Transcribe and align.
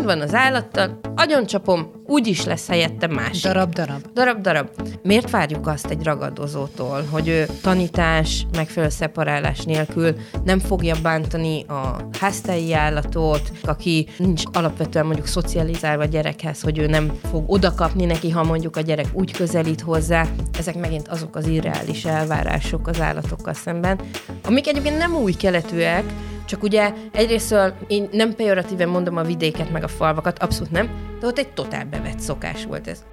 Gond 0.00 0.12
van 0.12 0.28
az 0.28 0.34
állattal, 0.34 1.00
agyoncsapom, 1.16 1.90
úgyis 2.06 2.44
lesz 2.44 2.68
helyette 2.68 3.06
másik. 3.06 3.42
Darab, 3.42 3.72
darab. 3.72 4.00
Darab, 4.14 4.40
darab. 4.40 4.68
Miért 5.02 5.30
várjuk 5.30 5.66
azt 5.66 5.86
egy 5.86 6.02
ragadozótól, 6.02 7.04
hogy 7.10 7.28
ő 7.28 7.46
tanítás, 7.62 8.46
megfelelő 8.56 8.92
szeparálás 8.92 9.60
nélkül 9.60 10.16
nem 10.44 10.58
fogja 10.58 10.96
bántani 11.02 11.64
a 11.64 12.08
háztelyi 12.20 12.72
állatot, 12.72 13.52
aki 13.64 14.06
nincs 14.18 14.42
alapvetően 14.52 15.06
mondjuk 15.06 15.26
szocializálva 15.26 16.02
a 16.02 16.06
gyerekhez, 16.06 16.60
hogy 16.60 16.78
ő 16.78 16.86
nem 16.86 17.12
fog 17.30 17.50
odakapni 17.50 18.04
neki, 18.04 18.30
ha 18.30 18.42
mondjuk 18.42 18.76
a 18.76 18.80
gyerek 18.80 19.06
úgy 19.12 19.32
közelít 19.32 19.80
hozzá. 19.80 20.26
Ezek 20.58 20.78
megint 20.78 21.08
azok 21.08 21.36
az 21.36 21.46
irreális 21.46 22.04
elvárások 22.04 22.88
az 22.88 23.00
állatokkal 23.00 23.54
szemben, 23.54 24.00
amik 24.44 24.68
egyébként 24.68 24.98
nem 24.98 25.14
új 25.14 25.32
keletűek, 25.32 26.04
csak 26.50 26.62
ugye 26.62 26.92
egyrésztől 27.12 27.74
én 27.88 28.08
nem 28.12 28.34
pejoratíven 28.34 28.88
mondom 28.88 29.16
a 29.16 29.22
vidéket 29.22 29.70
meg 29.70 29.84
a 29.84 29.88
falvakat, 29.88 30.38
abszolút 30.38 30.70
nem, 30.70 30.90
de 31.20 31.26
ott 31.26 31.38
egy 31.38 31.52
totál 31.52 31.84
bevett 31.84 32.20
szokás 32.20 32.64
volt 32.64 32.86
ez. 32.86 33.04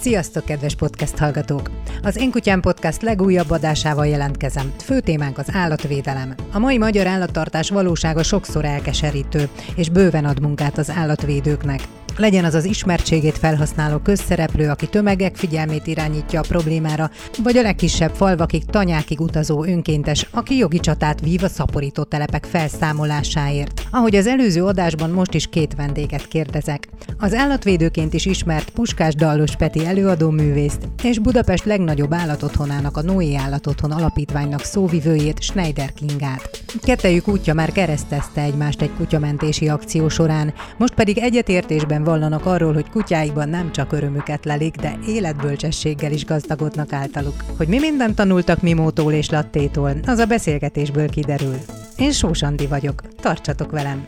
Sziasztok, 0.00 0.44
kedves 0.44 0.74
podcast 0.74 1.18
hallgatók! 1.18 1.70
Az 2.02 2.16
Én 2.16 2.30
Kutyám 2.30 2.60
Podcast 2.60 3.02
legújabb 3.02 3.50
adásával 3.50 4.06
jelentkezem. 4.06 4.72
Fő 4.78 5.00
témánk 5.00 5.38
az 5.38 5.48
állatvédelem. 5.52 6.34
A 6.52 6.58
mai 6.58 6.78
magyar 6.78 7.06
állattartás 7.06 7.70
valósága 7.70 8.22
sokszor 8.22 8.64
elkeserítő, 8.64 9.48
és 9.74 9.88
bőven 9.88 10.24
ad 10.24 10.40
munkát 10.40 10.78
az 10.78 10.90
állatvédőknek. 10.90 11.80
Legyen 12.16 12.44
az 12.44 12.54
az 12.54 12.64
ismertségét 12.64 13.38
felhasználó 13.38 13.98
közszereplő, 13.98 14.68
aki 14.68 14.86
tömegek 14.86 15.36
figyelmét 15.36 15.86
irányítja 15.86 16.40
a 16.40 16.44
problémára, 16.48 17.10
vagy 17.42 17.56
a 17.56 17.62
legkisebb 17.62 18.14
falvakig, 18.14 18.64
tanyákig 18.64 19.20
utazó 19.20 19.64
önkéntes, 19.64 20.26
aki 20.30 20.56
jogi 20.56 20.78
csatát 20.78 21.20
vív 21.20 21.42
a 21.42 21.48
szaporító 21.48 22.02
telepek 22.02 22.44
felszámolásáért. 22.44 23.82
Ahogy 23.90 24.16
az 24.16 24.26
előző 24.26 24.64
adásban 24.64 25.10
most 25.10 25.34
is 25.34 25.46
két 25.46 25.74
vendéget 25.74 26.28
kérdezek. 26.28 26.88
Az 27.18 27.34
állatvédőként 27.34 28.14
is 28.14 28.26
ismert 28.26 28.70
Puskás 28.70 29.14
Dallos 29.14 29.56
Peti 29.56 29.86
előadó 29.86 30.30
művészt, 30.30 30.88
és 31.02 31.18
Budapest 31.18 31.64
legnagyobb 31.64 32.14
állatotthonának 32.14 32.96
a 32.96 33.02
Noé 33.02 33.34
Állatotthon 33.34 33.90
alapítványnak 33.90 34.60
szóvivőjét, 34.60 35.42
Schneider 35.42 35.92
Kingát. 35.92 36.64
Kettejük 36.82 37.28
útja 37.28 37.54
már 37.54 37.72
keresztezte 37.72 38.40
egymást 38.40 38.82
egy 38.82 38.90
kutyamentési 38.96 39.68
akció 39.68 40.08
során, 40.08 40.54
most 40.76 40.94
pedig 40.94 41.18
egyetértésben 41.18 42.04
vallanak 42.06 42.46
arról, 42.46 42.72
hogy 42.72 42.90
kutyáikban 42.90 43.48
nem 43.48 43.72
csak 43.72 43.92
örömüket 43.92 44.44
lelik, 44.44 44.76
de 44.76 44.98
életbölcsességgel 45.06 46.12
is 46.12 46.24
gazdagodnak 46.24 46.92
általuk. 46.92 47.44
Hogy 47.56 47.68
mi 47.68 47.78
mindent 47.78 48.14
tanultak 48.14 48.62
Mimótól 48.62 49.12
és 49.12 49.30
Lattétól, 49.30 49.92
az 50.06 50.18
a 50.18 50.26
beszélgetésből 50.26 51.08
kiderül. 51.08 51.56
Én 51.96 52.12
Sós 52.12 52.42
Andi 52.42 52.66
vagyok, 52.66 53.02
tartsatok 53.20 53.70
velem! 53.70 54.04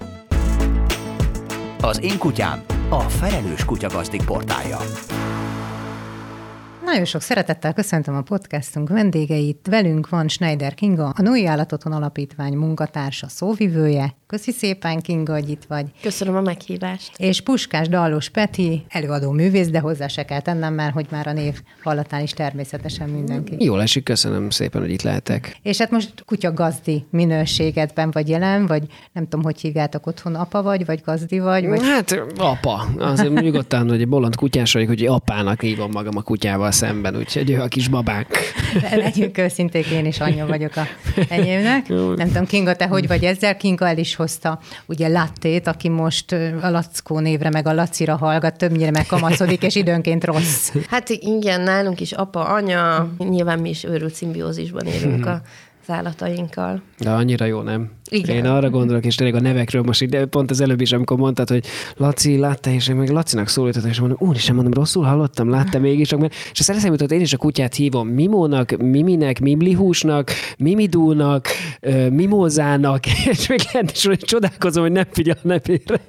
Az 1.81 2.03
én 2.03 2.19
kutyám 2.19 2.63
a 2.89 3.01
felelős 3.01 3.65
kutyagazdik 3.65 4.25
portálja. 4.25 4.79
Nagyon 6.89 7.05
sok 7.05 7.21
szeretettel 7.21 7.73
köszöntöm 7.73 8.15
a 8.15 8.23
podcastunk 8.23 8.89
vendégeit. 8.89 9.67
Velünk 9.71 10.09
van 10.09 10.29
Schneider 10.29 10.75
Kinga, 10.75 11.13
a 11.17 11.23
Női 11.23 11.47
Állatoton 11.47 11.93
Alapítvány 11.93 12.55
munkatársa, 12.55 13.29
szóvivője. 13.29 14.17
Köszi 14.27 14.53
szépen, 14.53 15.01
Kinga, 15.01 15.33
hogy 15.33 15.51
itt 15.51 15.65
vagy. 15.69 15.87
Köszönöm 16.03 16.37
a 16.37 16.41
meghívást. 16.41 17.13
És 17.17 17.41
Puskás 17.41 17.89
Dallos 17.89 18.29
Peti, 18.29 18.85
előadó 18.89 19.31
művész, 19.31 19.69
de 19.69 19.81
hozzá 19.81 20.07
se 20.07 20.25
kell 20.25 20.41
tennem, 20.41 20.75
mert 20.75 20.93
hogy 20.93 21.07
már 21.11 21.27
a 21.27 21.33
név 21.33 21.61
hallatán 21.83 22.23
is 22.23 22.31
természetesen 22.31 23.09
mindenki. 23.09 23.57
Jól 23.59 23.83
esik, 23.83 24.05
köszönöm 24.05 24.51
szépen, 24.51 24.81
hogy 24.81 24.91
itt 24.91 25.03
lehetek. 25.03 25.57
És 25.63 25.79
hát 25.79 25.91
most 25.91 26.25
kutya 26.27 26.53
gazdi 26.53 27.07
minőségedben 27.11 28.11
vagy 28.11 28.29
jelen, 28.29 28.67
vagy 28.67 28.83
nem 29.13 29.25
tudom, 29.25 29.43
hogy 29.43 29.61
hívjátok 29.61 30.07
otthon, 30.07 30.35
apa 30.35 30.63
vagy, 30.63 30.85
vagy 30.87 31.01
gazdi 31.05 31.39
vagy? 31.39 31.67
vagy... 31.67 31.81
Hát 31.83 32.23
apa, 32.37 32.87
azért 32.99 33.41
nyugodtan, 33.41 33.89
hogy 33.89 34.01
egy 34.01 34.09
bolond 34.09 34.37
kutyás 34.37 34.73
vagyok, 34.73 34.89
hogy 34.89 35.07
apának 35.07 35.61
hívom 35.61 35.91
magam 35.91 36.17
a 36.17 36.23
kutyával 36.23 36.71
szemben, 36.79 37.17
úgyhogy 37.17 37.51
ő 37.51 37.61
a 37.61 37.69
kis 37.69 37.89
babánk. 37.89 38.27
Legyünk 39.05 39.39
őszinték, 39.39 39.87
én 39.87 40.07
is 40.07 40.21
anyja 40.21 40.47
vagyok 40.47 40.77
a 40.77 40.83
enyémnek. 41.29 41.89
Nem 41.89 42.27
tudom, 42.27 42.47
Kinga, 42.47 42.77
te 42.77 42.87
hogy 42.87 43.07
vagy 43.07 43.25
ezzel? 43.25 43.57
Kinga 43.57 43.89
el 43.89 43.99
is 43.99 44.15
hozta 44.15 44.59
ugye 44.87 45.09
Lattét, 45.09 45.67
aki 45.67 45.89
most 45.89 46.33
a 46.61 46.71
Lackó 46.71 47.19
névre 47.19 47.51
meg 47.51 47.67
a 47.67 47.73
Lacira 47.73 48.17
hallgat, 48.17 48.57
többnyire 48.57 48.91
megkamaszodik, 48.91 49.63
és 49.63 49.75
időnként 49.75 50.25
rossz. 50.25 50.71
Hát 50.89 51.09
igen, 51.09 51.61
nálunk 51.61 52.01
is 52.01 52.13
apa, 52.13 52.45
anya, 52.45 53.09
nyilván 53.19 53.59
mi 53.59 53.69
is 53.69 53.85
őrült 53.85 54.15
szimbiózisban 54.15 54.87
élünk 54.87 55.27
a 55.27 55.43
az 55.89 55.95
állatainkkal. 55.95 56.83
De 56.99 57.11
annyira 57.11 57.45
jó, 57.45 57.61
nem? 57.61 57.91
Igen. 58.09 58.37
Én 58.37 58.45
arra 58.45 58.71
gondolok, 58.71 59.05
és 59.05 59.15
tényleg 59.15 59.37
a 59.37 59.41
nevekről 59.41 59.83
most 59.83 60.03
ide, 60.03 60.27
pont 60.27 60.51
az 60.51 60.61
előbb 60.61 60.81
is, 60.81 60.93
amikor 60.93 61.17
mondtad, 61.17 61.49
hogy 61.49 61.65
Laci, 61.97 62.39
látta, 62.39 62.71
és 62.71 62.89
én 62.89 62.97
meg 62.97 63.09
Lacinak 63.09 63.49
szólítottam, 63.49 63.91
és 63.91 64.01
mondom, 64.01 64.19
úristen, 64.21 64.55
mondom, 64.55 64.73
rosszul 64.73 65.05
hallottam, 65.05 65.51
látta 65.51 65.79
mégis, 65.79 66.11
mert, 66.11 66.35
és 66.53 66.61
aztán 66.61 66.77
eszembe 66.77 66.97
jutott, 67.01 67.17
én 67.17 67.21
is 67.21 67.33
a 67.33 67.37
kutyát 67.37 67.75
hívom 67.75 68.09
Mimónak, 68.09 68.77
Miminek, 68.77 69.41
Mimlihúsnak, 69.41 70.31
Mimidúnak, 70.59 71.47
Mimózának, 72.11 73.07
és 73.33 73.49
még 73.49 73.61
lehet 73.73 73.91
is, 73.91 74.07
hogy 74.07 74.19
csodálkozom, 74.19 74.83
hogy 74.83 74.93
nem 74.93 75.07
figyel 75.11 75.37
a 75.43 75.47
nevére. 75.47 76.01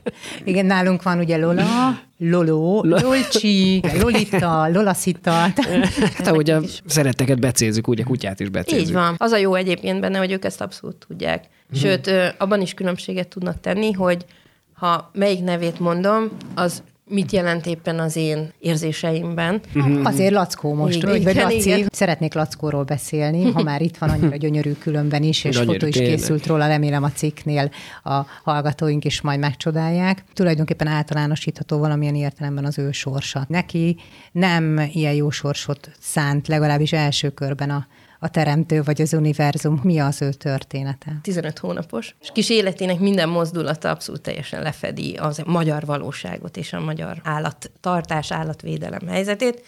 Igen, 0.44 0.66
nálunk 0.66 1.04
van 1.04 1.20
ugye 1.20 1.38
Lola, 1.38 2.00
Lolo, 2.18 2.84
Lolcsi, 2.84 3.82
Lolita, 4.02 4.68
Lolaszita. 4.68 5.32
Hát 5.32 6.28
ahogy 6.28 6.50
a 6.50 6.62
szeretteket 6.86 7.40
becézzük, 7.40 7.90
úgy 7.90 8.00
a 8.00 8.04
kutyát 8.04 8.40
is 8.40 8.50
becézzük. 8.50 8.88
Így 8.88 8.94
van. 8.94 9.16
Az 9.18 9.32
a 9.32 9.38
jó 9.38 9.56
egyébként 9.56 10.00
benne, 10.00 10.18
hogy 10.18 10.32
ők 10.32 10.46
ezt 10.46 10.62
abszolút 10.62 11.06
tudják. 11.08 11.44
Sőt, 11.74 12.08
ö, 12.08 12.28
abban 12.38 12.62
is 12.62 12.74
különbséget 12.74 13.28
tudnak 13.28 13.60
tenni, 13.60 13.92
hogy 13.92 14.26
ha 14.74 15.10
melyik 15.14 15.44
nevét 15.44 15.80
mondom, 15.80 16.30
az 16.56 16.84
mit 17.12 17.32
jelent 17.32 17.66
éppen 17.66 18.00
az 18.00 18.16
én 18.16 18.52
érzéseimben. 18.60 19.62
Azért 20.04 20.34
Lackó 20.34 20.74
most, 20.74 20.96
Igen, 20.96 21.10
vagy, 21.10 21.24
vagy 21.24 21.34
igen, 21.36 21.44
Laci. 21.52 21.70
igen. 21.70 21.88
Szeretnék 21.92 22.34
Lackóról 22.34 22.84
beszélni, 22.84 23.52
ha 23.52 23.64
már 23.64 23.82
itt 23.82 23.98
van 23.98 24.10
annyira 24.10 24.36
gyönyörű 24.36 24.72
különben 24.72 25.24
is, 25.24 25.44
és 25.44 25.56
Gyönyörű, 25.56 25.74
fotó 25.74 25.88
is 25.88 25.94
tényleg. 25.96 26.16
készült 26.16 26.46
róla, 26.46 26.68
remélem 26.68 27.04
a 27.04 27.12
cikknél 27.12 27.72
a 28.04 28.26
hallgatóink 28.44 29.06
is 29.06 29.22
majd 29.22 29.40
megcsodálják. 29.40 30.24
Tulajdonképpen 30.34 30.88
általánosítható 30.88 31.78
valamilyen 31.78 32.16
értelemben 32.16 32.66
az 32.66 32.78
ő 32.78 32.92
sorsa. 32.92 33.46
Neki 33.48 33.98
nem 34.32 34.90
ilyen 34.94 35.14
jó 35.14 35.30
sorsot 35.30 35.90
szánt, 36.00 36.48
legalábbis 36.48 36.94
első 36.94 37.30
körben 37.30 37.70
a, 37.70 37.88
a 38.20 38.30
teremtő 38.30 38.84
vagy 38.84 39.02
az 39.02 39.14
univerzum. 39.14 39.80
Mi 39.84 40.00
az 40.00 40.22
ő 40.22 40.32
története? 40.32 41.20
15 41.22 41.60
hónapos, 41.60 42.16
és 42.22 42.30
kis 42.34 42.50
életének 42.50 43.00
minden 43.00 43.30
mozdulata 43.30 43.90
abszolút 43.90 44.22
teljesen 44.22 44.62
lefedi 44.62 45.16
az 45.16 45.42
magyar 45.46 45.86
valóságot 45.86 46.58
és 46.58 46.74
a 46.74 46.80
magyar 46.80 47.22
állattartás, 47.24 48.32
állatvédelem 48.32 49.08
helyzetét. 49.08 49.64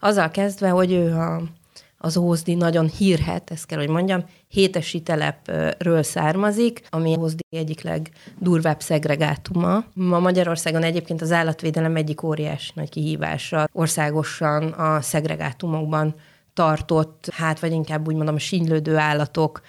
Azzal 0.00 0.30
kezdve, 0.30 0.68
hogy 0.68 0.92
ő 0.92 1.14
a, 1.14 1.42
az 1.98 2.16
Ózdi 2.16 2.54
nagyon 2.54 2.88
hírhet, 2.88 3.50
ezt 3.50 3.66
kell, 3.66 3.78
hogy 3.78 3.88
mondjam, 3.88 4.24
hétesi 4.48 5.00
telepről 5.00 6.02
származik, 6.02 6.82
ami 6.90 7.16
Ózdi 7.18 7.44
egyik 7.50 7.82
legdurvább 7.82 8.80
szegregátuma. 8.80 9.84
Ma 9.92 10.18
Magyarországon 10.18 10.82
egyébként 10.82 11.22
az 11.22 11.32
állatvédelem 11.32 11.96
egyik 11.96 12.22
óriási 12.22 12.70
nagy 12.74 12.88
kihívása. 12.88 13.68
Országosan 13.72 14.62
a 14.62 15.00
szegregátumokban 15.00 16.14
tartott, 16.56 17.28
hát 17.32 17.60
vagy 17.60 17.72
inkább 17.72 18.06
úgy 18.06 18.14
mondom, 18.14 18.38
sínylődő 18.38 18.96
állatok 18.96 19.60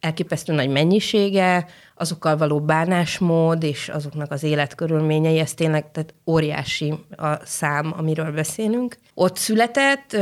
elképesztő 0.00 0.52
nagy 0.52 0.68
mennyisége, 0.68 1.66
azokkal 1.94 2.36
való 2.36 2.60
bánásmód 2.60 3.62
és 3.62 3.88
azoknak 3.88 4.30
az 4.30 4.42
életkörülményei, 4.42 5.38
ez 5.38 5.54
tényleg 5.54 5.90
tehát 5.90 6.14
óriási 6.26 6.94
a 7.16 7.36
szám, 7.44 7.94
amiről 7.96 8.32
beszélünk. 8.32 8.96
Ott 9.14 9.36
született, 9.36 10.16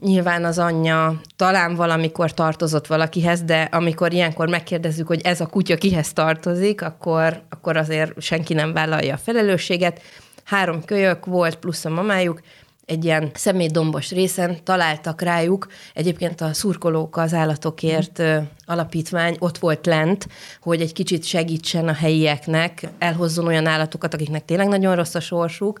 nyilván 0.00 0.44
az 0.44 0.58
anyja 0.58 1.20
talán 1.36 1.74
valamikor 1.74 2.34
tartozott 2.34 2.86
valakihez, 2.86 3.42
de 3.42 3.68
amikor 3.72 4.12
ilyenkor 4.12 4.48
megkérdezzük, 4.48 5.06
hogy 5.06 5.20
ez 5.20 5.40
a 5.40 5.46
kutya 5.46 5.76
kihez 5.76 6.12
tartozik, 6.12 6.82
akkor, 6.82 7.42
akkor 7.48 7.76
azért 7.76 8.20
senki 8.20 8.54
nem 8.54 8.72
vállalja 8.72 9.14
a 9.14 9.18
felelősséget. 9.18 10.00
Három 10.44 10.84
kölyök 10.84 11.26
volt, 11.26 11.56
plusz 11.56 11.84
a 11.84 11.90
mamájuk, 11.90 12.40
egy 12.86 13.04
ilyen 13.04 13.30
szemétdombos 13.34 14.10
részen 14.10 14.64
találtak 14.64 15.22
rájuk, 15.22 15.66
egyébként 15.94 16.40
a 16.40 16.52
szurkolók 16.52 17.16
az 17.16 17.34
állatokért 17.34 18.22
alapítvány 18.64 19.36
ott 19.38 19.58
volt 19.58 19.86
lent, 19.86 20.26
hogy 20.60 20.80
egy 20.80 20.92
kicsit 20.92 21.24
segítsen 21.24 21.88
a 21.88 21.92
helyieknek, 21.92 22.88
elhozzon 22.98 23.46
olyan 23.46 23.66
állatokat, 23.66 24.14
akiknek 24.14 24.44
tényleg 24.44 24.68
nagyon 24.68 24.96
rossz 24.96 25.14
a 25.14 25.20
sorsuk, 25.20 25.80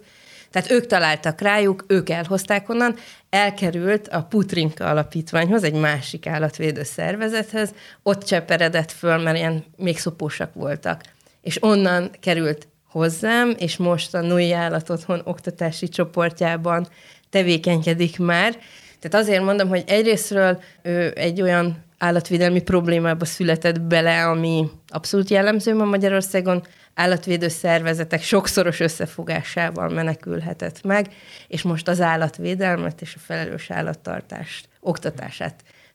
tehát 0.50 0.70
ők 0.70 0.86
találtak 0.86 1.40
rájuk, 1.40 1.84
ők 1.88 2.10
elhozták 2.10 2.68
onnan, 2.68 2.94
elkerült 3.30 4.08
a 4.08 4.22
Putrinka 4.22 4.84
alapítványhoz, 4.84 5.62
egy 5.62 5.74
másik 5.74 6.26
állatvédő 6.26 6.82
szervezethez, 6.82 7.74
ott 8.02 8.24
cseperedett 8.24 8.92
föl, 8.92 9.18
mert 9.18 9.36
ilyen 9.36 9.64
még 9.76 9.98
szopósak 9.98 10.54
voltak. 10.54 11.02
És 11.40 11.62
onnan 11.62 12.10
került 12.20 12.68
hozzám, 12.94 13.54
és 13.58 13.76
most 13.76 14.14
a 14.14 14.20
Nui 14.20 14.52
Állat 14.52 14.90
Otthon 14.90 15.20
oktatási 15.24 15.88
csoportjában 15.88 16.88
tevékenykedik 17.30 18.18
már. 18.18 18.56
Tehát 19.00 19.26
azért 19.26 19.44
mondom, 19.44 19.68
hogy 19.68 19.84
egyrésztről 19.86 20.62
ő 20.82 21.12
egy 21.16 21.42
olyan 21.42 21.84
állatvédelmi 21.98 22.62
problémába 22.62 23.24
született 23.24 23.80
bele, 23.80 24.26
ami 24.26 24.70
abszolút 24.88 25.30
jellemző 25.30 25.74
ma 25.74 25.84
Magyarországon, 25.84 26.66
állatvédő 26.94 27.48
szervezetek 27.48 28.22
sokszoros 28.22 28.80
összefogásával 28.80 29.88
menekülhetett 29.88 30.82
meg, 30.82 31.08
és 31.48 31.62
most 31.62 31.88
az 31.88 32.00
állatvédelmet 32.00 33.00
és 33.00 33.14
a 33.14 33.22
felelős 33.26 33.70
állattartást, 33.70 34.68
oktatását 34.80 35.54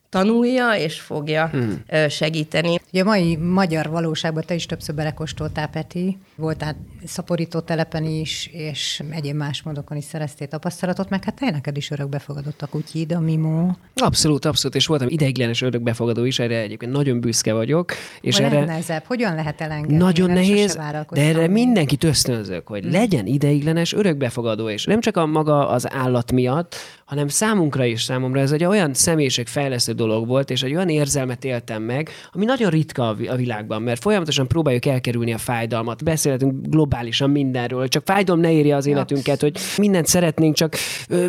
tanulja 0.10 0.74
és 0.74 1.00
fogja 1.00 1.48
hmm. 1.48 1.84
segíteni. 2.10 2.80
Ugye 2.92 3.02
a 3.02 3.06
mai 3.06 3.36
magyar 3.36 3.90
valóságban 3.90 4.44
te 4.46 4.54
is 4.54 4.66
többször 4.66 4.96
belekóstoltál, 4.96 5.68
Peti. 5.68 6.18
Voltál 6.36 6.76
szaporító 7.06 7.60
telepen 7.60 8.04
is, 8.04 8.50
és 8.54 9.04
egyéb 9.10 9.36
más 9.36 9.62
módokon 9.62 9.98
is 9.98 10.04
szereztél 10.04 10.48
tapasztalatot, 10.48 11.10
meg 11.10 11.24
hát 11.24 11.36
te 11.36 11.50
neked 11.50 11.78
is 11.78 11.92
örökbefogadott 11.92 12.62
a 12.62 12.68
kutyid, 12.68 13.12
a 13.12 13.20
Mimó. 13.20 13.78
Abszolút, 13.96 14.46
abszolút, 14.46 14.76
és 14.76 14.86
voltam 14.86 15.08
ideiglenes 15.10 15.62
örökbefogadó 15.62 16.24
is, 16.24 16.40
erre 16.40 16.60
egyébként 16.60 16.92
nagyon 16.92 17.20
büszke 17.20 17.54
vagyok. 17.54 17.92
És 18.22 18.38
Van 18.38 18.46
erre 18.46 18.66
nehezebb? 18.66 19.04
Hogyan 19.08 19.36
lehet 19.36 19.62
elengedni? 19.62 19.98
Nagyon 19.98 20.30
Erre 20.30 20.40
nehéz, 20.40 20.80
de 21.12 21.22
erre 21.22 21.48
mindenkit 21.48 22.04
ösztönzök, 22.04 22.68
hogy 22.68 22.84
Hmm. 22.90 22.92
legyen 22.92 23.26
ideiglenes 23.26 23.94
örökbefogadó, 23.94 24.70
és 24.70 24.86
nem 24.86 25.00
csak 25.00 25.18
a 25.18 25.26
maga 25.26 25.68
az 25.70 25.94
állat 25.94 26.32
miatt, 26.32 26.76
hanem 27.06 27.28
számunkra 27.28 27.86
is, 27.86 28.04
számomra 28.04 28.40
ez 28.40 28.52
egy 28.52 28.64
olyan 28.64 28.94
személyiségfejlesztő 28.94 29.94
dolog 30.00 30.28
volt, 30.28 30.50
és 30.50 30.64
egy 30.64 30.76
olyan 30.76 30.90
érzelmet 30.90 31.44
éltem 31.44 31.84
meg, 31.84 32.10
ami 32.32 32.46
nagyon 32.46 32.70
ritka 32.70 33.08
a 33.08 33.14
vi- 33.14 33.28
a 33.28 33.36
világban, 33.36 33.82
mert 33.82 34.02
folyamatosan 34.02 34.48
próbáljuk 34.48 34.86
elkerülni 34.86 35.34
a 35.34 35.38
fájdalmat. 35.38 36.04
Beszélhetünk 36.04 36.68
globálisan 36.68 37.30
mindenről, 37.30 37.88
csak 37.88 38.04
fájdalom 38.06 38.42
ne 38.42 38.52
érje 38.52 38.76
az 38.76 38.86
életünket, 38.86 39.42
hogy 39.42 39.58
mindent 39.78 40.06
szeretnénk, 40.06 40.56
csak, 40.56 40.76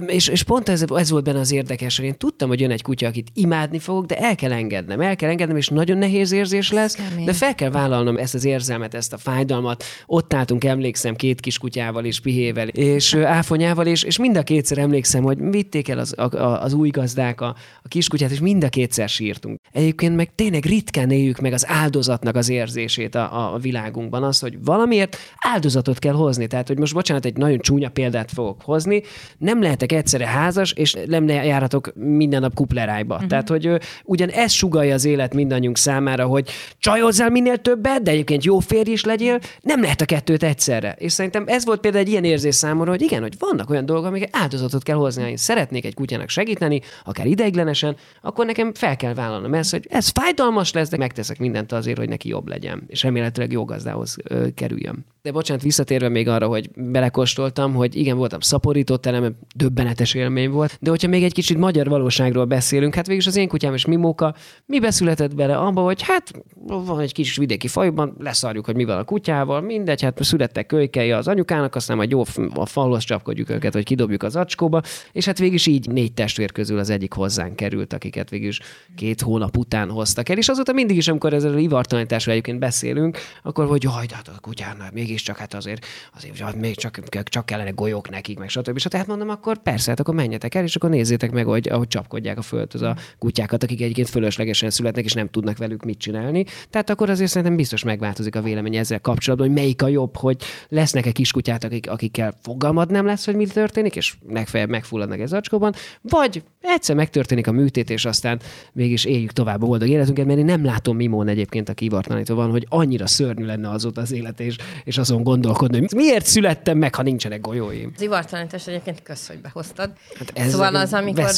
és, 0.06 0.28
és 0.28 0.43
pont 0.43 0.69
ez, 0.69 0.84
ez 0.94 1.11
volt 1.11 1.25
benne 1.25 1.38
az 1.38 1.52
érdekes, 1.52 1.96
hogy 1.96 2.06
én 2.06 2.17
tudtam, 2.17 2.49
hogy 2.49 2.61
jön 2.61 2.70
egy 2.70 2.82
kutya, 2.82 3.06
akit 3.06 3.28
imádni 3.34 3.78
fogok, 3.78 4.06
de 4.06 4.19
el 4.19 4.34
kell 4.34 4.52
engednem, 4.52 5.00
el 5.00 5.17
kell 5.17 5.31
engednem, 5.31 5.56
és 5.56 5.69
nagyon 5.69 5.99
nehéz 5.99 6.32
érzés 6.32 6.72
lesz, 6.72 6.94
kemény. 6.94 7.25
de 7.25 7.32
fel 7.32 7.55
kell 7.55 7.70
vállalnom 7.70 8.17
ezt 8.17 8.34
az 8.34 8.44
érzelmet, 8.44 8.94
ezt 8.94 9.12
a 9.12 9.19
fájdalmat. 9.19 9.84
Ott 10.06 10.34
álltunk, 10.34 10.64
emlékszem, 10.64 11.17
két 11.17 11.40
kis 11.40 11.58
kutyával 11.58 12.05
és 12.05 12.20
pihével, 12.20 12.69
és 12.69 13.14
áfonyával, 13.14 13.87
és, 13.87 14.02
és 14.02 14.19
mind 14.19 14.37
a 14.37 14.43
kétszer 14.43 14.78
emlékszem, 14.78 15.22
hogy 15.22 15.38
vitték 15.50 15.88
el 15.88 15.99
az, 15.99 16.14
a, 16.17 16.37
a, 16.37 16.62
az 16.62 16.72
új 16.72 16.88
gazdák 16.88 17.40
a, 17.40 17.55
a 17.82 17.88
kiskutyát, 17.88 18.31
és 18.31 18.40
mind 18.40 18.60
a 18.65 18.69
kétszer 18.69 19.09
sírtunk. 19.09 19.61
Egyébként 19.73 20.17
meg 20.17 20.35
tényleg 20.35 20.65
ritkán 20.65 21.11
éljük 21.11 21.41
meg 21.41 21.53
az 21.53 21.69
áldozatnak 21.69 22.37
az 22.37 22.49
érzését 22.49 23.15
a, 23.15 23.55
a, 23.55 23.59
világunkban, 23.59 24.23
az, 24.23 24.41
hogy 24.41 24.65
valamiért 24.65 25.17
áldozatot 25.39 25.99
kell 25.99 26.12
hozni. 26.12 26.47
Tehát, 26.47 26.69
hogy 26.69 26.79
most 26.79 26.95
bocsánat, 26.95 27.25
egy 27.25 27.37
nagyon 27.37 27.59
csúnya 27.59 27.89
példát 27.89 28.31
fogok 28.31 28.62
hozni, 28.62 29.03
nem 29.39 29.62
lehetek 29.62 29.93
egyszerre 29.93 30.27
házas, 30.27 30.73
és 30.73 30.97
nem 31.07 31.29
járhatok 31.29 31.93
minden 31.95 32.41
nap 32.41 32.55
kuplerájba. 32.55 33.15
Uh-huh. 33.15 33.29
Tehát, 33.29 33.49
hogy 33.49 33.71
ugyan 34.05 34.29
ez 34.29 34.53
sugalja 34.53 34.95
az 34.95 35.05
élet 35.05 35.35
mindannyiunk 35.35 35.77
számára, 35.77 36.27
hogy 36.27 36.51
csajozzál 36.79 37.31
minél 37.31 37.56
többet, 37.56 38.03
de 38.03 38.11
egyébként 38.11 38.45
jó 38.45 38.59
férj 38.59 38.91
is 38.91 39.05
legyél, 39.05 39.39
nem 39.61 39.83
lehet 39.83 40.01
a 40.01 40.05
kettőt 40.05 40.43
egyszerre. 40.43 40.95
És 40.99 41.13
szerintem 41.13 41.45
ez 41.47 41.65
volt 41.65 41.81
például 41.81 42.05
egy 42.05 42.11
ilyen 42.11 42.25
érzés 42.25 42.55
számomra, 42.55 42.91
hogy 42.91 43.03
igen, 43.03 43.23
hogy 43.23 43.35
vannak 43.39 43.71
olyan 43.71 43.87
dolgok, 43.87 44.06
amik 44.06 44.29
áldozatot 44.31 44.83
kell 44.83 44.97
hozni. 44.97 45.23
Ha 45.23 45.29
én 45.29 45.37
szeretnék 45.37 45.85
egy 45.85 45.95
kutyának 45.95 46.29
segíteni, 46.29 46.81
akár 47.05 47.27
ideiglenesen, 47.27 47.97
akkor 48.23 48.47
nekem 48.50 48.75
fel 48.75 48.97
kell 48.97 49.14
vállalnom 49.14 49.55
ezt, 49.55 49.70
hogy 49.70 49.87
ez 49.88 50.08
fájdalmas 50.08 50.73
lesz, 50.73 50.88
de 50.88 50.97
megteszek 50.97 51.38
mindent 51.38 51.73
azért, 51.73 51.99
hogy 51.99 52.08
neki 52.08 52.29
jobb 52.29 52.49
legyen, 52.49 52.82
és 52.87 53.02
remélhetőleg 53.02 53.52
jó 53.52 53.64
gazdához 53.64 54.17
ö, 54.25 54.47
kerüljön. 54.55 55.05
De 55.23 55.32
bocsánat, 55.32 55.62
visszatérve 55.62 56.08
még 56.08 56.29
arra, 56.29 56.47
hogy 56.47 56.70
belekóstoltam, 56.75 57.75
hogy 57.75 57.97
igen, 57.97 58.17
voltam 58.17 58.41
szaporító 58.41 58.97
telem, 58.97 59.37
döbbenetes 59.55 60.14
élmény 60.14 60.50
volt, 60.50 60.79
de 60.81 60.91
hogyha 60.91 61.08
még 61.08 61.23
egy 61.25 61.32
kicsit 61.32 61.58
magyar 61.58 61.88
valóságról 61.88 62.44
beszélünk, 62.44 62.94
hát 62.94 63.06
végül 63.06 63.23
az 63.26 63.37
én 63.37 63.49
kutyám 63.49 63.75
és 63.75 63.85
Mimóka, 63.87 64.35
mi 64.67 64.81
beszületett 64.81 65.35
bele 65.35 65.56
abba, 65.56 65.82
hogy 65.82 66.03
hát 66.03 66.32
van 66.67 67.00
egy 67.00 67.12
kis 67.12 67.37
vidéki 67.37 67.69
fajban, 67.69 68.17
leszarjuk, 68.19 68.64
hogy 68.64 68.76
mi 68.76 68.85
van 68.85 68.99
a 68.99 69.05
kutyával, 69.05 69.61
mindegy, 69.61 70.03
hát 70.03 70.25
születtek 70.25 70.67
kölykei 70.67 71.12
az 71.12 71.29
anyukának, 71.29 71.75
aztán 71.75 71.96
majd 71.96 72.11
jó 72.11 72.23
a 72.55 72.67
falhoz 72.67 73.05
csapkodjuk 73.05 73.50
őket, 73.50 73.73
hogy 73.73 73.85
kidobjuk 73.85 74.23
az 74.23 74.37
acskóba, 74.37 74.82
és 75.12 75.25
hát 75.25 75.38
végül 75.38 75.55
is 75.55 75.67
így 75.67 75.88
négy 75.88 76.12
testvér 76.12 76.53
közül 76.53 76.79
az 76.79 76.91
egyik 76.91 77.12
hozzánk 77.12 77.56
került, 77.56 77.93
akiket 77.93 78.31
végül 78.41 78.49
is 78.49 78.61
két 78.97 79.21
hónap 79.21 79.57
után 79.57 79.91
hoztak 79.91 80.29
el, 80.29 80.37
és 80.37 80.49
azóta 80.49 80.73
mindig 80.73 80.97
is, 80.97 81.09
amikor 81.09 81.33
ezzel 81.33 81.55
a 81.55 81.59
ivartalanításról 81.59 82.33
egyébként 82.33 82.59
beszélünk, 82.59 83.19
akkor 83.43 83.67
hogy 83.67 83.83
jaj, 83.83 84.07
de 84.07 84.15
hát 84.15 84.29
a 84.29 84.41
kutyának 84.41 84.93
mégiscsak 84.93 85.37
hát 85.37 85.55
azért, 85.55 85.87
azért 86.17 86.39
hát 86.39 86.55
még 86.55 86.77
csak, 86.77 87.25
csak 87.25 87.47
kellene 87.47 87.71
golyók 87.71 88.11
nekik, 88.11 88.39
meg 88.39 88.49
stb. 88.49 88.77
És 88.77 88.83
tehát 88.83 89.07
mondom, 89.07 89.29
akkor 89.29 89.59
persze, 89.59 89.91
hát 89.91 90.01
akkor 90.01 90.15
menjetek 90.15 90.55
el, 90.55 90.65
és 90.65 90.77
akkor 90.77 90.91
nézzétek 90.91 91.31
meg, 91.31 91.47
hogy 91.47 91.69
ahogy 91.69 91.89
csapkodják 91.89 92.39
a 92.39 92.43
földhöz 92.43 92.83
a 92.83 92.97
kutyákat, 93.19 93.63
akik 93.63 93.81
egyébként 93.81 94.09
fölöslegesen 94.09 94.71
születnek, 94.71 95.05
és 95.05 95.13
nem 95.13 95.29
tudnak 95.29 95.59
velük 95.59 95.85
mit 95.85 95.99
csinálni. 95.99 96.45
Tehát 96.71 96.91
akkor 96.91 97.11
azért 97.11 97.31
szerintem 97.31 97.57
biztos 97.57 97.83
megváltozik 97.85 98.37
a 98.37 98.43
vélemény 98.43 98.77
ezzel 98.77 99.01
kapcsolatban, 99.01 99.49
hogy 99.49 99.57
melyik 99.57 99.83
a 99.83 99.89
jobb, 99.89 100.17
hogy 100.17 100.37
lesznek-e 100.69 101.13
kiskutyát, 101.13 101.65
akik, 101.65 101.91
akikkel 101.91 102.39
fogalmad 102.43 102.91
nem 102.91 103.07
lesz, 103.07 103.25
hogy 103.25 103.35
mi 103.37 103.47
történik, 103.47 103.97
és 103.97 104.15
legfeljebb 104.29 104.69
megfulladnak 104.69 105.21
ez 105.21 105.33
acskóban, 105.33 105.75
vagy 106.03 106.43
egyszer 106.61 106.97
megtörténik 106.97 107.47
a 107.47 107.53
műtét, 107.53 107.91
és 107.91 108.05
aztán 108.05 108.30
mégis 108.73 109.05
éljük 109.05 109.32
tovább 109.32 109.62
a 109.62 109.67
boldog 109.67 109.88
életünket, 109.88 110.27
mert 110.27 110.38
én 110.38 110.44
nem 110.44 110.65
látom 110.65 110.97
Mimón 110.97 111.29
egyébként, 111.29 111.69
aki 111.69 111.85
ivartalanítva 111.85 112.35
van, 112.35 112.50
hogy 112.50 112.67
annyira 112.69 113.06
szörnyű 113.06 113.44
lenne 113.44 113.71
azóta 113.71 114.00
az 114.00 114.12
élet, 114.12 114.41
és, 114.41 114.56
és 114.85 114.99
azon 114.99 115.23
gondolkodni, 115.23 115.79
hogy 115.79 115.93
miért 115.94 116.27
születtem 116.27 116.79
meg, 116.79 116.94
ha 116.94 117.03
nincsenek 117.03 117.41
golyóim. 117.41 117.93
Az 117.94 118.03
ivartalanítás 118.03 118.67
egyébként 118.67 119.03
kösz, 119.03 119.29
hogy 119.29 119.41
behoztad. 119.41 119.93
Hát 120.19 120.31
ez 120.35 120.50
szóval 120.50 120.75
az, 120.75 120.93
amikor, 120.93 121.31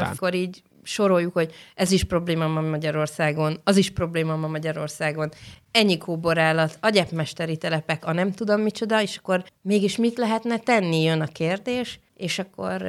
amikor 0.00 0.34
így 0.34 0.62
soroljuk, 0.82 1.32
hogy 1.32 1.52
ez 1.74 1.90
is 1.90 2.04
probléma 2.04 2.46
ma 2.46 2.60
Magyarországon, 2.60 3.60
az 3.64 3.76
is 3.76 3.90
probléma 3.90 4.36
ma 4.36 4.46
Magyarországon, 4.46 5.30
ennyi 5.70 5.98
kóborállat, 5.98 6.78
a 6.80 6.88
gyepmesteri 6.88 7.56
telepek, 7.56 8.06
a 8.06 8.12
nem 8.12 8.32
tudom 8.32 8.60
micsoda, 8.60 9.02
és 9.02 9.16
akkor 9.16 9.44
mégis 9.62 9.96
mit 9.96 10.18
lehetne 10.18 10.58
tenni, 10.58 11.02
jön 11.02 11.20
a 11.20 11.26
kérdés, 11.26 12.00
és 12.16 12.38
akkor 12.38 12.82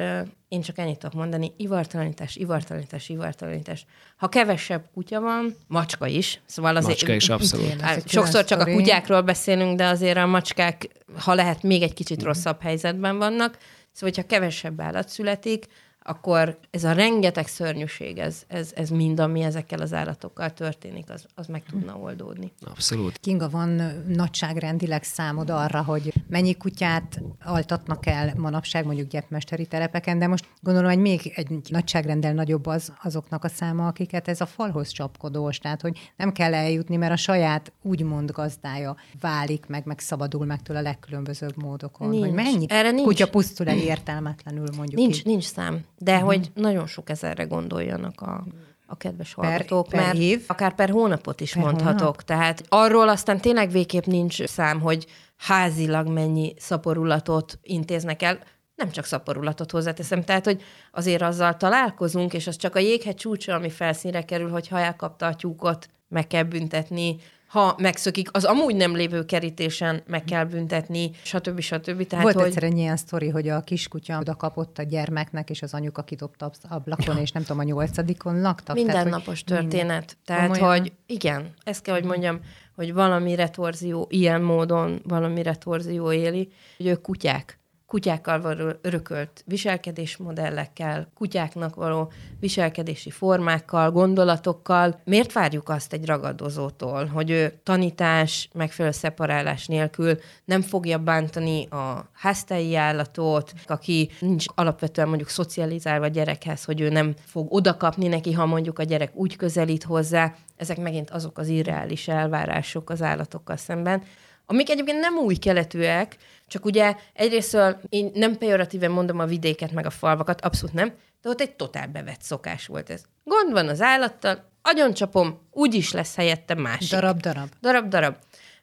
én 0.52 0.60
csak 0.60 0.78
ennyit 0.78 0.98
tudok 0.98 1.14
mondani, 1.14 1.52
ivartalanítás, 1.56 2.36
ivartalanítás, 2.36 3.08
ivartalanítás. 3.08 3.86
Ha 4.16 4.28
kevesebb 4.28 4.84
kutya 4.94 5.20
van, 5.20 5.56
macska 5.66 6.06
is, 6.06 6.40
szóval 6.46 6.76
azért... 6.76 6.98
Macska 6.98 7.12
is, 7.12 7.28
abszolút. 7.28 7.82
Egy 7.82 8.08
Sokszor 8.08 8.44
csak 8.44 8.60
a 8.60 8.64
kutyákról 8.64 9.20
beszélünk, 9.20 9.76
de 9.76 9.86
azért 9.86 10.16
a 10.16 10.26
macskák, 10.26 10.88
ha 11.18 11.34
lehet, 11.34 11.62
még 11.62 11.82
egy 11.82 11.94
kicsit 11.94 12.22
rosszabb 12.22 12.60
helyzetben 12.60 13.18
vannak. 13.18 13.58
Szóval, 13.92 14.14
hogyha 14.14 14.26
kevesebb 14.26 14.80
állat 14.80 15.08
születik, 15.08 15.66
akkor 16.02 16.58
ez 16.70 16.84
a 16.84 16.92
rengeteg 16.92 17.46
szörnyűség, 17.46 18.18
ez, 18.18 18.42
ez, 18.46 18.72
ez 18.74 18.88
mind, 18.90 19.20
ami 19.20 19.40
ezekkel 19.42 19.80
az 19.80 19.92
állatokkal 19.92 20.50
történik, 20.52 21.10
az, 21.10 21.26
az 21.34 21.46
meg 21.46 21.62
tudna 21.70 21.96
oldódni. 21.96 22.52
Abszolút. 22.60 23.18
Kinga, 23.18 23.48
van 23.48 23.82
nagyságrendileg 24.08 25.02
számod 25.02 25.50
arra, 25.50 25.82
hogy 25.82 26.12
mennyi 26.28 26.56
kutyát 26.56 27.20
altatnak 27.44 28.06
el 28.06 28.32
manapság 28.36 28.84
mondjuk 28.84 29.08
gyepmesteri 29.08 29.66
telepeken, 29.66 30.18
de 30.18 30.26
most 30.26 30.48
gondolom, 30.60 30.90
hogy 30.90 31.00
még 31.00 31.32
egy 31.34 31.60
nagyságrendel 31.68 32.32
nagyobb 32.32 32.66
az 32.66 32.92
azoknak 33.02 33.44
a 33.44 33.48
száma, 33.48 33.86
akiket 33.86 34.28
ez 34.28 34.40
a 34.40 34.46
falhoz 34.46 34.88
csapkodós, 34.88 35.58
tehát 35.58 35.80
hogy 35.80 36.12
nem 36.16 36.32
kell 36.32 36.54
eljutni, 36.54 36.96
mert 36.96 37.12
a 37.12 37.16
saját 37.16 37.72
úgymond 37.82 38.30
gazdája 38.30 38.96
válik 39.20 39.66
meg, 39.66 39.82
meg 39.84 39.98
szabadul 39.98 40.46
meg 40.46 40.62
tőle 40.62 40.78
a 40.78 40.82
legkülönbözőbb 40.82 41.62
módokon. 41.62 42.08
Nincs. 42.08 42.24
Hogy 42.24 42.34
mennyi 42.34 42.66
Erre 42.68 42.90
nincs. 42.90 43.06
kutya 43.06 43.28
pusztul 43.28 43.68
el 43.68 43.78
értelmetlenül 43.78 44.68
mondjuk 44.76 45.00
Nincs, 45.00 45.18
így. 45.18 45.24
nincs 45.24 45.44
szám, 45.44 45.84
de 46.02 46.12
uh-huh. 46.14 46.26
hogy 46.26 46.50
nagyon 46.54 46.86
sok 46.86 47.10
ezerre 47.10 47.44
gondoljanak 47.44 48.20
a, 48.20 48.44
a 48.86 48.96
kedves 48.96 49.34
Per- 49.34 49.48
hallgatók, 49.48 49.88
per 49.88 50.00
mert 50.00 50.18
év? 50.18 50.44
akár 50.46 50.74
per 50.74 50.90
hónapot 50.90 51.40
is 51.40 51.52
Per 51.52 51.62
mondhatok. 51.62 52.00
hónap? 52.00 52.22
Tehát 52.22 52.62
arról 52.68 53.08
aztán 53.08 53.40
tényleg 53.40 53.70
végképp 53.70 54.04
nincs 54.04 54.44
szám, 54.44 54.80
hogy 54.80 55.06
házilag 55.36 56.08
mennyi 56.08 56.54
szaporulatot 56.58 57.58
intéznek 57.62 58.22
el, 58.22 58.38
nem 58.74 58.90
csak 58.90 59.04
szaporulatot 59.04 59.70
hozzáteszem, 59.70 60.24
tehát, 60.24 60.44
hogy 60.44 60.62
azért 60.92 61.22
azzal 61.22 61.56
találkozunk, 61.56 62.32
és 62.32 62.46
az 62.46 62.56
csak 62.56 62.74
a 62.74 62.78
jéghegy 62.78 63.14
csúcsa, 63.14 63.54
ami 63.54 63.70
felszínre 63.70 64.22
kerül, 64.24 64.50
hogy 64.50 64.68
ha 64.68 64.78
elkapta 64.78 65.26
a 65.26 65.34
tyúkot, 65.34 65.88
meg 66.08 66.26
kell 66.26 66.42
büntetni, 66.42 67.16
ha 67.52 67.74
megszökik, 67.78 68.28
az 68.32 68.44
amúgy 68.44 68.76
nem 68.76 68.96
lévő 68.96 69.24
kerítésen 69.24 70.02
meg 70.06 70.24
kell 70.24 70.44
büntetni, 70.44 71.10
stb. 71.22 71.60
stb. 71.60 72.06
Tehát, 72.06 72.24
Volt 72.24 72.34
hogy... 72.34 72.44
egyszer 72.44 72.62
egy 72.62 72.76
ilyen 72.76 72.96
sztori, 72.96 73.28
hogy 73.28 73.48
a 73.48 73.60
kiskutya 73.60 74.18
oda 74.18 74.34
kapott 74.34 74.78
a 74.78 74.82
gyermeknek, 74.82 75.50
és 75.50 75.62
az 75.62 75.74
anyuka 75.74 76.02
kidobta 76.02 76.46
az 76.46 76.58
ablakon, 76.68 77.16
és 77.16 77.30
nem 77.30 77.42
tudom, 77.42 77.58
a 77.58 77.62
nyolcadikon 77.62 78.40
laktak. 78.40 78.76
Mindennapos 78.76 79.44
tehát, 79.44 79.62
történet. 79.62 79.88
Minden. 79.88 80.16
Tehát, 80.24 80.50
Komolyan? 80.50 80.78
hogy 80.78 80.92
igen, 81.06 81.54
ezt 81.64 81.82
kell, 81.82 81.94
hogy 81.94 82.04
mondjam, 82.04 82.40
hogy 82.74 82.92
valami 82.92 83.34
retorzió, 83.34 84.06
ilyen 84.10 84.42
módon 84.42 85.00
valami 85.04 85.42
retorzió 85.42 86.12
éli, 86.12 86.52
hogy 86.76 86.86
ők 86.86 87.00
kutyák 87.00 87.60
kutyákkal 87.92 88.40
való 88.40 88.70
örökölt 88.80 89.42
viselkedésmodellekkel, 89.46 91.08
kutyáknak 91.14 91.74
való 91.74 92.12
viselkedési 92.40 93.10
formákkal, 93.10 93.90
gondolatokkal. 93.90 95.00
Miért 95.04 95.32
várjuk 95.32 95.68
azt 95.68 95.92
egy 95.92 96.06
ragadozótól, 96.06 97.06
hogy 97.06 97.30
ő 97.30 97.60
tanítás, 97.62 98.48
megfelelő 98.52 98.94
szeparálás 98.94 99.66
nélkül 99.66 100.18
nem 100.44 100.62
fogja 100.62 100.98
bántani 100.98 101.66
a 101.66 102.10
háztelyi 102.12 102.76
állatot, 102.76 103.52
aki 103.66 104.10
nincs 104.20 104.44
alapvetően 104.54 105.08
mondjuk 105.08 105.28
szocializálva 105.28 106.04
a 106.04 106.08
gyerekhez, 106.08 106.64
hogy 106.64 106.80
ő 106.80 106.88
nem 106.88 107.14
fog 107.26 107.52
odakapni 107.52 108.08
neki, 108.08 108.32
ha 108.32 108.46
mondjuk 108.46 108.78
a 108.78 108.82
gyerek 108.82 109.14
úgy 109.14 109.36
közelít 109.36 109.82
hozzá. 109.82 110.34
Ezek 110.56 110.78
megint 110.80 111.10
azok 111.10 111.38
az 111.38 111.48
irreális 111.48 112.08
elvárások 112.08 112.90
az 112.90 113.02
állatokkal 113.02 113.56
szemben, 113.56 114.02
amik 114.46 114.70
egyébként 114.70 115.00
nem 115.00 115.16
új 115.16 115.34
keletűek, 115.34 116.16
csak 116.46 116.64
ugye 116.64 116.96
egyrésztől 117.12 117.80
én 117.88 118.10
nem 118.14 118.38
pejoratíven 118.38 118.90
mondom 118.90 119.18
a 119.18 119.26
vidéket 119.26 119.72
meg 119.72 119.86
a 119.86 119.90
falvakat, 119.90 120.40
abszolút 120.40 120.74
nem, 120.74 120.92
de 121.22 121.28
ott 121.28 121.40
egy 121.40 121.54
totál 121.54 121.86
bevett 121.86 122.22
szokás 122.22 122.66
volt 122.66 122.90
ez. 122.90 123.02
Gond 123.24 123.52
van 123.52 123.68
az 123.68 123.80
állattal, 123.80 124.50
agyoncsapom, 124.62 125.40
úgyis 125.50 125.92
lesz 125.92 126.16
helyette 126.16 126.54
másik. 126.54 126.90
Darab, 126.90 127.20
darab. 127.20 127.48
Darab, 127.60 127.88
darab. 127.88 128.16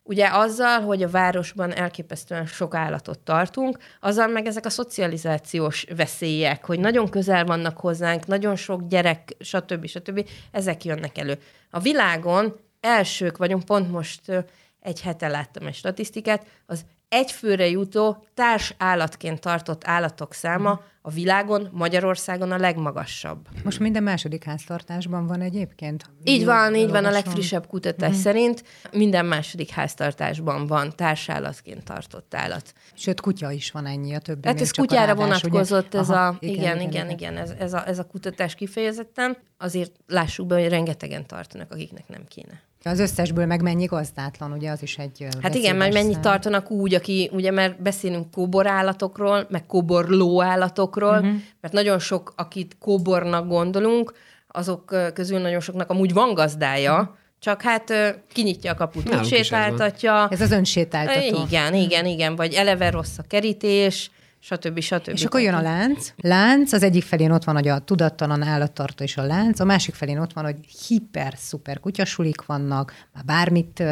Ugye 0.03 0.27
azzal, 0.27 0.81
hogy 0.81 1.03
a 1.03 1.09
városban 1.09 1.73
elképesztően 1.73 2.45
sok 2.45 2.75
állatot 2.75 3.19
tartunk, 3.19 3.77
azzal 3.99 4.27
meg 4.27 4.45
ezek 4.45 4.65
a 4.65 4.69
szocializációs 4.69 5.85
veszélyek, 5.95 6.65
hogy 6.65 6.79
nagyon 6.79 7.09
közel 7.09 7.45
vannak 7.45 7.77
hozzánk, 7.77 8.25
nagyon 8.25 8.55
sok 8.55 8.87
gyerek, 8.87 9.35
stb. 9.39 9.85
stb. 9.87 10.29
ezek 10.51 10.85
jönnek 10.85 11.17
elő. 11.17 11.39
A 11.71 11.79
világon 11.79 12.59
elsők 12.79 13.37
vagyunk, 13.37 13.63
pont 13.63 13.91
most 13.91 14.21
egy 14.79 15.01
hete 15.01 15.27
láttam 15.27 15.67
egy 15.67 15.75
statisztikát, 15.75 16.45
az 16.65 16.85
egyfőre 17.09 17.67
jutó 17.67 18.25
társ 18.33 18.75
állatként 18.77 19.39
tartott 19.39 19.87
állatok 19.87 20.33
száma 20.33 20.81
a 21.01 21.09
világon, 21.09 21.69
Magyarországon 21.71 22.51
a 22.51 22.57
legmagasabb. 22.57 23.47
Most 23.63 23.79
minden 23.79 24.03
második 24.03 24.43
háztartásban 24.43 25.27
van 25.27 25.41
egyébként? 25.41 26.09
Így 26.23 26.45
van, 26.45 26.75
így 26.75 26.89
van 26.89 27.05
a 27.05 27.09
legfrissebb 27.11 27.67
kutatás 27.67 28.15
mm. 28.15 28.19
szerint. 28.19 28.63
Minden 28.91 29.25
második 29.25 29.69
háztartásban 29.69 30.67
van 30.67 30.95
társállatként 30.95 31.83
tartott 31.83 32.33
állat. 32.33 32.73
Sőt, 32.99 33.21
kutya 33.21 33.51
is 33.51 33.71
van 33.71 33.85
ennyi, 33.85 34.15
a 34.15 34.19
többi. 34.19 34.47
Hát 34.47 34.61
ez 34.61 34.71
kutyára 34.71 35.11
adás, 35.11 35.41
vonatkozott 35.41 35.87
ugye? 35.87 35.99
ez 35.99 36.09
Aha, 36.09 36.27
a, 36.27 36.37
igen, 36.39 36.55
igen, 36.55 36.79
igen, 36.79 36.87
igen, 36.89 37.09
igen 37.09 37.37
ez, 37.37 37.53
ez, 37.59 37.73
a, 37.73 37.87
ez 37.87 37.99
a 37.99 38.03
kutatás 38.03 38.55
kifejezetten. 38.55 39.37
Azért 39.57 39.91
lássuk 40.07 40.47
be, 40.47 40.59
hogy 40.59 40.69
rengetegen 40.69 41.25
tartanak, 41.25 41.71
akiknek 41.71 42.07
nem 42.07 42.21
kéne. 42.27 42.61
Az 42.83 42.99
összesből 42.99 43.45
meg 43.45 43.61
mennyi 43.61 43.85
gazdátlan, 43.85 44.51
ugye 44.51 44.71
az 44.71 44.81
is 44.81 44.97
egy 44.97 45.27
Hát 45.41 45.55
igen, 45.55 45.75
meg 45.75 45.93
mennyit 45.93 46.19
tartanak 46.19 46.71
úgy, 46.71 46.93
aki, 46.93 47.29
ugye 47.33 47.51
mert 47.51 47.81
beszélünk 47.81 48.31
kóborállatokról, 48.31 49.47
meg 49.49 49.65
kóborló 49.65 50.41
állatokról, 50.41 51.17
uh-huh. 51.17 51.35
mert 51.61 51.73
nagyon 51.73 51.99
sok, 51.99 52.33
akit 52.35 52.77
kóbornak 52.79 53.47
gondolunk, 53.47 54.13
azok 54.47 54.95
közül 55.13 55.39
nagyon 55.39 55.59
soknak 55.59 55.89
amúgy 55.89 56.13
van 56.13 56.33
gazdája, 56.33 56.99
uh-huh. 56.99 57.15
Csak 57.39 57.61
hát 57.61 57.93
kinyitja 58.33 58.71
a 58.71 58.75
kaput, 58.75 59.15
úgy 59.15 59.25
sétáltatja. 59.25 60.27
Ez 60.31 60.41
az 60.41 60.51
önsétáltató. 60.51 61.45
Igen, 61.47 61.73
igen, 61.73 62.05
igen, 62.05 62.35
vagy 62.35 62.53
eleve 62.53 62.89
rossz 62.89 63.17
a 63.17 63.23
kerítés, 63.27 64.11
stb. 64.39 64.79
stb. 64.79 65.07
És 65.13 65.23
akkor 65.23 65.41
jön 65.41 65.53
a 65.53 65.61
lánc. 65.61 66.13
Lánc, 66.17 66.73
az 66.73 66.83
egyik 66.83 67.03
felén 67.03 67.31
ott 67.31 67.43
van, 67.43 67.55
hogy 67.55 67.67
a 67.67 67.79
tudattalan 67.79 68.43
állattartó 68.43 69.03
és 69.03 69.17
a 69.17 69.23
lánc, 69.23 69.59
a 69.59 69.63
másik 69.63 69.95
felén 69.95 70.19
ott 70.19 70.33
van, 70.33 70.43
hogy 70.43 70.55
hiper-szuper 70.87 71.79
kutyasulik 71.79 72.45
vannak, 72.45 72.93
már 73.13 73.25
bármit 73.25 73.83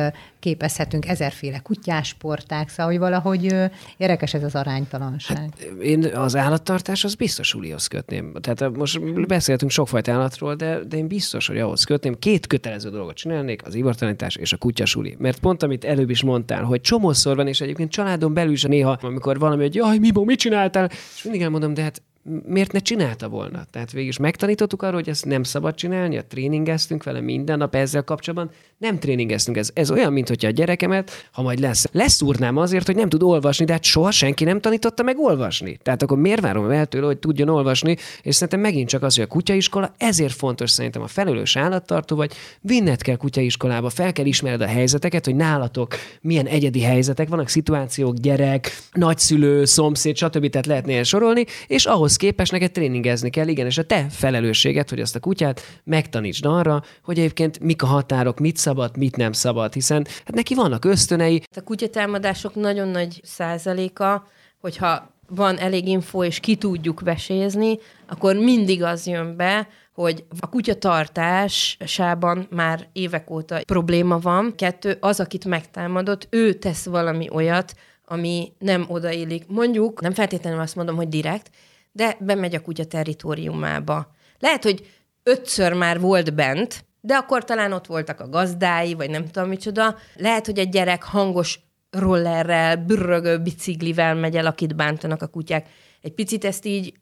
képezhetünk, 0.48 1.08
ezerféle 1.08 1.60
kutyásporták, 1.60 2.70
szóval 2.70 2.86
hogy 2.86 3.00
valahogy 3.00 3.56
érdekes 3.98 4.34
ez 4.34 4.44
az 4.44 4.56
aránytalanság. 4.56 5.38
Hát, 5.38 5.62
én 5.82 6.06
az 6.06 6.36
állattartás 6.36 7.04
az 7.04 7.16
biztos 7.16 7.48
sulihoz 7.48 7.88
kötném. 7.88 8.34
Tehát 8.42 8.76
most 8.76 9.28
beszéltünk 9.28 9.72
sokfajta 9.72 10.12
állatról, 10.12 10.56
de, 10.56 10.80
de 10.84 10.98
én 10.98 11.08
biztos, 11.08 11.48
hogy 11.48 11.58
ahhoz 11.58 11.84
kötném. 11.84 12.20
Két 12.20 12.48
kötelező 12.48 12.90
dolgot 12.90 13.16
csinálnék, 13.16 13.66
az 13.66 13.76
ivartalanítás 13.76 14.36
és 14.36 14.54
a 14.54 14.58
kutyasuli. 14.58 15.16
Mert 15.20 15.40
pont 15.40 15.64
amit 15.64 15.84
előbb 15.84 16.10
is 16.10 16.24
mondtál, 16.24 16.64
hogy 16.64 16.82
csomószor 16.82 17.36
van, 17.36 17.48
és 17.48 17.62
egyébként 17.62 17.92
családon 17.92 18.34
belül 18.34 18.52
is 18.52 18.64
néha, 18.64 18.98
amikor 19.02 19.40
valami, 19.40 19.62
hogy 19.62 19.76
jaj, 19.76 19.98
mi, 19.98 20.12
mi 20.14 20.36
csináltál? 20.36 20.90
És 21.16 21.24
mindig 21.24 21.42
elmondom, 21.42 21.74
de 21.74 21.82
hát 21.82 22.02
miért 22.46 22.72
ne 22.72 22.80
csinálta 22.80 23.30
volna? 23.30 23.66
Tehát 23.72 23.92
végig 23.92 24.08
is 24.08 24.18
megtanítottuk 24.18 24.82
arra, 24.82 24.94
hogy 24.94 25.10
ezt 25.10 25.26
nem 25.26 25.44
szabad 25.44 25.76
csinálni, 25.76 26.18
a 26.18 26.26
tréningeztünk 26.26 27.04
vele 27.04 27.20
minden 27.20 27.58
nap 27.58 27.76
ezzel 27.76 28.04
kapcsolatban, 28.04 28.52
nem 28.78 29.00
tréningeztünk. 29.00 29.58
Ez, 29.58 29.70
ez 29.74 29.92
olyan, 29.92 30.14
mint 30.14 30.28
hogyha 30.28 30.48
a 30.48 30.52
gyerekemet, 30.52 31.12
ha 31.32 31.42
majd 31.42 31.60
lesz, 31.60 31.86
leszúrnám 31.92 32.58
azért, 32.58 32.86
hogy 32.86 32.96
nem 32.96 33.10
tud 33.10 33.24
olvasni, 33.24 33.66
de 33.66 33.72
hát 33.72 33.84
soha 33.84 34.12
senki 34.12 34.44
nem 34.44 34.60
tanította 34.60 35.04
meg 35.04 35.20
olvasni. 35.20 35.78
Tehát 35.84 36.02
akkor 36.02 36.18
miért 36.18 36.42
várom 36.42 36.70
el 36.70 36.86
tőle, 36.86 37.06
hogy 37.06 37.18
tudjon 37.18 37.50
olvasni? 37.50 37.98
És 38.22 38.36
szerintem 38.36 38.60
megint 38.60 38.90
csak 38.90 39.04
az, 39.04 39.16
hogy 39.16 39.24
a 39.24 39.28
kutyaiskola, 39.28 39.94
ezért 39.98 40.34
fontos 40.34 40.72
szerintem 40.72 41.02
a 41.02 41.08
felelős 41.08 41.56
állattartó 41.56 42.16
vagy, 42.16 42.34
vinned 42.62 43.02
kell 43.02 43.16
kutyaiskolába, 43.16 43.90
fel 43.90 44.14
kell 44.14 44.26
ismered 44.26 44.62
a 44.62 44.68
helyzeteket, 44.68 45.26
hogy 45.26 45.36
nálatok 45.36 45.96
milyen 46.22 46.46
egyedi 46.46 46.82
helyzetek 46.82 47.30
vannak, 47.30 47.48
szituációk, 47.48 48.16
gyerek, 48.16 48.72
nagyszülő, 48.92 49.66
szomszéd, 49.66 50.16
stb. 50.16 50.50
Tehát 50.50 50.66
lehetne 50.66 51.04
sorolni, 51.04 51.46
és 51.68 51.86
ahhoz 51.86 52.16
képest 52.18 52.52
neked 52.52 52.72
tréningezni 52.72 53.30
kell, 53.30 53.48
igen, 53.48 53.66
és 53.66 53.78
a 53.78 53.84
te 53.84 54.06
felelősséget, 54.10 54.90
hogy 54.90 55.00
azt 55.00 55.16
a 55.16 55.20
kutyát 55.20 55.62
megtanítsd 55.84 56.46
arra, 56.46 56.84
hogy 57.04 57.18
egyébként 57.18 57.60
mik 57.60 57.84
a 57.84 57.86
határok, 57.86 58.40
mit 58.40 58.58
szabad, 58.58 58.98
mit 58.98 59.16
nem 59.16 59.32
szabad, 59.32 59.74
hiszen 59.74 60.08
hát 60.26 60.36
neki 60.36 60.56
vannak 60.56 60.86
ösztönei. 60.86 61.42
A 61.56 61.62
kutyatámadások 61.62 62.56
nagyon 62.56 62.88
nagy 62.88 63.22
százaléka, 63.24 64.28
hogyha 64.60 65.16
van 65.30 65.58
elég 65.58 65.88
info, 65.88 66.24
és 66.24 66.40
ki 66.40 66.56
tudjuk 66.56 67.00
vesézni, 67.00 67.78
akkor 68.08 68.36
mindig 68.36 68.84
az 68.84 69.08
jön 69.08 69.36
be, 69.36 69.68
hogy 69.94 70.26
a 70.40 70.50
kutyatartásában 70.50 72.48
már 72.50 72.88
évek 72.94 73.30
óta 73.30 73.60
probléma 73.66 74.20
van. 74.20 74.56
Kettő, 74.56 74.98
az, 75.00 75.20
akit 75.20 75.46
megtámadott, 75.46 76.28
ő 76.30 76.54
tesz 76.54 76.86
valami 76.86 77.30
olyat, 77.32 77.74
ami 78.06 78.52
nem 78.60 78.86
odaillik. 78.88 79.44
Mondjuk, 79.48 80.02
nem 80.02 80.14
feltétlenül 80.14 80.60
azt 80.60 80.76
mondom, 80.76 80.96
hogy 80.96 81.08
direkt, 81.08 81.50
de 81.98 82.18
bemegy 82.20 82.56
a 82.56 82.62
kutya 82.62 82.86
territóriumába. 82.86 84.16
Lehet, 84.40 84.64
hogy 84.64 84.92
ötször 85.24 85.74
már 85.74 86.00
volt 86.00 86.34
bent, 86.34 86.86
de 87.02 87.16
akkor 87.16 87.44
talán 87.44 87.72
ott 87.72 87.86
voltak 87.86 88.20
a 88.20 88.30
gazdái, 88.30 88.94
vagy 88.94 89.10
nem 89.10 89.28
tudom 89.28 89.50
micsoda. 89.50 89.96
Lehet, 90.16 90.46
hogy 90.46 90.60
egy 90.60 90.70
gyerek 90.70 91.04
hangos 91.04 91.60
rollerrel, 91.90 92.76
bürrögő 92.76 93.38
biciklivel 93.38 94.16
megy 94.16 94.36
el, 94.36 94.46
akit 94.46 94.76
bántanak 94.76 95.22
a 95.22 95.28
kutyák. 95.28 95.68
Egy 96.02 96.14
picit 96.14 96.46
ezt 96.46 96.66
így 96.66 96.94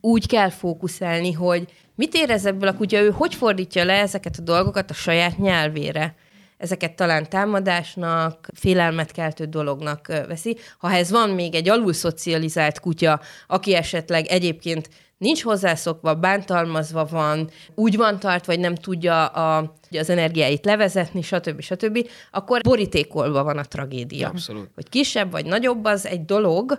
úgy 0.00 0.26
kell 0.26 0.48
fókuszálni, 0.48 1.32
hogy 1.32 1.72
mit 1.94 2.14
érez 2.14 2.46
ebből 2.46 2.68
a 2.68 2.76
kutya, 2.76 3.00
ő 3.00 3.10
hogy 3.10 3.34
fordítja 3.34 3.84
le 3.84 4.00
ezeket 4.00 4.36
a 4.38 4.42
dolgokat 4.42 4.90
a 4.90 4.94
saját 4.94 5.38
nyelvére 5.38 6.14
ezeket 6.60 6.96
talán 6.96 7.28
támadásnak, 7.28 8.48
félelmet 8.54 9.12
keltő 9.12 9.44
dolognak 9.44 10.06
veszi. 10.06 10.56
Ha 10.78 10.92
ez 10.92 11.10
van 11.10 11.30
még 11.30 11.54
egy 11.54 11.68
alulszocializált 11.68 12.80
kutya, 12.80 13.20
aki 13.46 13.74
esetleg 13.74 14.26
egyébként 14.26 14.88
nincs 15.20 15.42
hozzászokva, 15.42 16.14
bántalmazva 16.14 17.04
van, 17.04 17.50
úgy 17.74 17.96
van 17.96 18.18
tart, 18.18 18.46
vagy 18.46 18.58
nem 18.58 18.74
tudja 18.74 19.26
a, 19.26 19.74
az 19.90 20.10
energiáit 20.10 20.64
levezetni, 20.64 21.22
stb. 21.22 21.60
stb., 21.60 22.08
akkor 22.30 22.60
borítékolva 22.60 23.42
van 23.42 23.58
a 23.58 23.64
tragédia. 23.64 24.28
Abszolút. 24.28 24.68
Hogy 24.74 24.88
kisebb 24.88 25.30
vagy 25.30 25.46
nagyobb, 25.46 25.84
az 25.84 26.06
egy 26.06 26.24
dolog, 26.24 26.76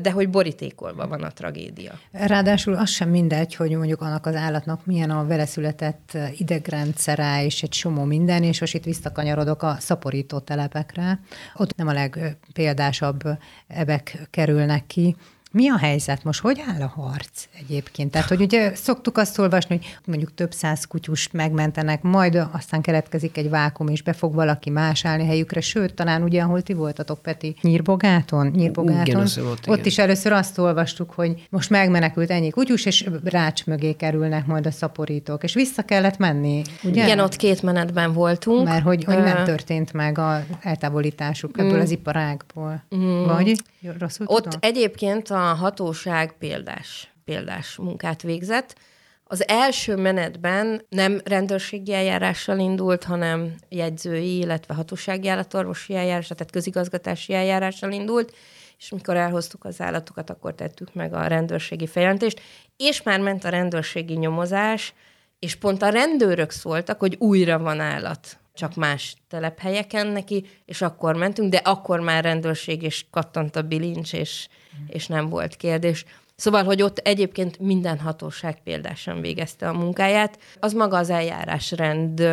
de 0.00 0.10
hogy 0.12 0.30
borítékolva 0.30 1.06
van 1.08 1.22
a 1.22 1.30
tragédia. 1.30 1.92
Ráadásul 2.12 2.74
az 2.74 2.90
sem 2.90 3.08
mindegy, 3.08 3.54
hogy 3.54 3.70
mondjuk 3.70 4.00
annak 4.00 4.26
az 4.26 4.34
állatnak 4.34 4.86
milyen 4.86 5.10
a 5.10 5.26
vele 5.26 5.46
született 5.46 6.18
idegrendszere, 6.38 7.44
és 7.44 7.62
egy 7.62 7.68
csomó 7.68 8.04
minden, 8.04 8.42
és 8.42 8.60
most 8.60 8.74
itt 8.74 8.84
visszakanyarodok 8.84 9.62
a 9.62 9.76
szaporító 9.78 10.38
telepekre. 10.38 11.20
Ott 11.56 11.76
nem 11.76 11.88
a 11.88 11.92
legpéldásabb 11.92 13.22
ebek 13.66 14.28
kerülnek 14.30 14.86
ki, 14.86 15.16
Mi 15.52 15.68
a 15.68 15.78
helyzet 15.78 16.24
most? 16.24 16.40
Hogy 16.40 16.62
áll 16.74 16.80
a 16.80 16.92
harc 16.96 17.44
egyébként? 17.58 18.10
Tehát, 18.10 18.28
hogy 18.28 18.40
ugye 18.40 18.74
szoktuk 18.74 19.18
azt 19.18 19.38
olvasni, 19.38 19.76
hogy 19.76 19.86
mondjuk 20.06 20.34
több 20.34 20.52
száz 20.52 20.84
kutyust 20.84 21.32
megmentenek, 21.32 22.02
majd 22.02 22.46
aztán 22.52 22.80
keletkezik 22.80 23.36
egy 23.36 23.48
vákum, 23.50 23.88
és 23.88 24.02
be 24.02 24.12
fog 24.12 24.34
valaki 24.34 24.70
más 24.70 25.04
állni 25.04 25.26
helyükre, 25.26 25.60
sőt, 25.60 25.94
talán 25.94 26.22
ugye, 26.22 26.42
ahol 26.42 26.62
ti 26.62 26.72
voltatok, 26.72 27.22
Peti, 27.22 27.56
Nyírbogáton? 27.60 28.46
Nyírbogáton. 28.46 29.06
Igen, 29.06 29.20
ott, 29.20 29.68
ott 29.68 29.76
igen. 29.76 29.84
is 29.84 29.98
először 29.98 30.32
azt 30.32 30.58
olvastuk, 30.58 31.10
hogy 31.10 31.46
most 31.50 31.70
megmenekült 31.70 32.30
ennyi 32.30 32.50
kutyus, 32.50 32.84
és 32.84 33.08
rács 33.24 33.66
mögé 33.66 33.92
kerülnek 33.92 34.46
majd 34.46 34.66
a 34.66 34.70
szaporítók, 34.70 35.42
és 35.42 35.54
vissza 35.54 35.82
kellett 35.82 36.18
menni, 36.18 36.62
ugye? 36.82 37.04
Igen, 37.04 37.18
ott 37.18 37.36
két 37.36 37.62
menetben 37.62 38.12
voltunk. 38.12 38.68
Mert 38.68 38.84
hogy, 38.84 39.04
hogy 39.04 39.22
nem 39.22 39.44
történt 39.44 39.92
meg 39.92 40.18
a 40.18 40.44
eltávolításuk 40.60 41.58
ebből 41.58 41.80
az 41.80 41.90
iparágból. 41.90 42.82
Vagy? 43.26 43.62
Jó, 43.84 43.90
Rosszul 43.98 44.26
Ott 44.28 44.42
tudom? 44.42 44.58
egyébként 44.62 45.30
a 45.30 45.41
hatóság 45.42 46.32
példás, 46.38 47.12
példás 47.24 47.76
munkát 47.76 48.22
végzett. 48.22 48.78
Az 49.24 49.48
első 49.48 49.96
menetben 49.96 50.86
nem 50.88 51.20
rendőrségi 51.24 51.94
eljárással 51.94 52.58
indult, 52.58 53.04
hanem 53.04 53.54
jegyzői, 53.68 54.36
illetve 54.36 54.74
hatósági 54.74 55.28
állatorvosi 55.28 55.94
eljárás, 55.94 56.26
tehát 56.26 56.52
közigazgatási 56.52 57.34
eljárással 57.34 57.92
indult, 57.92 58.34
és 58.78 58.90
mikor 58.90 59.16
elhoztuk 59.16 59.64
az 59.64 59.80
állatokat, 59.80 60.30
akkor 60.30 60.54
tettük 60.54 60.94
meg 60.94 61.14
a 61.14 61.26
rendőrségi 61.26 61.86
feljelentést, 61.86 62.40
és 62.76 63.02
már 63.02 63.20
ment 63.20 63.44
a 63.44 63.48
rendőrségi 63.48 64.14
nyomozás, 64.14 64.94
és 65.38 65.54
pont 65.54 65.82
a 65.82 65.88
rendőrök 65.88 66.50
szóltak, 66.50 66.98
hogy 66.98 67.16
újra 67.18 67.58
van 67.58 67.80
állat, 67.80 68.38
csak 68.54 68.74
más 68.74 69.16
telephelyeken 69.28 70.06
neki, 70.06 70.46
és 70.64 70.82
akkor 70.82 71.16
mentünk, 71.16 71.50
de 71.50 71.56
akkor 71.56 72.00
már 72.00 72.24
rendőrség, 72.24 72.82
és 72.82 73.04
kattant 73.10 73.56
a 73.56 73.62
bilincs, 73.62 74.12
és, 74.12 74.48
és 74.86 75.06
nem 75.06 75.28
volt 75.28 75.56
kérdés. 75.56 76.04
Szóval, 76.34 76.64
hogy 76.64 76.82
ott 76.82 76.98
egyébként 76.98 77.58
minden 77.58 77.98
hatóság 77.98 78.62
példásan 78.62 79.20
végezte 79.20 79.68
a 79.68 79.72
munkáját. 79.72 80.38
Az 80.60 80.72
maga 80.72 80.96
az 80.96 81.10
eljárásrend 81.10 82.28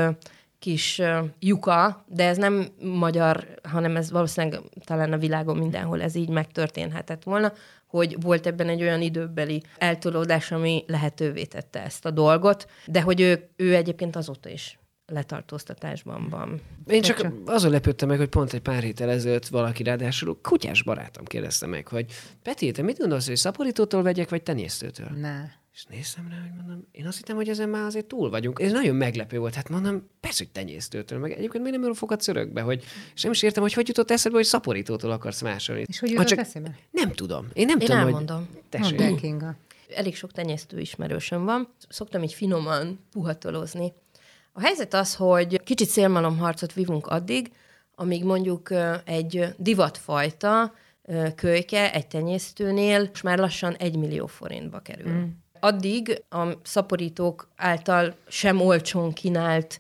kis 0.60 1.01
lyuka, 1.39 2.05
de 2.08 2.27
ez 2.27 2.38
nem 2.38 2.67
magyar, 2.81 3.48
hanem 3.63 3.96
ez 3.96 4.12
valószínűleg 4.12 4.62
talán 4.86 5.13
a 5.13 5.17
világon 5.17 5.58
mindenhol 5.58 6.01
ez 6.01 6.15
így 6.15 6.29
megtörténhetett 6.29 7.24
volna, 7.24 7.53
hogy 7.88 8.22
volt 8.22 8.48
ebben 8.48 8.69
egy 8.69 8.81
olyan 8.81 9.01
időbeli 9.01 9.63
eltolódás, 9.77 10.51
ami 10.51 10.84
lehetővé 10.88 11.43
tette 11.43 11.84
ezt 11.84 12.05
a 12.05 12.12
dolgot, 12.12 12.67
de 12.86 13.01
hogy 13.01 13.22
ő, 13.22 13.50
ő 13.55 13.75
egyébként 13.75 14.15
azóta 14.15 14.50
is 14.50 14.78
letartóztatásban 15.09 16.29
van. 16.29 16.61
Én 16.87 17.01
csak 17.01 17.31
azon 17.45 17.71
lepődtem 17.71 18.07
meg, 18.07 18.17
hogy 18.17 18.27
pont 18.29 18.53
egy 18.53 18.61
pár 18.61 18.83
héttel 18.83 19.09
ezelőtt 19.09 19.47
valaki 19.47 19.83
ráadásul 19.83 20.39
kutyás 20.41 20.83
barátom 20.83 21.25
kérdezte 21.25 21.65
meg, 21.67 21.87
hogy 21.87 22.05
Peti, 22.43 22.71
te 22.71 22.81
mit 22.81 22.97
gondolsz, 22.97 23.27
hogy 23.27 23.35
szaporítótól 23.35 24.03
vegyek, 24.03 24.29
vagy 24.29 24.43
tenyésztőtől? 24.43 25.07
Ne. 25.07 25.57
És 25.73 25.85
néztem 25.85 26.27
rá, 26.29 26.35
hogy 26.41 26.51
mondom, 26.57 26.87
én 26.91 27.07
azt 27.07 27.17
hittem, 27.17 27.35
hogy 27.35 27.49
ezen 27.49 27.69
már 27.69 27.85
azért 27.85 28.05
túl 28.05 28.29
vagyunk. 28.29 28.59
Ez 28.61 28.71
nagyon 28.71 28.95
meglepő 28.95 29.39
volt. 29.39 29.55
Hát 29.55 29.69
mondom, 29.69 30.09
persze, 30.19 30.43
hogy 30.43 30.53
tenyésztőtől, 30.53 31.19
meg 31.19 31.31
egyébként 31.31 31.63
még 31.63 31.79
nem 31.79 31.93
fogad 31.93 32.21
szörökbe, 32.21 32.61
hogy 32.61 32.83
és 33.15 33.21
nem 33.21 33.31
is 33.31 33.41
értem, 33.41 33.63
hogy 33.63 33.73
hogy 33.73 33.87
jutott 33.87 34.11
eszedbe, 34.11 34.37
hogy 34.37 34.45
szaporítótól 34.45 35.11
akarsz 35.11 35.41
másolni. 35.41 35.83
És 35.87 35.99
hogy 35.99 36.09
jutott 36.09 36.31
eszébe? 36.31 36.77
Nem 36.91 37.11
tudom. 37.11 37.47
Én 37.53 37.65
nem 37.65 37.79
Én 37.79 37.85
tudom, 37.87 38.01
elmondom. 38.01 38.47
hogy... 38.53 38.63
Tessék. 38.69 39.35
Elég 39.95 40.15
sok 40.15 40.31
tenyésztő 40.31 40.79
ismerősöm 40.79 41.45
van. 41.45 41.73
Szoktam 41.89 42.23
így 42.23 42.33
finoman 42.33 42.99
puhatolozni. 43.11 43.93
A 44.59 44.61
helyzet 44.61 44.93
az, 44.93 45.15
hogy 45.15 45.63
kicsit 45.63 45.89
szélmalomharcot 45.89 46.73
vívunk 46.73 47.07
addig, 47.07 47.51
amíg 47.95 48.23
mondjuk 48.23 48.69
egy 49.05 49.45
divatfajta 49.57 50.73
kölyke 51.35 51.93
egy 51.93 52.07
tenyésztőnél 52.07 52.99
most 52.99 53.23
már 53.23 53.37
lassan 53.37 53.75
egy 53.75 53.95
millió 53.95 54.25
forintba 54.25 54.79
kerül. 54.79 55.11
Mm. 55.11 55.23
Addig 55.59 56.23
a 56.29 56.43
szaporítók 56.63 57.47
által 57.55 58.15
sem 58.27 58.61
olcsón 58.61 59.13
kínált 59.13 59.79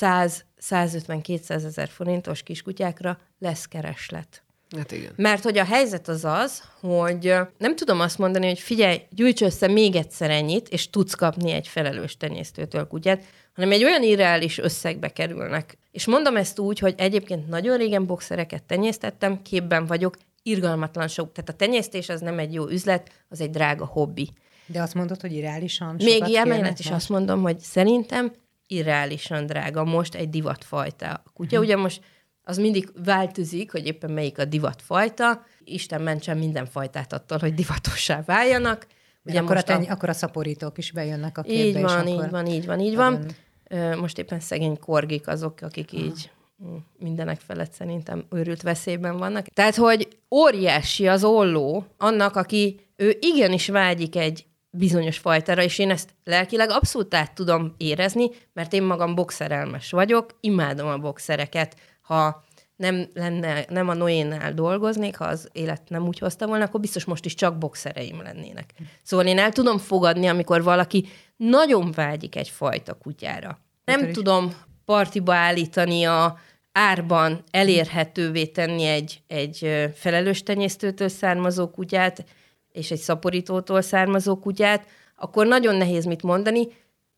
100-150-200 0.00 1.50
ezer 1.50 1.88
forintos 1.88 2.42
kiskutyákra 2.42 3.18
lesz 3.38 3.66
kereslet. 3.66 4.42
Hát 4.76 4.92
igen. 4.92 5.12
Mert 5.16 5.42
hogy 5.42 5.58
a 5.58 5.64
helyzet 5.64 6.08
az 6.08 6.24
az, 6.24 6.62
hogy 6.80 7.34
nem 7.58 7.76
tudom 7.76 8.00
azt 8.00 8.18
mondani, 8.18 8.46
hogy 8.46 8.58
figyelj, 8.58 9.02
gyűjts 9.10 9.42
össze 9.42 9.68
még 9.68 9.96
egyszer 9.96 10.30
ennyit, 10.30 10.68
és 10.68 10.90
tudsz 10.90 11.14
kapni 11.14 11.50
egy 11.50 11.68
felelős 11.68 12.16
tenyésztőtől 12.16 12.86
kutyát, 12.86 13.24
hanem 13.54 13.72
egy 13.72 13.84
olyan 13.84 14.02
irreális 14.02 14.58
összegbe 14.58 15.08
kerülnek. 15.08 15.78
És 15.90 16.06
mondom 16.06 16.36
ezt 16.36 16.58
úgy, 16.58 16.78
hogy 16.78 16.94
egyébként 16.96 17.48
nagyon 17.48 17.76
régen 17.76 18.06
boxereket 18.06 18.62
tenyésztettem, 18.62 19.42
képben 19.42 19.86
vagyok, 19.86 20.16
irgalmatlan 20.42 21.08
sok. 21.08 21.32
Tehát 21.32 21.50
a 21.50 21.52
tenyésztés 21.52 22.08
az 22.08 22.20
nem 22.20 22.38
egy 22.38 22.52
jó 22.54 22.68
üzlet, 22.68 23.10
az 23.28 23.40
egy 23.40 23.50
drága 23.50 23.86
hobbi. 23.86 24.32
De 24.66 24.82
azt 24.82 24.94
mondod, 24.94 25.20
hogy 25.20 25.32
irreálisan 25.32 25.94
Még 25.94 26.28
ilyen 26.28 26.48
mellett 26.48 26.78
is 26.78 26.90
azt 26.90 27.08
mondom, 27.08 27.42
hogy 27.42 27.58
szerintem 27.58 28.32
irreálisan 28.66 29.46
drága 29.46 29.84
most 29.84 30.14
egy 30.14 30.30
divatfajta 30.30 31.06
a 31.24 31.30
kutya. 31.34 31.56
Mhm. 31.56 31.64
Ugye 31.64 31.76
most 31.76 32.00
az 32.42 32.58
mindig 32.58 32.88
változik, 33.04 33.72
hogy 33.72 33.86
éppen 33.86 34.10
melyik 34.10 34.38
a 34.38 34.44
divatfajta. 34.44 35.46
Isten 35.64 36.02
mentsen 36.02 36.38
minden 36.38 36.66
fajtát 36.66 37.12
attól, 37.12 37.38
hogy 37.38 37.54
divatossá 37.54 38.22
váljanak. 38.26 38.86
Ugye 39.24 39.40
akkor, 39.40 39.56
a 39.56 39.62
teny- 39.62 39.90
akkor 39.90 40.08
a 40.08 40.12
szaporítók 40.12 40.78
is 40.78 40.92
bejönnek 40.92 41.38
a 41.38 41.42
képbe, 41.42 41.78
így 41.78 41.84
van, 41.84 42.06
így 42.06 42.30
van, 42.30 42.46
így 42.46 42.66
van, 42.66 42.80
így 42.80 42.96
van. 42.96 43.26
Most 43.98 44.18
éppen 44.18 44.40
szegény 44.40 44.78
korgik 44.78 45.28
azok, 45.28 45.58
akik 45.60 45.92
így 45.92 46.30
mm, 46.64 46.76
mindenek 46.98 47.40
felett 47.40 47.72
szerintem 47.72 48.24
őrült 48.30 48.62
veszélyben 48.62 49.16
vannak. 49.16 49.46
Tehát, 49.46 49.76
hogy 49.76 50.08
óriási 50.30 51.08
az 51.08 51.24
olló 51.24 51.84
annak, 51.98 52.36
aki 52.36 52.80
ő 52.96 53.16
igenis 53.20 53.68
vágyik 53.68 54.16
egy 54.16 54.46
bizonyos 54.70 55.18
fajtára, 55.18 55.62
és 55.62 55.78
én 55.78 55.90
ezt 55.90 56.10
lelkileg 56.24 56.70
abszolút 56.70 57.14
át 57.14 57.34
tudom 57.34 57.74
érezni, 57.76 58.30
mert 58.52 58.72
én 58.72 58.82
magam 58.82 59.14
boxerelmes 59.14 59.90
vagyok, 59.90 60.38
imádom 60.40 60.88
a 60.88 60.98
boxereket. 60.98 61.76
Ha 62.02 62.44
nem, 62.76 63.08
lenne, 63.14 63.64
nem 63.68 63.88
a 63.88 63.94
Noénál 63.94 64.54
dolgoznék, 64.54 65.16
ha 65.16 65.24
az 65.24 65.48
élet 65.52 65.82
nem 65.88 66.06
úgy 66.06 66.18
hozta 66.18 66.46
volna, 66.46 66.64
akkor 66.64 66.80
biztos 66.80 67.04
most 67.04 67.24
is 67.24 67.34
csak 67.34 67.58
boxereim 67.58 68.22
lennének. 68.22 68.74
Szóval 69.02 69.26
én 69.26 69.38
el 69.38 69.52
tudom 69.52 69.78
fogadni, 69.78 70.26
amikor 70.26 70.62
valaki 70.62 71.08
nagyon 71.36 71.92
vágyik 71.92 72.36
egy 72.36 72.48
fajta 72.48 72.94
kutyára. 72.94 73.58
Nem 73.84 74.04
is? 74.04 74.14
tudom 74.14 74.54
partiba 74.84 75.34
állítani 75.34 76.04
a 76.04 76.38
árban 76.72 77.44
elérhetővé 77.50 78.46
tenni 78.46 78.84
egy, 78.84 79.22
egy 79.26 79.90
felelős 79.94 80.42
tenyésztőtől 80.42 81.08
származó 81.08 81.68
kutyát, 81.70 82.24
és 82.72 82.90
egy 82.90 82.98
szaporítótól 82.98 83.82
származó 83.82 84.36
kutyát, 84.36 84.86
akkor 85.16 85.46
nagyon 85.46 85.74
nehéz 85.74 86.04
mit 86.04 86.22
mondani. 86.22 86.68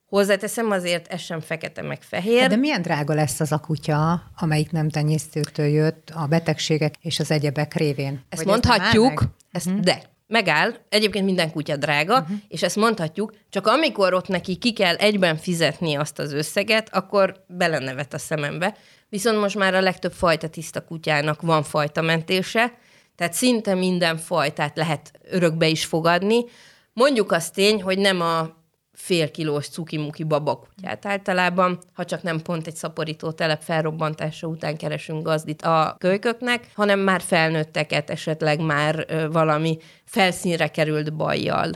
Hozzáteszem 0.06 0.70
azért, 0.70 1.06
ez 1.06 1.20
sem 1.20 1.40
fekete 1.40 1.82
meg 1.82 2.02
fehér. 2.02 2.40
Hát 2.40 2.50
de 2.50 2.56
milyen 2.56 2.82
drága 2.82 3.14
lesz 3.14 3.40
az 3.40 3.52
a 3.52 3.58
kutya, 3.58 4.22
amelyik 4.36 4.70
nem 4.70 4.88
tenyésztőktől 4.88 5.66
jött 5.66 6.10
a 6.14 6.26
betegségek 6.26 6.94
és 7.00 7.18
az 7.18 7.30
egyebek 7.30 7.74
révén? 7.74 8.24
Ezt 8.28 8.42
Vagy 8.42 8.52
mondhatjuk? 8.52 9.20
Mhm. 9.20 9.30
ezt, 9.52 9.66
uh-huh. 9.66 9.82
de 9.82 10.02
megáll, 10.26 10.74
egyébként 10.88 11.24
minden 11.24 11.50
kutya 11.52 11.76
drága, 11.76 12.20
uh-huh. 12.20 12.36
és 12.48 12.62
ezt 12.62 12.76
mondhatjuk, 12.76 13.32
csak 13.50 13.66
amikor 13.66 14.14
ott 14.14 14.28
neki 14.28 14.56
ki 14.56 14.72
kell 14.72 14.94
egyben 14.94 15.36
fizetni 15.36 15.94
azt 15.94 16.18
az 16.18 16.32
összeget, 16.32 16.94
akkor 16.94 17.44
belenevet 17.48 18.14
a 18.14 18.18
szemembe. 18.18 18.76
Viszont 19.08 19.40
most 19.40 19.56
már 19.56 19.74
a 19.74 19.80
legtöbb 19.80 20.12
fajta 20.12 20.48
tiszta 20.48 20.84
kutyának 20.84 21.42
van 21.42 21.62
fajta 21.62 22.02
mentése, 22.02 22.72
tehát 23.16 23.32
szinte 23.32 23.74
minden 23.74 24.16
fajtát 24.16 24.76
lehet 24.76 25.12
örökbe 25.30 25.66
is 25.66 25.84
fogadni. 25.84 26.44
Mondjuk 26.92 27.32
azt 27.32 27.54
tény, 27.54 27.82
hogy 27.82 27.98
nem 27.98 28.20
a 28.20 28.64
fél 28.96 29.30
kilós 29.30 29.68
cukimuki 29.68 30.24
babakutyát. 30.24 31.06
Általában, 31.06 31.78
ha 31.92 32.04
csak 32.04 32.22
nem 32.22 32.40
pont 32.42 32.66
egy 32.66 32.76
szaporító 32.76 33.30
telep 33.30 33.62
felrobbantása 33.62 34.46
után 34.46 34.76
keresünk 34.76 35.24
gazdit 35.24 35.62
a 35.62 35.96
kölyköknek, 35.98 36.70
hanem 36.74 36.98
már 36.98 37.20
felnőtteket, 37.20 38.10
esetleg 38.10 38.60
már 38.60 39.06
valami 39.30 39.78
felszínre 40.04 40.68
került 40.68 41.14
bajjal. 41.14 41.70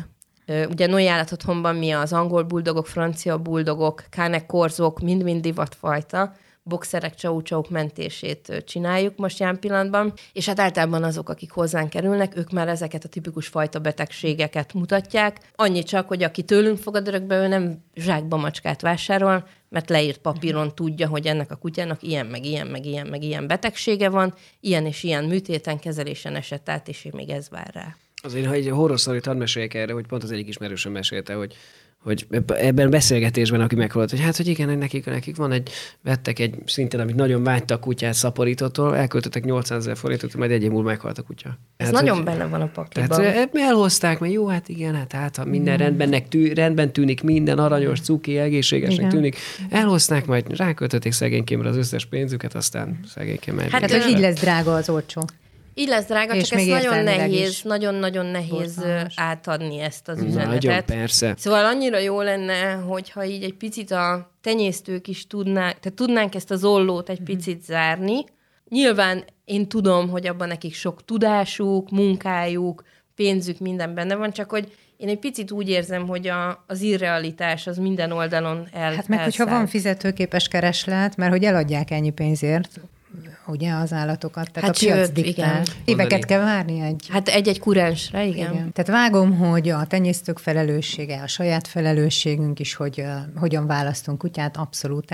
Ugye 0.69 0.87
Noé 0.87 1.07
állatotthonban 1.07 1.77
mi 1.77 1.91
az 1.91 2.13
angol 2.13 2.43
buldogok, 2.43 2.87
francia 2.87 3.39
buldogok, 3.39 4.05
kánek 4.11 4.47
korzók, 4.47 5.01
mind-mind 5.01 5.41
divatfajta, 5.41 6.33
boxerek, 6.71 7.15
csau 7.15 7.41
mentését 7.69 8.63
csináljuk 8.67 9.17
most 9.17 9.39
jelen 9.39 9.59
pillanatban, 9.59 10.13
és 10.33 10.47
hát 10.47 10.61
általában 10.61 11.05
azok, 11.05 11.29
akik 11.29 11.51
hozzánk 11.51 11.91
kerülnek, 11.91 12.37
ők 12.37 12.51
már 12.51 12.69
ezeket 12.69 13.05
a 13.05 13.09
tipikus 13.09 13.47
fajta 13.47 13.79
betegségeket 13.79 14.73
mutatják. 14.73 15.37
Annyi 15.55 15.83
csak, 15.83 16.09
hogy 16.09 16.23
aki 16.23 16.43
tőlünk 16.43 16.79
fogad 16.79 17.09
örökbe, 17.09 17.43
ő 17.43 17.47
nem 17.47 17.85
zsákba 17.95 18.37
macskát 18.37 18.81
vásárol, 18.81 19.47
mert 19.69 19.91
leírt 19.91 20.19
papíron 20.19 20.75
tudja, 20.75 21.09
hogy 21.09 21.27
ennek 21.27 21.51
a 21.51 21.57
kutyának 21.57 22.03
ilyen, 22.03 22.27
meg 22.27 22.45
ilyen, 22.45 22.67
meg 22.67 22.85
ilyen, 22.87 23.07
meg 23.07 23.23
ilyen 23.23 23.47
betegsége 23.47 24.09
van, 24.09 24.35
ilyen 24.61 24.87
és 24.87 25.03
ilyen 25.03 25.25
műtéten, 25.25 25.79
kezelésen 25.79 26.35
esett 26.35 26.69
át, 26.69 26.89
és 26.89 27.09
még 27.13 27.29
ez 27.29 27.49
vár 27.49 27.71
rá. 27.73 27.97
Azért, 28.23 28.47
ha 28.47 28.53
egy 28.53 28.69
horror 28.69 29.01
sztorit 29.01 29.27
hadd 29.27 29.37
meséljek 29.37 29.75
erre, 29.75 29.93
hogy 29.93 30.07
pont 30.07 30.23
az 30.23 30.31
egyik 30.31 30.49
ismerősöm 30.49 30.93
mesélte, 30.93 31.35
hogy 31.35 31.57
hogy 32.03 32.27
ebben 32.47 32.87
a 32.87 32.91
beszélgetésben, 32.91 33.61
aki 33.61 33.75
meghallott, 33.75 34.11
hogy 34.11 34.21
hát, 34.21 34.37
hogy 34.37 34.47
igen, 34.47 34.79
nekik, 34.79 35.05
nekik 35.05 35.37
van 35.37 35.53
egy, 35.53 35.71
vettek 36.03 36.39
egy 36.39 36.55
szintén, 36.67 37.01
amit 37.01 37.15
nagyon 37.15 37.43
vágytak 37.43 37.81
kutyát 37.81 38.15
szaporítottól, 38.15 38.97
elköltöttek 38.97 39.45
800 39.45 39.79
ezer 39.79 39.97
forintot, 39.97 40.35
majd 40.35 40.51
egy 40.51 40.63
év 40.63 40.71
múlva 40.71 40.89
meghalt 40.89 41.19
a 41.19 41.23
kutya. 41.23 41.59
Ez 41.77 41.87
hát, 41.87 41.95
nagyon 41.95 42.17
hogy, 42.17 42.25
benne 42.25 42.47
van 42.47 42.61
a 42.61 42.67
pakliban. 42.67 43.09
tehát 43.09 43.51
elhozták, 43.53 44.19
mert 44.19 44.33
jó, 44.33 44.47
hát 44.47 44.69
igen, 44.69 44.95
hát, 44.95 45.13
hát 45.13 45.37
ha 45.37 45.45
minden 45.45 45.75
mm. 45.75 45.79
rendben, 45.79 46.29
tű, 46.29 46.53
rendben 46.53 46.93
tűnik, 46.93 47.23
minden 47.23 47.59
aranyos, 47.59 48.01
cuki, 48.01 48.39
egészségesnek 48.39 48.99
igen. 48.99 49.09
tűnik, 49.09 49.37
elhozták, 49.71 50.27
majd 50.27 50.57
ráköltötték 50.57 51.13
szegénykémre 51.13 51.69
az 51.69 51.77
összes 51.77 52.07
pénzüket, 52.07 52.55
aztán 52.55 53.01
szegénykém 53.15 53.59
Hát, 53.59 53.71
hát 53.71 53.91
hogy 53.93 54.13
így 54.13 54.21
lesz 54.21 54.41
drága 54.41 54.75
az 54.75 54.89
olcsó. 54.89 55.23
Így 55.75 55.89
lesz 55.89 56.07
drága, 56.07 56.35
és 56.35 56.49
csak 56.49 56.59
ez 56.59 56.67
nagyon 56.67 57.05
nehéz, 57.05 57.63
nagyon-nagyon 57.63 58.27
nehéz 58.27 58.75
Borzalmas. 58.75 59.15
átadni 59.17 59.81
ezt 59.81 60.09
az 60.09 60.23
üzenetet. 60.23 60.63
Nagyon, 60.63 60.85
persze. 60.85 61.35
Szóval 61.37 61.65
annyira 61.65 61.99
jó 61.99 62.21
lenne, 62.21 62.73
hogyha 62.73 63.25
így 63.25 63.43
egy 63.43 63.55
picit 63.55 63.91
a 63.91 64.31
tenyésztők 64.41 65.09
is 65.09 65.27
tudnák, 65.27 65.79
tehát 65.81 65.97
tudnánk 65.99 66.35
ezt 66.35 66.51
az 66.51 66.65
ollót 66.65 67.09
egy 67.09 67.21
picit 67.23 67.63
zárni. 67.65 68.25
Nyilván 68.69 69.25
én 69.45 69.69
tudom, 69.69 70.09
hogy 70.09 70.27
abban 70.27 70.49
nekik 70.49 70.75
sok 70.75 71.05
tudásuk, 71.05 71.91
munkájuk, 71.91 72.85
pénzük, 73.15 73.59
minden 73.59 73.95
benne 73.95 74.15
van, 74.15 74.33
csak 74.33 74.51
hogy 74.51 74.73
én 74.97 75.09
egy 75.09 75.19
picit 75.19 75.51
úgy 75.51 75.69
érzem, 75.69 76.07
hogy 76.07 76.29
a, 76.29 76.65
az 76.67 76.81
irrealitás 76.81 77.67
az 77.67 77.79
minden 77.79 78.13
oldalon 78.13 78.69
el 78.73 78.95
Hát 78.95 79.09
meg, 79.09 79.19
elszáll. 79.19 79.25
hogyha 79.25 79.47
van 79.59 79.67
fizetőképes 79.67 80.49
kereslet, 80.49 81.17
mert 81.17 81.31
hogy 81.33 81.45
eladják 81.45 81.91
ennyi 81.91 82.11
pénzért, 82.11 82.81
ugye 83.47 83.73
az 83.73 83.93
állatokat, 83.93 84.51
tehát 84.53 84.69
hát 84.69 84.77
a 84.77 84.79
piac 84.79 85.17
jött, 85.17 85.27
Igen. 85.27 85.63
Éveket 85.85 86.25
kell 86.25 86.41
várni 86.41 86.81
egy... 86.81 87.07
Hát 87.09 87.29
egy-egy 87.29 87.59
kurensre, 87.59 88.25
igen. 88.25 88.53
igen. 88.53 88.73
Tehát 88.73 88.91
vágom, 88.91 89.37
hogy 89.37 89.69
a 89.69 89.87
tenyésztők 89.87 90.39
felelőssége, 90.39 91.23
a 91.23 91.27
saját 91.27 91.67
felelősségünk 91.67 92.61
is, 92.61 92.75
hogy 92.75 93.01
uh, 93.01 93.11
hogyan 93.37 93.67
választunk 93.67 94.19
kutyát, 94.19 94.57
abszolút 94.57 95.11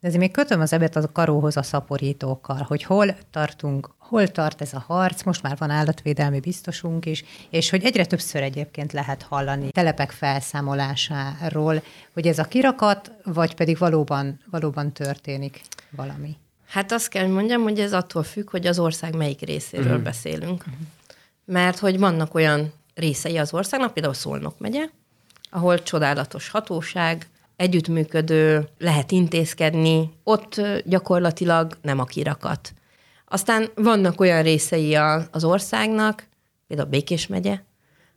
de 0.00 0.06
azért 0.06 0.22
még 0.22 0.30
kötöm 0.30 0.60
az 0.60 0.72
ebet 0.72 0.96
a 0.96 1.12
karóhoz 1.12 1.56
a 1.56 1.62
szaporítókkal, 1.62 2.64
hogy 2.68 2.82
hol 2.82 3.16
tartunk, 3.30 3.90
hol 3.98 4.28
tart 4.28 4.60
ez 4.60 4.74
a 4.74 4.84
harc, 4.86 5.22
most 5.22 5.42
már 5.42 5.56
van 5.56 5.70
állatvédelmi 5.70 6.40
biztosunk 6.40 7.06
is, 7.06 7.24
és 7.50 7.70
hogy 7.70 7.84
egyre 7.84 8.04
többször 8.04 8.42
egyébként 8.42 8.92
lehet 8.92 9.22
hallani 9.22 9.70
telepek 9.70 10.10
felszámolásáról, 10.10 11.82
hogy 12.12 12.26
ez 12.26 12.38
a 12.38 12.44
kirakat, 12.44 13.12
vagy 13.24 13.54
pedig 13.54 13.78
valóban, 13.78 14.40
valóban 14.50 14.92
történik 14.92 15.60
valami. 15.90 16.36
Hát 16.68 16.92
azt 16.92 17.08
kell, 17.08 17.24
hogy 17.24 17.32
mondjam, 17.32 17.62
hogy 17.62 17.80
ez 17.80 17.92
attól 17.92 18.22
függ, 18.22 18.50
hogy 18.50 18.66
az 18.66 18.78
ország 18.78 19.16
melyik 19.16 19.40
részéről 19.40 19.86
uh-huh. 19.86 20.02
beszélünk. 20.02 20.60
Uh-huh. 20.60 20.86
Mert 21.44 21.78
hogy 21.78 21.98
vannak 21.98 22.34
olyan 22.34 22.72
részei 22.94 23.36
az 23.38 23.54
országnak, 23.54 23.92
például 23.92 24.14
Szolnok 24.14 24.58
megye, 24.58 24.88
ahol 25.50 25.82
csodálatos 25.82 26.48
hatóság, 26.48 27.26
együttműködő, 27.56 28.68
lehet 28.78 29.10
intézkedni, 29.10 30.10
ott 30.22 30.60
gyakorlatilag 30.84 31.76
nem 31.82 31.98
a 31.98 32.04
kirakat. 32.04 32.72
Aztán 33.24 33.68
vannak 33.74 34.20
olyan 34.20 34.42
részei 34.42 34.94
az 35.30 35.44
országnak, 35.44 36.26
például 36.66 36.88
Békés 36.88 37.26
megye, 37.26 37.58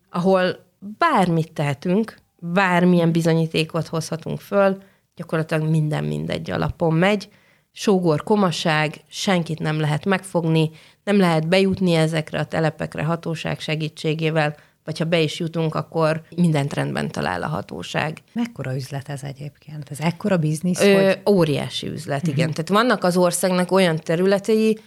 ahol 0.10 0.66
bármit 0.98 1.52
tehetünk, 1.52 2.18
bármilyen 2.40 3.12
bizonyítékot 3.12 3.88
hozhatunk 3.88 4.40
föl, 4.40 4.82
gyakorlatilag 5.16 5.70
minden 5.70 6.04
mindegy 6.04 6.52
alapon 6.52 6.94
megy, 6.94 7.30
sógor 7.72 8.24
komaság, 8.24 9.02
senkit 9.08 9.60
nem 9.60 9.80
lehet 9.80 10.06
megfogni, 10.06 10.70
nem 11.04 11.18
lehet 11.18 11.48
bejutni 11.48 11.94
ezekre 11.94 12.40
a 12.40 12.46
telepekre 12.46 13.04
hatóság 13.04 13.60
segítségével, 13.60 14.56
vagy 14.84 14.98
ha 14.98 15.06
be 15.06 15.20
is 15.20 15.40
jutunk, 15.40 15.76
akkor 15.76 16.22
mindent 16.36 16.74
rendben 16.74 17.12
talál 17.12 17.44
a 17.44 17.48
hatóság. 17.48 18.18
Mekkora 18.34 18.76
üzlet 18.76 19.10
ez 19.10 19.24
egyébként? 19.24 19.90
Ez 19.90 20.00
ekkora 20.00 20.38
biznisz? 20.38 20.82
Ö, 20.82 20.94
hogy... 20.94 21.20
Óriási 21.34 21.88
üzlet, 21.88 22.28
igen. 22.28 22.50
Uh-huh. 22.50 22.64
Tehát 22.64 22.84
vannak 22.84 23.04
az 23.04 23.18
országnak 23.18 23.72
olyan 23.72 24.00
területei, 24.00 24.80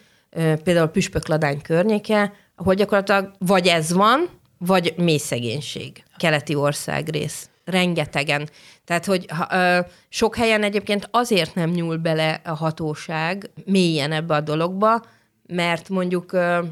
például 0.64 0.86
Püspökladány 0.86 1.62
környéke, 1.62 2.32
ahol 2.56 2.74
gyakorlatilag 2.74 3.34
vagy 3.38 3.66
ez 3.66 3.92
van, 3.92 4.28
vagy 4.58 4.94
mély 4.96 5.18
szegénység. 5.18 6.02
Keleti 6.16 6.54
országrész 6.54 7.48
rengetegen. 7.64 8.48
Tehát, 8.84 9.04
hogy 9.04 9.26
ö, 9.50 9.78
sok 10.08 10.36
helyen 10.36 10.62
egyébként 10.62 11.08
azért 11.10 11.54
nem 11.54 11.70
nyúl 11.70 11.96
bele 11.96 12.40
a 12.44 12.54
hatóság 12.54 13.50
mélyen 13.64 14.12
ebbe 14.12 14.34
a 14.34 14.40
dologba, 14.40 15.02
mert 15.46 15.88
mondjuk 15.88 16.32
ö, 16.32 16.64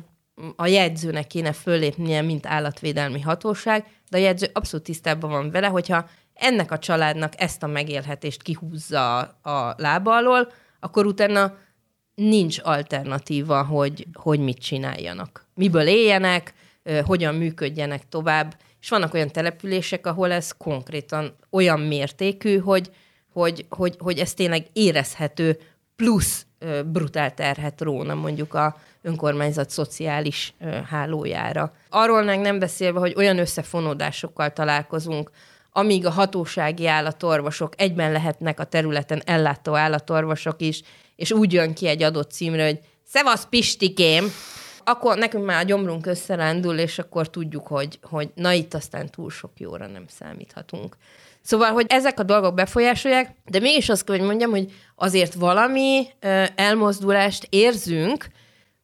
a 0.56 0.66
jegyzőnek 0.66 1.26
kéne 1.26 1.52
föllépnie, 1.52 2.22
mint 2.22 2.46
állatvédelmi 2.46 3.20
hatóság, 3.20 3.86
de 4.10 4.16
a 4.16 4.20
jegyző 4.20 4.50
abszolút 4.52 4.86
tisztában 4.86 5.30
van 5.30 5.50
vele, 5.50 5.66
hogyha 5.66 6.08
ennek 6.34 6.70
a 6.70 6.78
családnak 6.78 7.32
ezt 7.40 7.62
a 7.62 7.66
megélhetést 7.66 8.42
kihúzza 8.42 9.18
a 9.42 9.74
lába 9.76 10.16
alól, 10.16 10.52
akkor 10.80 11.06
utána 11.06 11.54
nincs 12.14 12.58
alternatíva, 12.62 13.64
hogy, 13.64 14.06
hogy 14.12 14.40
mit 14.40 14.58
csináljanak. 14.58 15.46
Miből 15.54 15.86
éljenek, 15.86 16.54
hogyan 17.04 17.34
működjenek 17.34 18.08
tovább, 18.08 18.56
és 18.82 18.88
vannak 18.88 19.14
olyan 19.14 19.30
települések, 19.30 20.06
ahol 20.06 20.32
ez 20.32 20.52
konkrétan 20.58 21.36
olyan 21.50 21.80
mértékű, 21.80 22.58
hogy, 22.58 22.90
hogy, 23.32 23.66
hogy, 23.68 23.96
hogy 23.98 24.18
ez 24.18 24.34
tényleg 24.34 24.66
érezhető 24.72 25.58
plusz 25.96 26.46
brutál 26.86 27.34
terhet 27.34 27.80
róna 27.80 28.14
mondjuk 28.14 28.54
a 28.54 28.76
önkormányzat 29.02 29.70
szociális 29.70 30.54
hálójára. 30.88 31.72
Arról 31.88 32.22
meg 32.22 32.40
nem 32.40 32.58
beszélve, 32.58 32.98
hogy 32.98 33.14
olyan 33.16 33.38
összefonódásokkal 33.38 34.52
találkozunk, 34.52 35.30
amíg 35.72 36.06
a 36.06 36.10
hatósági 36.10 36.86
állatorvosok 36.86 37.72
egyben 37.76 38.12
lehetnek 38.12 38.60
a 38.60 38.64
területen 38.64 39.22
ellátó 39.24 39.74
állatorvosok 39.74 40.60
is, 40.60 40.82
és 41.16 41.32
úgy 41.32 41.52
jön 41.52 41.74
ki 41.74 41.86
egy 41.86 42.02
adott 42.02 42.30
címre, 42.30 42.64
hogy 42.64 42.78
Szevasz 43.04 43.46
Pistikém, 43.50 44.24
akkor 44.84 45.18
nekünk 45.18 45.44
már 45.44 45.62
a 45.62 45.66
gyomrunk 45.66 46.06
összerándul, 46.06 46.78
és 46.78 46.98
akkor 46.98 47.30
tudjuk, 47.30 47.66
hogy, 47.66 47.98
hogy 48.02 48.30
na 48.34 48.52
itt 48.52 48.74
aztán 48.74 49.10
túl 49.10 49.30
sok 49.30 49.50
jóra 49.56 49.86
nem 49.86 50.04
számíthatunk. 50.08 50.96
Szóval, 51.42 51.72
hogy 51.72 51.86
ezek 51.88 52.20
a 52.20 52.22
dolgok 52.22 52.54
befolyásolják, 52.54 53.34
de 53.44 53.60
mégis 53.60 53.88
azt 53.88 54.04
kell, 54.04 54.16
hogy 54.16 54.26
mondjam, 54.26 54.50
hogy 54.50 54.72
azért 54.96 55.34
valami 55.34 56.06
elmozdulást 56.54 57.46
érzünk, 57.50 58.26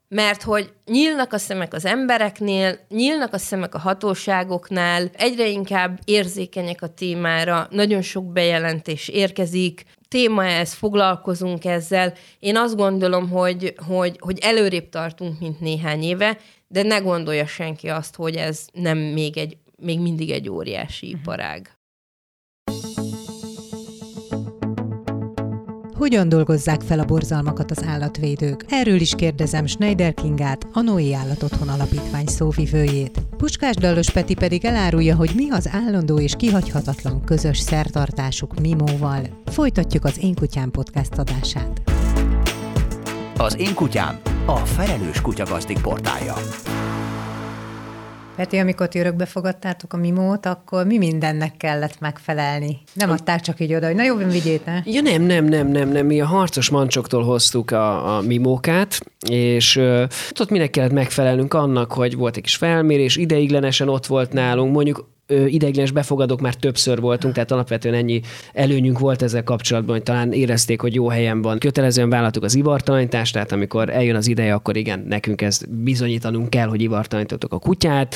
mert 0.08 0.42
hogy 0.42 0.72
nyílnak 0.87 1.32
a 1.32 1.38
szemek 1.38 1.74
az 1.74 1.84
embereknél, 1.84 2.78
nyílnak 2.88 3.32
a 3.32 3.38
szemek 3.38 3.74
a 3.74 3.78
hatóságoknál, 3.78 5.11
egyre 5.12 5.46
inkább 5.46 5.98
érzékenyek 6.04 6.82
a 6.82 6.94
témára, 6.94 7.66
nagyon 7.70 8.02
sok 8.02 8.32
bejelentés 8.32 9.08
érkezik, 9.08 9.84
téma 10.09 10.44
ez, 10.44 10.73
foglalkozunk 10.73 11.64
ezzel. 11.64 12.14
Én 12.38 12.57
azt 12.57 12.77
gondolom, 12.77 13.29
hogy, 13.29 13.75
hogy, 13.87 14.16
hogy 14.18 14.38
előrébb 14.38 14.88
tartunk, 14.88 15.40
mint 15.40 15.61
néhány 15.61 16.03
éve, 16.03 16.38
de 16.68 16.83
ne 16.83 16.99
gondolja 16.99 17.47
senki 17.47 17.88
azt, 17.88 18.16
hogy 18.16 18.37
ez 18.37 18.66
nem 18.73 18.99
még, 18.99 19.37
egy, 19.37 19.57
még 19.77 20.01
mindig 20.01 20.31
egy 20.31 20.49
óriási 20.49 21.07
uh-huh. 21.07 21.21
iparág. 21.21 21.77
Hogyan 25.98 26.28
dolgozzák 26.28 26.80
fel 26.80 26.98
a 26.98 27.04
borzalmakat 27.04 27.70
az 27.70 27.84
állatvédők? 27.87 28.64
Erről 28.68 29.00
is 29.00 29.14
kérdezem 29.14 29.66
Schneider 29.66 30.14
Kingát, 30.14 30.66
a 30.72 30.80
Noé 30.80 31.12
Állatotthon 31.12 31.68
Alapítvány 31.68 32.26
szóvivőjét. 32.26 33.22
Puskás 33.37 33.74
Dallos 33.74 34.11
Peti 34.11 34.34
pedig 34.34 34.64
elárulja, 34.64 35.16
hogy 35.16 35.30
mi 35.34 35.50
az 35.50 35.68
állandó 35.72 36.18
és 36.18 36.34
kihagyhatatlan 36.37 37.24
közös 37.24 37.58
szertartásuk 37.58 38.61
Mimóval. 38.61 39.42
Folytatjuk 39.46 40.04
az 40.04 40.18
Én 40.20 40.34
Kutyám 40.34 40.70
podcast 40.70 41.18
adását. 41.18 41.82
Az 43.37 43.56
Én 43.58 43.74
Kutyám, 43.74 44.18
a 44.46 44.56
felelős 44.56 45.20
kutyagazdik 45.20 45.80
portálja. 45.80 46.34
Peti, 48.38 48.57
amikor 48.57 48.88
ti 48.88 48.98
örökbe 48.98 49.27
fogadtátok 49.27 49.92
a 49.92 49.96
mimót, 49.96 50.46
akkor 50.46 50.87
mi 50.87 50.98
mindennek 50.98 51.57
kellett 51.57 52.01
megfelelni? 52.01 52.79
Nem 52.92 53.11
adták 53.11 53.40
csak 53.40 53.61
így 53.61 53.74
oda, 53.74 53.87
hogy 53.87 53.94
na 53.94 54.03
jó, 54.03 54.16
vigyéte. 54.16 54.83
Ja 54.87 55.01
nem, 55.01 55.22
nem, 55.22 55.44
nem, 55.44 55.68
nem, 55.68 55.88
nem. 55.88 56.07
Mi 56.07 56.20
a 56.20 56.27
harcos 56.27 56.68
mancsoktól 56.70 57.24
hoztuk 57.24 57.70
a, 57.70 58.16
a 58.16 58.20
mimókát, 58.20 59.01
és 59.29 59.77
uh, 59.77 60.03
ott 60.40 60.51
minek 60.51 60.70
kellett 60.70 60.92
megfelelnünk 60.92 61.55
annak, 61.55 61.92
hogy 61.92 62.16
volt 62.16 62.37
egy 62.37 62.42
kis 62.42 62.57
felmérés, 62.57 63.16
ideiglenesen 63.16 63.88
ott 63.88 64.07
volt 64.07 64.33
nálunk, 64.33 64.72
mondjuk 64.74 65.09
ideiglenes 65.28 65.90
befogadók 65.90 66.40
már 66.40 66.54
többször 66.54 67.00
voltunk, 67.00 67.34
tehát 67.34 67.50
alapvetően 67.50 67.94
ennyi 67.94 68.20
előnyünk 68.52 68.98
volt 68.98 69.22
ezzel 69.22 69.42
kapcsolatban, 69.42 69.94
hogy 69.94 70.04
talán 70.04 70.32
érezték, 70.32 70.80
hogy 70.80 70.94
jó 70.94 71.08
helyen 71.08 71.42
van. 71.42 71.58
Kötelezően 71.58 72.10
vállaltuk 72.10 72.42
az 72.42 72.54
ivartalanítást, 72.54 73.32
tehát 73.32 73.52
amikor 73.52 73.90
eljön 73.90 74.16
az 74.16 74.28
ideje, 74.28 74.54
akkor 74.54 74.76
igen, 74.76 75.04
nekünk 75.08 75.42
ezt 75.42 75.70
bizonyítanunk 75.70 76.50
kell, 76.50 76.68
hogy 76.68 76.82
ivartalanítottuk 76.82 77.52
a 77.52 77.58
kutyát, 77.58 78.14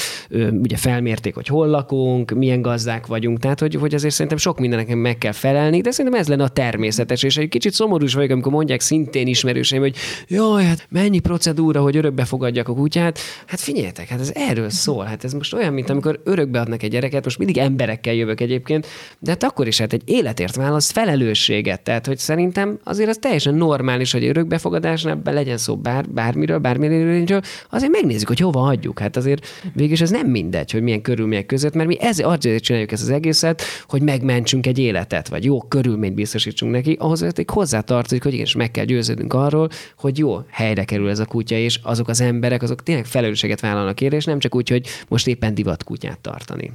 ugye 0.63 0.77
felmérték, 0.77 1.35
hogy 1.35 1.47
hol 1.47 1.67
lakunk, 1.67 2.31
milyen 2.31 2.63
gazdák 2.63 3.07
vagyunk, 3.07 3.39
tehát 3.39 3.61
hogy, 3.61 3.75
hogy 3.75 3.95
azért 3.95 4.15
szerintem 4.15 4.39
sok 4.39 4.59
mindennek 4.59 4.95
meg 4.95 5.19
kell 5.19 5.33
felelni, 5.33 5.81
de 5.81 5.91
szerintem 5.91 6.21
ez 6.21 6.29
lenne 6.29 6.45
a 6.45 6.49
természetes, 6.49 7.23
és 7.23 7.37
egy 7.37 7.49
kicsit 7.49 7.73
szomorús 7.73 8.15
vagyok, 8.15 8.31
amikor 8.31 8.53
mondják 8.53 8.81
szintén 8.81 9.27
ismerőseim, 9.27 9.81
hogy 9.81 9.97
jaj, 10.29 10.65
hát 10.65 10.87
mennyi 10.91 11.19
procedúra, 11.19 11.81
hogy 11.81 11.97
örökbe 11.97 12.25
fogadjak 12.25 12.69
a 12.69 12.75
kutyát. 12.75 13.19
Hát 13.47 13.61
figyeljetek, 13.61 14.09
hát 14.09 14.21
ez 14.21 14.31
erről 14.35 14.71
szól. 14.71 15.05
Hát 15.05 15.25
ez 15.25 15.33
most 15.33 15.55
olyan, 15.55 15.73
mint 15.73 15.91
amikor 15.91 16.21
örökbe 16.25 16.61
adnak 16.61 16.83
egy 16.83 16.95
gyereket, 17.03 17.25
most 17.25 17.39
mindig 17.39 17.59
emberekkel 17.59 18.15
jövök 18.15 18.41
egyébként, 18.41 18.87
de 19.19 19.31
hát 19.31 19.43
akkor 19.43 19.67
is 19.67 19.79
hát 19.79 19.93
egy 19.93 20.03
életért 20.05 20.57
válasz 20.57 20.91
felelősséget. 20.91 21.81
Tehát, 21.81 22.07
hogy 22.07 22.19
szerintem 22.19 22.79
azért 22.85 23.09
az 23.09 23.19
teljesen 23.21 23.55
normális, 23.55 24.13
hogy 24.13 24.25
örökbefogadásnál 24.25 25.15
be 25.15 25.31
legyen 25.31 25.57
szó 25.57 25.77
bár, 25.77 26.09
bármiről, 26.09 26.59
bármiről, 26.59 27.41
azért 27.71 27.93
megnézzük, 27.93 28.29
hogy 28.29 28.39
hova 28.39 28.61
hagyjuk. 28.61 28.99
Hát 28.99 29.17
azért 29.17 29.47
végül 29.75 29.97
ez 30.01 30.11
nem 30.11 30.27
mindegy, 30.27 30.71
hogy 30.71 30.83
milyen 30.83 31.03
körülmények 31.03 31.47
között, 31.47 31.75
mert 31.75 31.89
mi 31.89 32.01
ezért 32.01 32.29
azért 32.29 32.63
csináljuk 32.63 32.93
ezt 32.93 33.03
az 33.03 33.11
egészet, 33.11 33.63
hogy 33.89 34.03
megmentsünk 34.03 34.67
egy 34.67 34.79
életet, 34.79 35.29
vagy 35.29 35.45
jó 35.45 35.61
körülményt 35.61 36.15
biztosítsunk 36.15 36.73
neki, 36.73 36.97
ahhoz 37.01 37.21
hogy 37.21 37.45
hozzátartozik, 37.53 38.23
hogy 38.23 38.33
igenis 38.33 38.55
meg 38.55 38.71
kell 38.71 38.85
győződnünk 38.85 39.35
arról, 39.35 39.69
hogy 39.97 40.19
jó 40.19 40.39
helyre 40.51 40.85
kerül 40.85 41.09
ez 41.09 41.19
a 41.19 41.25
kutya, 41.25 41.55
és 41.55 41.81
azok 41.83 42.09
az 42.09 42.21
emberek, 42.21 42.63
azok 42.63 42.83
tényleg 42.83 43.05
felelősséget 43.05 43.61
vállalnak 43.61 44.01
érte, 44.01 44.17
és 44.17 44.25
nem 44.25 44.39
csak 44.39 44.55
úgy, 44.55 44.69
hogy 44.69 44.87
most 45.09 45.27
éppen 45.27 45.55
divat 45.55 45.85
kutyát 45.85 46.19
tartani 46.19 46.71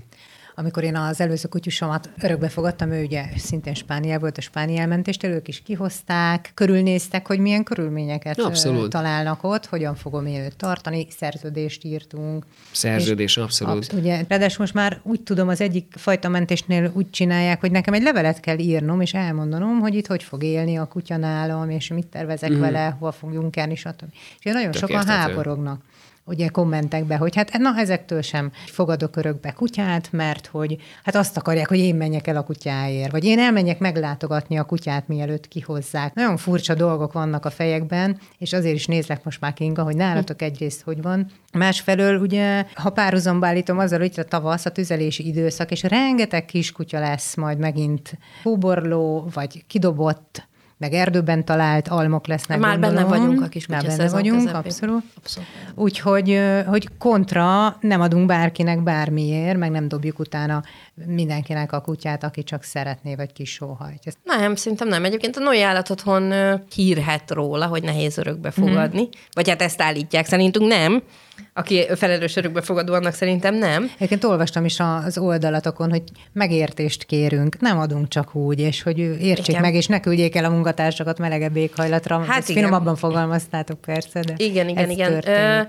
amikor 0.60 0.84
én 0.84 0.96
az 0.96 1.22
előző 1.22 1.48
kutyusomat 1.48 2.10
örökbe 2.22 2.50
fogadtam, 2.50 2.92
ő 2.92 3.04
ugye 3.04 3.26
szintén 3.36 3.74
Spániából 3.74 4.20
volt, 4.20 4.38
a 4.38 4.42
Spáni 4.42 4.78
elmentést, 4.78 5.24
ők 5.24 5.48
is 5.48 5.62
kihozták, 5.62 6.52
körülnéztek, 6.54 7.28
hogy 7.28 7.40
milyen 7.40 7.64
körülményeket 7.64 8.40
abszolút. 8.40 8.90
találnak 8.90 9.44
ott, 9.44 9.66
hogyan 9.66 9.96
fogom 9.96 10.26
én 10.26 10.42
őt 10.42 10.56
tartani, 10.56 11.08
szerződést 11.10 11.84
írtunk. 11.84 12.46
Szerződés, 12.72 13.38
abszolút. 13.38 13.88
Ab, 13.92 14.00
ugye, 14.00 14.24
ráadásul 14.28 14.58
most 14.60 14.74
már 14.74 15.00
úgy 15.04 15.22
tudom, 15.22 15.48
az 15.48 15.62
egyik 15.62 15.94
fajta 15.96 16.30
mentésnél 16.30 16.92
úgy 16.94 17.10
csinálják, 17.10 17.60
hogy 17.60 17.72
nekem 17.72 17.94
egy 17.94 18.04
levelet 18.04 18.40
kell 18.40 18.58
írnom, 18.58 19.02
és 19.02 19.14
elmondanom, 19.14 19.80
hogy 19.80 19.96
itt 19.96 20.08
hogy 20.08 20.24
fog 20.24 20.44
élni 20.44 20.78
a 20.78 20.86
kutya 20.86 21.18
nálam, 21.18 21.70
és 21.70 21.88
mit 21.88 22.08
tervezek 22.08 22.52
mm. 22.52 22.60
vele, 22.60 22.96
hova 23.00 23.12
fogjunk 23.12 23.56
és 23.56 23.80
stb. 23.80 24.14
És 24.40 24.52
nagyon 24.52 24.72
Tök 24.72 24.82
sokan 24.82 24.96
értető. 24.96 25.18
háborognak 25.18 25.82
ugye 26.28 26.48
kommentekbe, 26.48 27.18
hogy 27.18 27.36
hát 27.36 27.58
na 27.58 27.74
ezektől 27.78 28.22
sem 28.22 28.52
fogadok 28.66 29.16
örökbe 29.16 29.52
kutyát, 29.52 30.12
mert 30.12 30.46
hogy 30.46 30.78
hát 31.04 31.16
azt 31.16 31.38
akarják, 31.38 31.68
hogy 31.68 31.78
én 31.78 31.96
menjek 31.96 32.28
el 32.28 32.38
a 32.38 32.44
kutyáért, 32.44 33.12
vagy 33.12 33.24
én 33.24 33.40
elmenjek 33.40 33.80
meglátogatni 33.80 34.58
a 34.58 34.64
kutyát, 34.64 35.08
mielőtt 35.08 35.48
kihozzák. 35.48 36.14
Nagyon 36.14 36.38
furcsa 36.38 36.74
dolgok 36.74 37.14
vannak 37.14 37.46
a 37.46 37.50
fejekben, 37.50 38.20
és 38.38 38.54
azért 38.54 38.76
is 38.76 38.86
nézlek 38.86 39.24
most 39.24 39.42
már 39.42 39.54
Kinga, 39.54 39.84
hogy 39.84 39.96
nálatok 39.96 40.42
egyrészt 40.42 40.82
hogy 40.82 41.02
van. 41.02 41.32
Másfelől 41.54 42.20
ugye, 42.20 42.66
ha 42.74 42.90
párhuzamba 42.90 43.48
állítom 43.48 43.78
azzal, 43.78 44.00
hogy 44.00 44.14
a 44.20 44.24
tavasz, 44.24 44.66
a 44.66 44.72
tüzelési 44.72 45.28
időszak, 45.28 45.72
és 45.72 45.84
rengeteg 45.84 46.46
kiskutya 46.46 47.00
lesz 47.00 47.36
majd 47.36 47.58
megint 47.58 48.18
hóborló, 48.44 49.30
vagy 49.34 49.66
kidobott 49.68 50.48
meg 50.78 50.94
erdőben 50.94 51.46
talált 51.46 51.88
almok 51.88 52.28
lesznek. 52.28 52.60
Már 52.60 52.80
gondolom. 52.80 52.96
benne 52.96 53.18
vagyunk 53.18 53.42
a 53.42 53.48
kis 53.48 53.66
Már 53.66 53.86
benne 53.86 54.10
vagyunk, 54.10 54.38
közepén. 54.38 54.60
abszolút. 54.60 55.04
abszolút. 55.18 55.50
Úgyhogy 55.76 56.42
hogy 56.66 56.90
kontra 56.98 57.78
nem 57.82 58.02
adunk 58.02 58.26
bárkinek 58.26 58.84
bármiért, 58.84 59.58
meg 59.58 59.72
nem 59.72 59.88
dobjuk 59.88 60.20
utána 60.20 60.64
mindenkinek 61.06 61.72
a 61.72 61.82
kutyát, 61.82 62.24
aki 62.24 62.44
csak 62.44 62.64
szeretné, 62.64 63.16
vagy 63.16 63.34
kis 63.34 63.52
sóhajt. 63.52 64.18
Nem, 64.24 64.56
szerintem 64.56 64.88
nem. 64.88 65.04
Egyébként 65.04 65.36
a 65.36 65.40
Noi 65.40 65.62
állat 65.62 65.90
otthon 65.90 66.34
hírhet 66.76 67.32
róla, 67.32 67.66
hogy 67.66 67.84
nehéz 67.84 68.18
örökbe 68.18 68.52
fogadni. 68.52 69.02
Mm. 69.02 69.10
Vagy 69.32 69.50
hát 69.50 69.62
ezt 69.62 69.82
állítják. 69.82 70.26
Szerintünk 70.26 70.68
nem 70.68 71.04
aki 71.54 71.86
felelős 71.96 72.36
örökbefogadó, 72.36 72.94
annak 72.94 73.14
szerintem 73.14 73.56
nem. 73.56 73.92
Egyébként 73.96 74.24
olvastam 74.24 74.66
is 74.66 74.80
az 74.80 75.18
oldalatokon, 75.18 75.90
hogy 75.90 76.04
megértést 76.34 77.04
kérünk, 77.04 77.60
nem 77.60 77.80
adunk 77.80 78.08
csak 78.08 78.36
úgy, 78.36 78.60
és 78.60 78.82
hogy 78.82 79.00
értsék 79.00 79.48
igen. 79.48 79.62
meg, 79.62 79.74
és 79.74 79.88
ne 79.88 80.00
küldjék 80.00 80.36
el 80.36 80.46
a 80.46 80.50
munkatársakat 80.50 81.20
melegebb 81.20 81.56
éghajlatra. 81.56 82.24
Hát 82.24 82.38
Ezt 82.38 82.50
igen. 82.50 82.64
finomabban 82.64 82.96
fogalmaztátok 82.96 83.82
persze, 83.82 84.20
de 84.20 84.34
Igen, 84.38 84.68
igen, 84.68 84.90
igen. 84.90 85.28
Ö, 85.28 85.62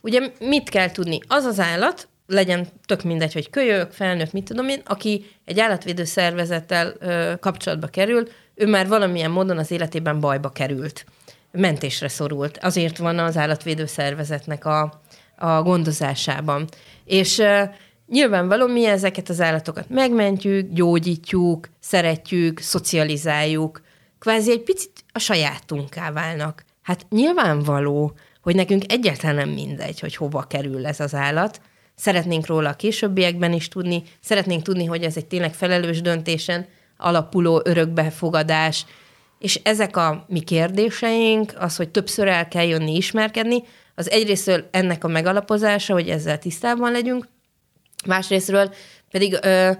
ugye 0.00 0.20
mit 0.38 0.68
kell 0.68 0.90
tudni? 0.90 1.18
Az 1.28 1.44
az 1.44 1.60
állat, 1.60 2.08
legyen 2.26 2.66
tök 2.86 3.02
mindegy, 3.02 3.32
hogy 3.32 3.50
kölyök, 3.50 3.92
felnőtt, 3.92 4.32
mit 4.32 4.44
tudom 4.44 4.68
én, 4.68 4.82
aki 4.84 5.24
egy 5.44 5.60
állatvédő 5.60 6.04
szervezettel 6.04 6.94
ö, 6.98 7.32
kapcsolatba 7.40 7.86
kerül, 7.86 8.28
ő 8.54 8.66
már 8.66 8.88
valamilyen 8.88 9.30
módon 9.30 9.58
az 9.58 9.70
életében 9.70 10.20
bajba 10.20 10.50
került 10.50 11.04
mentésre 11.50 12.08
szorult. 12.08 12.58
Azért 12.58 12.98
van 12.98 13.18
az 13.18 13.36
állatvédő 13.36 13.86
szervezetnek 13.86 14.64
a, 14.64 15.00
a 15.36 15.62
gondozásában. 15.62 16.68
És 17.04 17.38
uh, 17.38 17.62
nyilvánvaló 18.08 18.66
mi 18.66 18.86
ezeket 18.86 19.28
az 19.28 19.40
állatokat 19.40 19.88
megmentjük, 19.88 20.72
gyógyítjuk, 20.72 21.68
szeretjük, 21.80 22.58
szocializáljuk, 22.58 23.82
kvázi 24.18 24.50
egy 24.50 24.62
picit 24.62 25.04
a 25.12 25.18
sajátunká 25.18 26.12
válnak. 26.12 26.64
Hát 26.82 27.06
nyilvánvaló, 27.10 28.12
hogy 28.42 28.54
nekünk 28.54 28.92
egyáltalán 28.92 29.34
nem 29.34 29.48
mindegy, 29.48 30.00
hogy 30.00 30.16
hova 30.16 30.42
kerül 30.42 30.86
ez 30.86 31.00
az 31.00 31.14
állat. 31.14 31.60
Szeretnénk 31.96 32.46
róla 32.46 32.68
a 32.68 32.74
későbbiekben 32.74 33.52
is 33.52 33.68
tudni, 33.68 34.02
szeretnénk 34.20 34.62
tudni, 34.62 34.84
hogy 34.84 35.02
ez 35.02 35.16
egy 35.16 35.26
tényleg 35.26 35.54
felelős 35.54 36.00
döntésen 36.00 36.66
alapuló 36.96 37.62
örökbefogadás, 37.64 38.86
és 39.38 39.60
ezek 39.62 39.96
a 39.96 40.24
mi 40.28 40.40
kérdéseink, 40.40 41.52
az, 41.58 41.76
hogy 41.76 41.88
többször 41.88 42.28
el 42.28 42.48
kell 42.48 42.66
jönni 42.66 42.96
ismerkedni, 42.96 43.62
az 43.94 44.10
egyrésztről 44.10 44.68
ennek 44.70 45.04
a 45.04 45.08
megalapozása, 45.08 45.92
hogy 45.92 46.08
ezzel 46.08 46.38
tisztában 46.38 46.92
legyünk, 46.92 47.28
másrésztről 48.06 48.74
pedig 49.10 49.38
ö, 49.42 49.70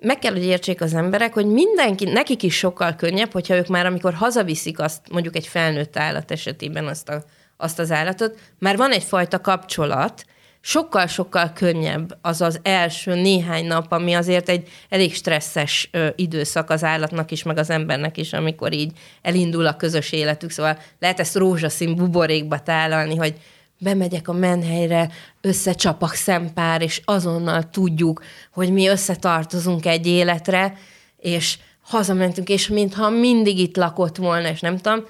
meg 0.00 0.18
kell, 0.18 0.32
hogy 0.32 0.44
értsék 0.44 0.80
az 0.80 0.94
emberek, 0.94 1.32
hogy 1.32 1.46
mindenki, 1.46 2.04
nekik 2.04 2.42
is 2.42 2.56
sokkal 2.56 2.94
könnyebb, 2.94 3.32
hogyha 3.32 3.56
ők 3.56 3.66
már, 3.66 3.86
amikor 3.86 4.14
hazaviszik 4.14 4.78
azt, 4.78 5.00
mondjuk 5.10 5.36
egy 5.36 5.46
felnőtt 5.46 5.96
állat 5.96 6.30
esetében 6.30 6.86
azt, 6.86 7.08
a, 7.08 7.24
azt 7.56 7.78
az 7.78 7.90
állatot, 7.90 8.38
már 8.58 8.76
van 8.76 8.90
egyfajta 8.90 9.40
kapcsolat, 9.40 10.24
sokkal-sokkal 10.64 11.52
könnyebb 11.52 12.18
az 12.20 12.40
az 12.40 12.60
első 12.62 13.14
néhány 13.14 13.66
nap, 13.66 13.92
ami 13.92 14.14
azért 14.14 14.48
egy 14.48 14.68
elég 14.88 15.14
stresszes 15.14 15.88
ö, 15.92 16.08
időszak 16.16 16.70
az 16.70 16.84
állatnak 16.84 17.30
is, 17.30 17.42
meg 17.42 17.58
az 17.58 17.70
embernek 17.70 18.16
is, 18.16 18.32
amikor 18.32 18.72
így 18.72 18.92
elindul 19.22 19.66
a 19.66 19.76
közös 19.76 20.12
életük. 20.12 20.50
Szóval 20.50 20.78
lehet 20.98 21.20
ezt 21.20 21.34
rózsaszín 21.34 21.96
buborékba 21.96 22.58
tálalni, 22.58 23.16
hogy 23.16 23.34
bemegyek 23.78 24.28
a 24.28 24.32
menhelyre, 24.32 25.10
összecsapak 25.40 26.14
szempár, 26.14 26.82
és 26.82 27.00
azonnal 27.04 27.70
tudjuk, 27.70 28.24
hogy 28.52 28.72
mi 28.72 28.86
összetartozunk 28.86 29.86
egy 29.86 30.06
életre, 30.06 30.74
és 31.16 31.58
hazamentünk, 31.82 32.48
és 32.48 32.68
mintha 32.68 33.10
mindig 33.10 33.58
itt 33.58 33.76
lakott 33.76 34.16
volna, 34.16 34.48
és 34.48 34.60
nem 34.60 34.76
tudom. 34.76 35.04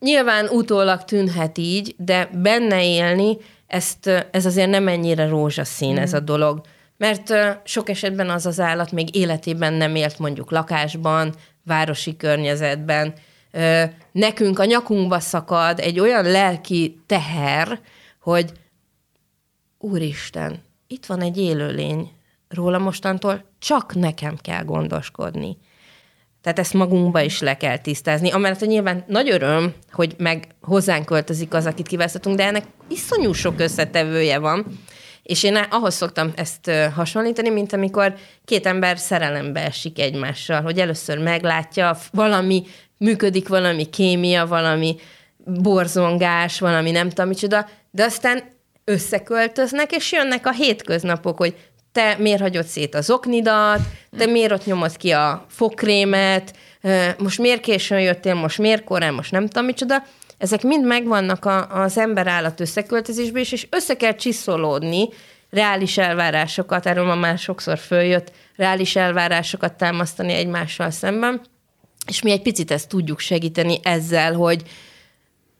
Nyilván 0.00 0.48
utólag 0.48 1.04
tűnhet 1.04 1.58
így, 1.58 1.94
de 1.98 2.30
benne 2.42 2.84
élni, 2.84 3.36
ezt, 3.72 4.06
ez 4.30 4.46
azért 4.46 4.70
nem 4.70 4.88
ennyire 4.88 5.28
rózsaszín 5.28 5.92
mm. 5.92 5.96
ez 5.96 6.12
a 6.12 6.20
mm. 6.20 6.24
dolog. 6.24 6.60
Mert 6.96 7.32
sok 7.64 7.88
esetben 7.88 8.30
az 8.30 8.46
az 8.46 8.60
állat 8.60 8.92
még 8.92 9.14
életében 9.16 9.72
nem 9.72 9.94
élt 9.94 10.18
mondjuk 10.18 10.50
lakásban, 10.50 11.34
városi 11.64 12.16
környezetben. 12.16 13.14
Nekünk 14.12 14.58
a 14.58 14.64
nyakunkba 14.64 15.20
szakad 15.20 15.78
egy 15.78 16.00
olyan 16.00 16.24
lelki 16.24 17.00
teher, 17.06 17.80
hogy 18.20 18.52
úristen, 19.78 20.62
itt 20.86 21.06
van 21.06 21.20
egy 21.20 21.38
élőlény, 21.38 22.10
róla 22.48 22.78
mostantól 22.78 23.44
csak 23.58 23.94
nekem 23.94 24.36
kell 24.36 24.64
gondoskodni. 24.64 25.56
Tehát 26.42 26.58
ezt 26.58 26.72
magunkba 26.74 27.20
is 27.20 27.40
le 27.40 27.56
kell 27.56 27.78
tisztázni. 27.78 28.30
Amellett, 28.30 28.58
hogy 28.58 28.68
nyilván 28.68 29.04
nagy 29.06 29.30
öröm, 29.30 29.74
hogy 29.92 30.14
meg 30.18 30.46
hozzánk 30.60 31.04
költözik 31.04 31.54
az, 31.54 31.66
akit 31.66 31.86
kiválasztottunk, 31.86 32.36
de 32.36 32.44
ennek 32.44 32.64
iszonyú 32.88 33.32
sok 33.32 33.60
összetevője 33.60 34.38
van. 34.38 34.66
És 35.22 35.42
én 35.42 35.56
ahhoz 35.56 35.94
szoktam 35.94 36.32
ezt 36.36 36.70
hasonlítani, 36.94 37.48
mint 37.48 37.72
amikor 37.72 38.14
két 38.44 38.66
ember 38.66 38.98
szerelembe 38.98 39.64
esik 39.64 39.98
egymással, 39.98 40.62
hogy 40.62 40.78
először 40.78 41.18
meglátja, 41.18 41.96
valami 42.12 42.62
működik, 42.96 43.48
valami 43.48 43.84
kémia, 43.84 44.46
valami 44.46 44.96
borzongás, 45.44 46.60
valami 46.60 46.90
nem 46.90 47.08
tudom 47.08 47.28
micsoda, 47.28 47.68
de 47.90 48.04
aztán 48.04 48.42
összeköltöznek, 48.84 49.92
és 49.92 50.12
jönnek 50.12 50.46
a 50.46 50.52
hétköznapok, 50.52 51.38
hogy 51.38 51.56
te 51.92 52.16
miért 52.18 52.40
hagyod 52.40 52.64
szét 52.64 52.94
az 52.94 53.10
oknidat, 53.10 53.80
te 54.18 54.26
miért 54.26 54.52
ott 54.52 54.64
nyomod 54.64 54.96
ki 54.96 55.10
a 55.10 55.46
fokrémet, 55.48 56.56
most 57.18 57.38
miért 57.38 57.60
későn 57.60 58.00
jöttél, 58.00 58.34
most 58.34 58.58
miért 58.58 58.84
korán, 58.84 59.14
most 59.14 59.30
nem 59.30 59.46
tudom 59.46 59.64
micsoda. 59.64 60.04
Ezek 60.38 60.62
mind 60.62 60.84
megvannak 60.84 61.44
a, 61.44 61.82
az 61.82 61.98
ember-állat 61.98 62.60
összeköltözésben 62.60 63.42
is, 63.42 63.52
és 63.52 63.66
össze 63.70 63.96
kell 63.96 64.14
csiszolódni, 64.14 65.08
reális 65.50 65.98
elvárásokat, 65.98 66.86
erről 66.86 67.04
ma 67.04 67.14
már 67.14 67.38
sokszor 67.38 67.78
följött, 67.78 68.32
reális 68.56 68.96
elvárásokat 68.96 69.72
támasztani 69.72 70.32
egymással 70.32 70.90
szemben, 70.90 71.40
és 72.06 72.22
mi 72.22 72.30
egy 72.30 72.42
picit 72.42 72.70
ezt 72.70 72.88
tudjuk 72.88 73.18
segíteni 73.18 73.78
ezzel, 73.82 74.34
hogy, 74.34 74.62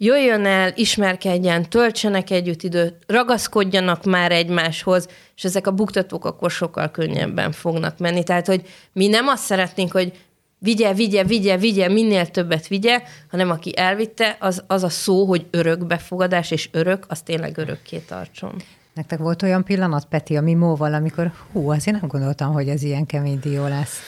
jöjjön 0.05 0.45
el, 0.45 0.73
ismerkedjen, 0.75 1.69
töltsenek 1.69 2.31
együtt 2.31 2.63
időt, 2.63 2.95
ragaszkodjanak 3.07 4.05
már 4.05 4.33
egymáshoz, 4.33 5.09
és 5.37 5.45
ezek 5.45 5.67
a 5.67 5.71
buktatók 5.71 6.25
akkor 6.25 6.51
sokkal 6.51 6.91
könnyebben 6.91 7.53
fognak 7.53 7.99
menni. 7.99 8.23
Tehát, 8.23 8.47
hogy 8.47 8.63
mi 8.93 9.07
nem 9.07 9.29
azt 9.29 9.43
szeretnénk, 9.43 9.93
hogy 9.93 10.13
vigye, 10.59 10.95
vigye, 10.95 11.25
vigye, 11.25 11.57
vigye, 11.57 11.89
minél 11.89 12.27
többet 12.27 12.69
vigye, 12.69 13.03
hanem 13.31 13.51
aki 13.51 13.73
elvitte, 13.77 14.37
az, 14.41 14.65
az 14.67 14.83
a 14.83 14.89
szó, 14.89 15.25
hogy 15.25 15.47
örökbefogadás, 15.51 16.51
és 16.51 16.69
örök, 16.73 17.05
az 17.09 17.23
tényleg 17.23 17.59
örökké 17.59 17.99
tartson. 17.99 18.55
Nektek 18.95 19.19
volt 19.19 19.43
olyan 19.43 19.65
pillanat, 19.65 20.05
Peti, 20.05 20.37
a 20.37 20.41
Mimóval, 20.41 20.95
amikor 20.95 21.33
hú, 21.53 21.71
azért 21.71 22.01
nem 22.01 22.09
gondoltam, 22.09 22.53
hogy 22.53 22.69
ez 22.69 22.83
ilyen 22.83 23.07
kemény 23.07 23.39
dió 23.41 23.67
lesz. 23.67 23.99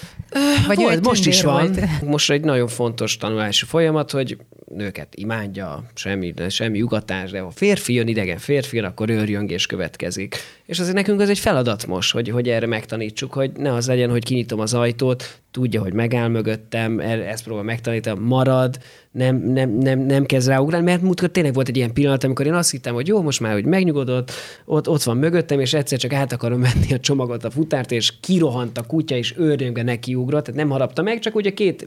Vagy 0.67 0.77
volt, 0.77 1.05
most 1.05 1.27
is 1.27 1.43
van. 1.43 1.73
Volt. 1.73 2.03
Most 2.03 2.31
egy 2.31 2.45
nagyon 2.45 2.69
fontos 2.69 3.17
tanulási 3.17 3.65
folyamat, 3.65 4.11
hogy 4.11 4.37
nőket 4.77 5.15
imádja, 5.15 5.85
semmi, 5.95 6.35
semmi 6.49 6.83
ugatás, 6.83 7.31
de 7.31 7.41
ha 7.41 7.51
férfi 7.51 7.95
jön, 7.95 8.09
idegen 8.09 8.39
férfi 8.39 8.77
jön, 8.77 8.85
akkor 8.85 9.11
őrjöngés 9.11 9.67
következik. 9.67 10.37
És 10.67 10.81
azért 10.81 10.97
nekünk 10.97 11.21
az 11.21 11.29
egy 11.29 11.39
feladat 11.39 11.87
most, 11.87 12.13
hogy, 12.13 12.29
hogy 12.29 12.49
erre 12.49 12.67
megtanítsuk, 12.67 13.33
hogy 13.33 13.53
ne 13.57 13.73
az 13.73 13.87
legyen, 13.87 14.11
hogy 14.11 14.25
kinyitom 14.25 14.61
az 14.61 14.75
ajtót, 14.75 15.43
tudja, 15.55 15.81
hogy 15.81 15.93
megáll 15.93 16.29
mögöttem, 16.29 17.01
ezt 17.01 17.45
próbál 17.45 17.63
megtanítani, 17.63 18.21
marad, 18.21 18.79
nem, 19.11 19.37
nem, 19.37 19.71
nem, 19.71 20.01
nem 20.01 20.25
kezd 20.25 20.49
ráugrálni, 20.49 20.87
mert 20.87 21.03
múltkor 21.03 21.29
tényleg 21.29 21.55
volt 21.55 21.69
egy 21.69 21.77
ilyen 21.77 21.93
pillanat, 21.93 22.25
amikor 22.25 22.47
én 22.47 22.55
azt 22.55 22.71
hittem, 22.71 22.95
hogy 22.95 23.07
jó, 23.07 23.23
most 23.23 23.41
már, 23.41 23.53
hogy 23.53 23.65
megnyugodott, 23.65 24.31
ott, 24.65 24.89
ott 24.89 25.03
van 25.03 25.17
mögöttem, 25.17 25.61
és 25.61 25.75
egyszer 25.75 25.99
csak 25.99 26.13
át 26.13 26.33
akarom 26.33 26.61
venni 26.61 26.93
a 26.93 26.99
csomagot, 26.99 27.45
a 27.45 27.51
futárt, 27.51 27.93
és 27.93 28.13
kirohant 28.21 28.79
a 28.79 28.83
kutya, 28.83 29.17
és 29.17 29.35
őrjöngve 29.39 29.83
nekiugrott, 29.83 30.45
tehát 30.45 30.61
nem 30.61 30.71
harapta 30.71 31.03
meg, 31.03 31.19
csak 31.19 31.35
ugye 31.35 31.51
két 31.51 31.87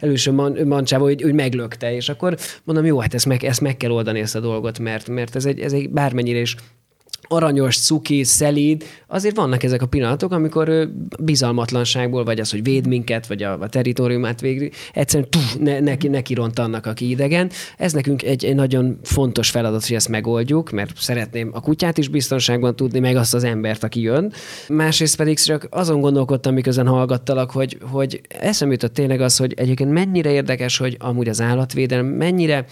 előső 0.00 0.32
man, 0.32 0.58
mancsával, 0.66 1.06
hogy, 1.06 1.22
hogy 1.22 1.34
meglökte, 1.34 1.94
és 1.94 2.05
akkor 2.08 2.36
mondom, 2.64 2.84
jó, 2.84 2.98
hát 2.98 3.14
ezt 3.14 3.26
meg, 3.26 3.44
ezt 3.44 3.60
meg 3.60 3.76
kell 3.76 3.90
oldani 3.90 4.20
ezt 4.20 4.36
a 4.36 4.40
dolgot, 4.40 4.78
mert, 4.78 5.08
mert 5.08 5.36
ez 5.36 5.44
egy, 5.44 5.60
ez 5.60 5.72
egy 5.72 5.90
bármennyire 5.90 6.38
is 6.38 6.56
aranyos, 7.28 7.78
cuki, 7.78 8.24
szelíd, 8.24 8.84
azért 9.06 9.36
vannak 9.36 9.62
ezek 9.62 9.82
a 9.82 9.86
pillanatok, 9.86 10.32
amikor 10.32 10.88
bizalmatlanságból, 11.18 12.24
vagy 12.24 12.40
az, 12.40 12.50
hogy 12.50 12.62
véd 12.62 12.86
minket, 12.86 13.26
vagy 13.26 13.42
a, 13.42 13.58
a 13.60 13.68
teritoriumát 13.68 14.40
végül, 14.40 14.68
egyszerűen 14.92 15.30
tuf, 15.30 15.56
ne, 15.58 15.80
neki, 15.80 16.08
neki 16.08 16.34
ront 16.34 16.58
annak, 16.58 16.86
aki 16.86 17.10
idegen. 17.10 17.50
Ez 17.76 17.92
nekünk 17.92 18.22
egy, 18.22 18.44
egy 18.44 18.54
nagyon 18.54 18.98
fontos 19.02 19.50
feladat, 19.50 19.86
hogy 19.86 19.96
ezt 19.96 20.08
megoldjuk, 20.08 20.70
mert 20.70 20.92
szeretném 20.96 21.50
a 21.52 21.60
kutyát 21.60 21.98
is 21.98 22.08
biztonságban 22.08 22.76
tudni, 22.76 22.98
meg 22.98 23.16
azt 23.16 23.34
az 23.34 23.44
embert, 23.44 23.84
aki 23.84 24.00
jön. 24.00 24.32
Másrészt 24.68 25.16
pedig 25.16 25.38
csak 25.38 25.66
azon 25.70 26.00
gondolkodtam, 26.00 26.54
miközben 26.54 26.86
hallgattalak, 26.86 27.50
hogy, 27.50 27.78
hogy 27.80 28.20
eszem 28.28 28.70
jutott 28.70 28.94
tényleg 28.94 29.20
az, 29.20 29.36
hogy 29.36 29.54
egyébként 29.56 29.90
mennyire 29.90 30.30
érdekes, 30.30 30.76
hogy 30.76 30.96
amúgy 31.00 31.28
az 31.28 31.40
állatvédelem 31.40 32.06
mennyire 32.06 32.66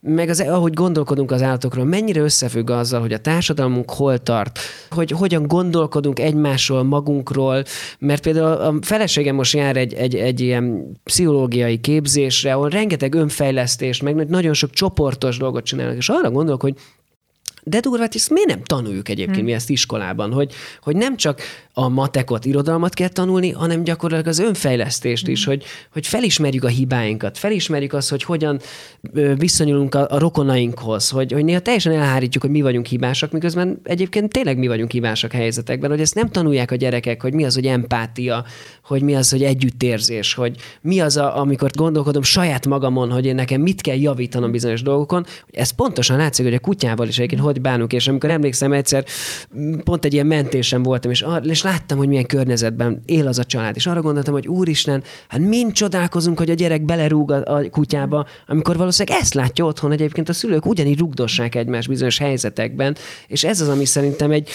meg 0.00 0.28
az, 0.28 0.40
ahogy 0.40 0.72
gondolkodunk 0.72 1.30
az 1.30 1.42
állatokról, 1.42 1.84
mennyire 1.84 2.20
összefügg 2.20 2.70
azzal, 2.70 3.00
hogy 3.00 3.12
a 3.12 3.18
társadalmunk 3.18 3.90
hol 3.90 4.18
tart, 4.18 4.58
hogy 4.90 5.10
hogyan 5.10 5.46
gondolkodunk 5.46 6.18
egymásról, 6.18 6.82
magunkról, 6.82 7.64
mert 7.98 8.22
például 8.22 8.46
a 8.46 8.74
feleségem 8.80 9.34
most 9.34 9.54
jár 9.54 9.76
egy, 9.76 9.94
egy, 9.94 10.14
egy 10.14 10.40
ilyen 10.40 10.92
pszichológiai 11.04 11.80
képzésre, 11.80 12.52
ahol 12.52 12.68
rengeteg 12.68 13.14
önfejlesztést, 13.14 14.02
meg 14.02 14.28
nagyon 14.28 14.54
sok 14.54 14.70
csoportos 14.70 15.36
dolgot 15.36 15.64
csinálnak, 15.64 15.96
és 15.96 16.08
arra 16.08 16.30
gondolok, 16.30 16.62
hogy 16.62 16.74
de 17.62 17.80
durvát, 17.80 18.14
ezt 18.14 18.30
miért 18.30 18.48
nem 18.48 18.62
tanuljuk 18.62 19.08
egyébként 19.08 19.36
hmm. 19.36 19.44
mi 19.44 19.52
ezt 19.52 19.70
iskolában, 19.70 20.32
hogy, 20.32 20.52
hogy 20.82 20.96
nem 20.96 21.16
csak 21.16 21.40
a 21.72 21.88
matekot, 21.88 22.44
irodalmat 22.44 22.94
kell 22.94 23.08
tanulni, 23.08 23.50
hanem 23.50 23.84
gyakorlatilag 23.84 24.32
az 24.32 24.38
önfejlesztést 24.38 25.28
is, 25.28 25.44
hmm. 25.44 25.54
hogy, 25.54 25.64
hogy 25.92 26.06
felismerjük 26.06 26.64
a 26.64 26.68
hibáinkat, 26.68 27.38
felismerjük 27.38 27.92
azt, 27.92 28.10
hogy 28.10 28.22
hogyan 28.22 28.60
viszonyulunk 29.36 29.94
a, 29.94 30.06
a 30.10 30.18
rokonainkhoz, 30.18 31.08
hogy, 31.08 31.32
hogy 31.32 31.44
néha 31.44 31.60
teljesen 31.60 31.92
elhárítjuk, 31.92 32.42
hogy 32.42 32.52
mi 32.52 32.60
vagyunk 32.60 32.86
hibásak, 32.86 33.32
miközben 33.32 33.80
egyébként 33.82 34.32
tényleg 34.32 34.58
mi 34.58 34.66
vagyunk 34.66 34.90
hibásak 34.90 35.32
helyzetekben, 35.32 35.90
hogy 35.90 36.00
ezt 36.00 36.14
nem 36.14 36.28
tanulják 36.28 36.70
a 36.70 36.74
gyerekek, 36.74 37.22
hogy 37.22 37.34
mi 37.34 37.44
az, 37.44 37.54
hogy 37.54 37.66
empátia, 37.66 38.44
hogy 38.84 39.02
mi 39.02 39.14
az, 39.14 39.30
hogy 39.30 39.42
együttérzés, 39.42 40.34
hogy 40.34 40.56
mi 40.80 41.00
az, 41.00 41.16
a, 41.16 41.38
amikor 41.38 41.70
gondolkodom 41.70 42.22
saját 42.22 42.66
magamon, 42.66 43.10
hogy 43.10 43.26
én 43.26 43.34
nekem 43.34 43.60
mit 43.60 43.80
kell 43.80 43.96
javítanom 43.96 44.50
bizonyos 44.50 44.82
dolgokon, 44.82 45.26
ez 45.50 45.70
pontosan 45.70 46.16
látszik, 46.16 46.44
hogy 46.44 46.54
a 46.54 46.58
kutyával 46.58 47.08
is 47.08 47.18
egyébként 47.18 47.40
hogy 47.40 47.60
bánunk, 47.60 47.92
és 47.92 48.08
amikor 48.08 48.30
emlékszem 48.30 48.72
egyszer, 48.72 49.04
pont 49.84 50.04
egy 50.04 50.12
ilyen 50.12 50.26
mentésem 50.26 50.82
voltam, 50.82 51.10
és, 51.10 51.24
és 51.42 51.59
láttam, 51.62 51.98
hogy 51.98 52.08
milyen 52.08 52.26
környezetben 52.26 53.02
él 53.04 53.26
az 53.26 53.38
a 53.38 53.44
család, 53.44 53.76
és 53.76 53.86
arra 53.86 54.02
gondoltam, 54.02 54.34
hogy 54.34 54.48
úristen, 54.48 55.02
hát 55.28 55.40
mind 55.40 55.72
csodálkozunk, 55.72 56.38
hogy 56.38 56.50
a 56.50 56.54
gyerek 56.54 56.82
belerúg 56.82 57.30
a, 57.30 57.42
a 57.44 57.70
kutyába, 57.70 58.26
amikor 58.46 58.76
valószínűleg 58.76 59.20
ezt 59.20 59.34
látja 59.34 59.64
otthon 59.64 59.92
egyébként 59.92 60.28
a 60.28 60.32
szülők 60.32 60.66
ugyanígy 60.66 60.98
rugdossák 60.98 61.54
egymás 61.54 61.86
bizonyos 61.86 62.18
helyzetekben, 62.18 62.96
és 63.26 63.44
ez 63.44 63.60
az, 63.60 63.68
ami 63.68 63.84
szerintem 63.84 64.30
egy, 64.30 64.50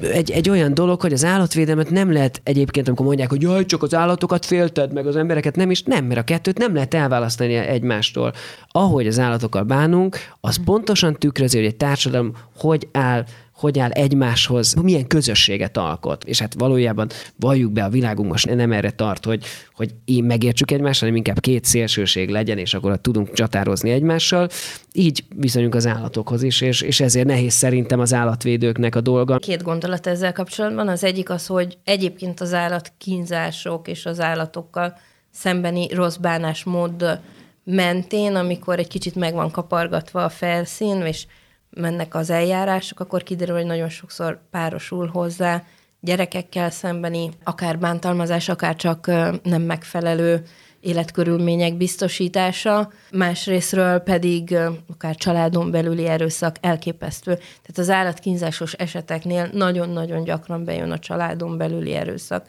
egy, 0.00 0.30
egy 0.30 0.50
olyan 0.50 0.74
dolog, 0.74 1.00
hogy 1.00 1.12
az 1.12 1.24
állatvédelmet 1.24 1.90
nem 1.90 2.12
lehet 2.12 2.40
egyébként, 2.44 2.86
amikor 2.86 3.06
mondják, 3.06 3.28
hogy 3.30 3.42
jaj, 3.42 3.64
csak 3.64 3.82
az 3.82 3.94
állatokat 3.94 4.46
félted, 4.46 4.92
meg 4.92 5.06
az 5.06 5.16
embereket 5.16 5.56
nem 5.56 5.70
is, 5.70 5.82
nem, 5.82 6.04
mert 6.04 6.20
a 6.20 6.24
kettőt 6.24 6.58
nem 6.58 6.74
lehet 6.74 6.94
elválasztani 6.94 7.54
egymástól. 7.54 8.32
Ahogy 8.68 9.06
az 9.06 9.18
állatokkal 9.18 9.62
bánunk, 9.62 10.16
az 10.40 10.64
pontosan 10.64 11.14
tükrözi, 11.14 11.56
hogy 11.56 11.66
egy 11.66 11.76
társadalom 11.76 12.32
hogy 12.56 12.88
áll 12.92 13.24
hogy 13.58 13.78
áll 13.78 13.90
egymáshoz, 13.90 14.74
milyen 14.74 15.06
közösséget 15.06 15.76
alkot. 15.76 16.24
És 16.24 16.40
hát 16.40 16.54
valójában 16.54 17.08
valljuk 17.36 17.72
be, 17.72 17.84
a 17.84 17.88
világunk 17.88 18.30
most 18.30 18.54
nem 18.54 18.72
erre 18.72 18.90
tart, 18.90 19.24
hogy, 19.24 19.44
hogy 19.74 19.94
én 20.04 20.24
megértsük 20.24 20.70
egymást, 20.70 21.00
hanem 21.00 21.16
inkább 21.16 21.40
két 21.40 21.64
szélsőség 21.64 22.28
legyen, 22.28 22.58
és 22.58 22.74
akkor 22.74 23.00
tudunk 23.00 23.32
csatározni 23.32 23.90
egymással. 23.90 24.48
Így 24.92 25.24
viszonyunk 25.36 25.74
az 25.74 25.86
állatokhoz 25.86 26.42
is, 26.42 26.60
és, 26.60 26.80
és 26.80 27.00
ezért 27.00 27.26
nehéz 27.26 27.52
szerintem 27.52 28.00
az 28.00 28.14
állatvédőknek 28.14 28.94
a 28.94 29.00
dolga. 29.00 29.38
Két 29.38 29.62
gondolat 29.62 30.06
ezzel 30.06 30.32
kapcsolatban. 30.32 30.88
Az 30.88 31.04
egyik 31.04 31.30
az, 31.30 31.46
hogy 31.46 31.78
egyébként 31.84 32.40
az 32.40 32.54
állatkínzások 32.54 33.88
és 33.88 34.06
az 34.06 34.20
állatokkal 34.20 34.98
szembeni 35.30 35.94
rossz 35.94 36.16
bánásmód 36.16 37.20
mentén, 37.64 38.34
amikor 38.34 38.78
egy 38.78 38.88
kicsit 38.88 39.14
meg 39.14 39.34
van 39.34 39.50
kapargatva 39.50 40.24
a 40.24 40.28
felszín, 40.28 41.00
és 41.00 41.26
mennek 41.70 42.14
az 42.14 42.30
eljárások, 42.30 43.00
akkor 43.00 43.22
kiderül, 43.22 43.56
hogy 43.56 43.66
nagyon 43.66 43.88
sokszor 43.88 44.40
párosul 44.50 45.06
hozzá 45.06 45.62
gyerekekkel 46.00 46.70
szembeni, 46.70 47.30
akár 47.44 47.78
bántalmazás, 47.78 48.48
akár 48.48 48.76
csak 48.76 49.06
nem 49.42 49.62
megfelelő 49.62 50.42
életkörülmények 50.80 51.76
biztosítása, 51.76 52.92
másrésztről 53.12 53.98
pedig 53.98 54.56
akár 54.92 55.16
családon 55.16 55.70
belüli 55.70 56.06
erőszak 56.06 56.56
elképesztő. 56.60 57.34
Tehát 57.34 57.78
az 57.78 57.90
állatkínzásos 57.90 58.72
eseteknél 58.72 59.48
nagyon-nagyon 59.52 60.24
gyakran 60.24 60.64
bejön 60.64 60.90
a 60.90 60.98
családon 60.98 61.56
belüli 61.56 61.94
erőszak. 61.94 62.48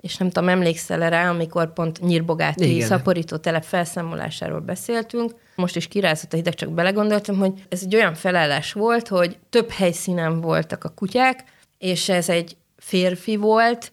És 0.00 0.16
nem 0.16 0.30
tudom, 0.30 0.48
emlékszel 0.48 1.10
rá, 1.10 1.30
amikor 1.30 1.72
pont 1.72 2.00
Nyírbogáti 2.00 2.80
szaporító 2.80 3.36
telep 3.36 3.64
felszámolásáról 3.64 4.60
beszéltünk, 4.60 5.34
most 5.56 5.76
is 5.76 5.88
kirázott 5.88 6.32
a 6.32 6.36
hideg, 6.36 6.54
csak 6.54 6.70
belegondoltam, 6.70 7.38
hogy 7.38 7.52
ez 7.68 7.80
egy 7.82 7.94
olyan 7.94 8.14
felállás 8.14 8.72
volt, 8.72 9.08
hogy 9.08 9.38
több 9.50 9.70
helyszínen 9.70 10.40
voltak 10.40 10.84
a 10.84 10.88
kutyák, 10.88 11.44
és 11.78 12.08
ez 12.08 12.28
egy 12.28 12.56
férfi 12.76 13.36
volt, 13.36 13.92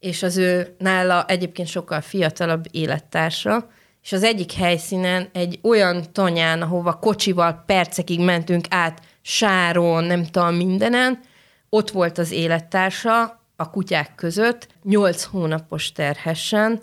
és 0.00 0.22
az 0.22 0.36
ő 0.36 0.74
nála 0.78 1.24
egyébként 1.26 1.68
sokkal 1.68 2.00
fiatalabb 2.00 2.64
élettársa, 2.70 3.68
és 4.02 4.12
az 4.12 4.22
egyik 4.22 4.52
helyszínen 4.52 5.28
egy 5.32 5.58
olyan 5.62 6.12
tanyán, 6.12 6.62
ahova 6.62 6.92
kocsival 6.92 7.62
percekig 7.66 8.20
mentünk 8.20 8.64
át, 8.70 9.00
sáron, 9.20 10.04
nem 10.04 10.24
tudom, 10.24 10.54
mindenen, 10.54 11.20
ott 11.68 11.90
volt 11.90 12.18
az 12.18 12.30
élettársa 12.30 13.40
a 13.56 13.70
kutyák 13.70 14.14
között, 14.14 14.68
nyolc 14.82 15.22
hónapos 15.22 15.92
terhesen, 15.92 16.82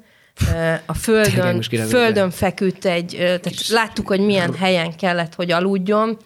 a 0.86 0.94
földön, 0.94 1.62
földön 1.90 2.32
feküdt 2.32 2.86
egy, 2.86 3.16
tehát 3.18 3.68
láttuk, 3.68 4.08
hogy 4.08 4.20
milyen 4.20 4.54
helyen 4.54 4.96
kellett, 4.96 5.36
hogy 5.36 5.52
aludjon, 5.52 6.18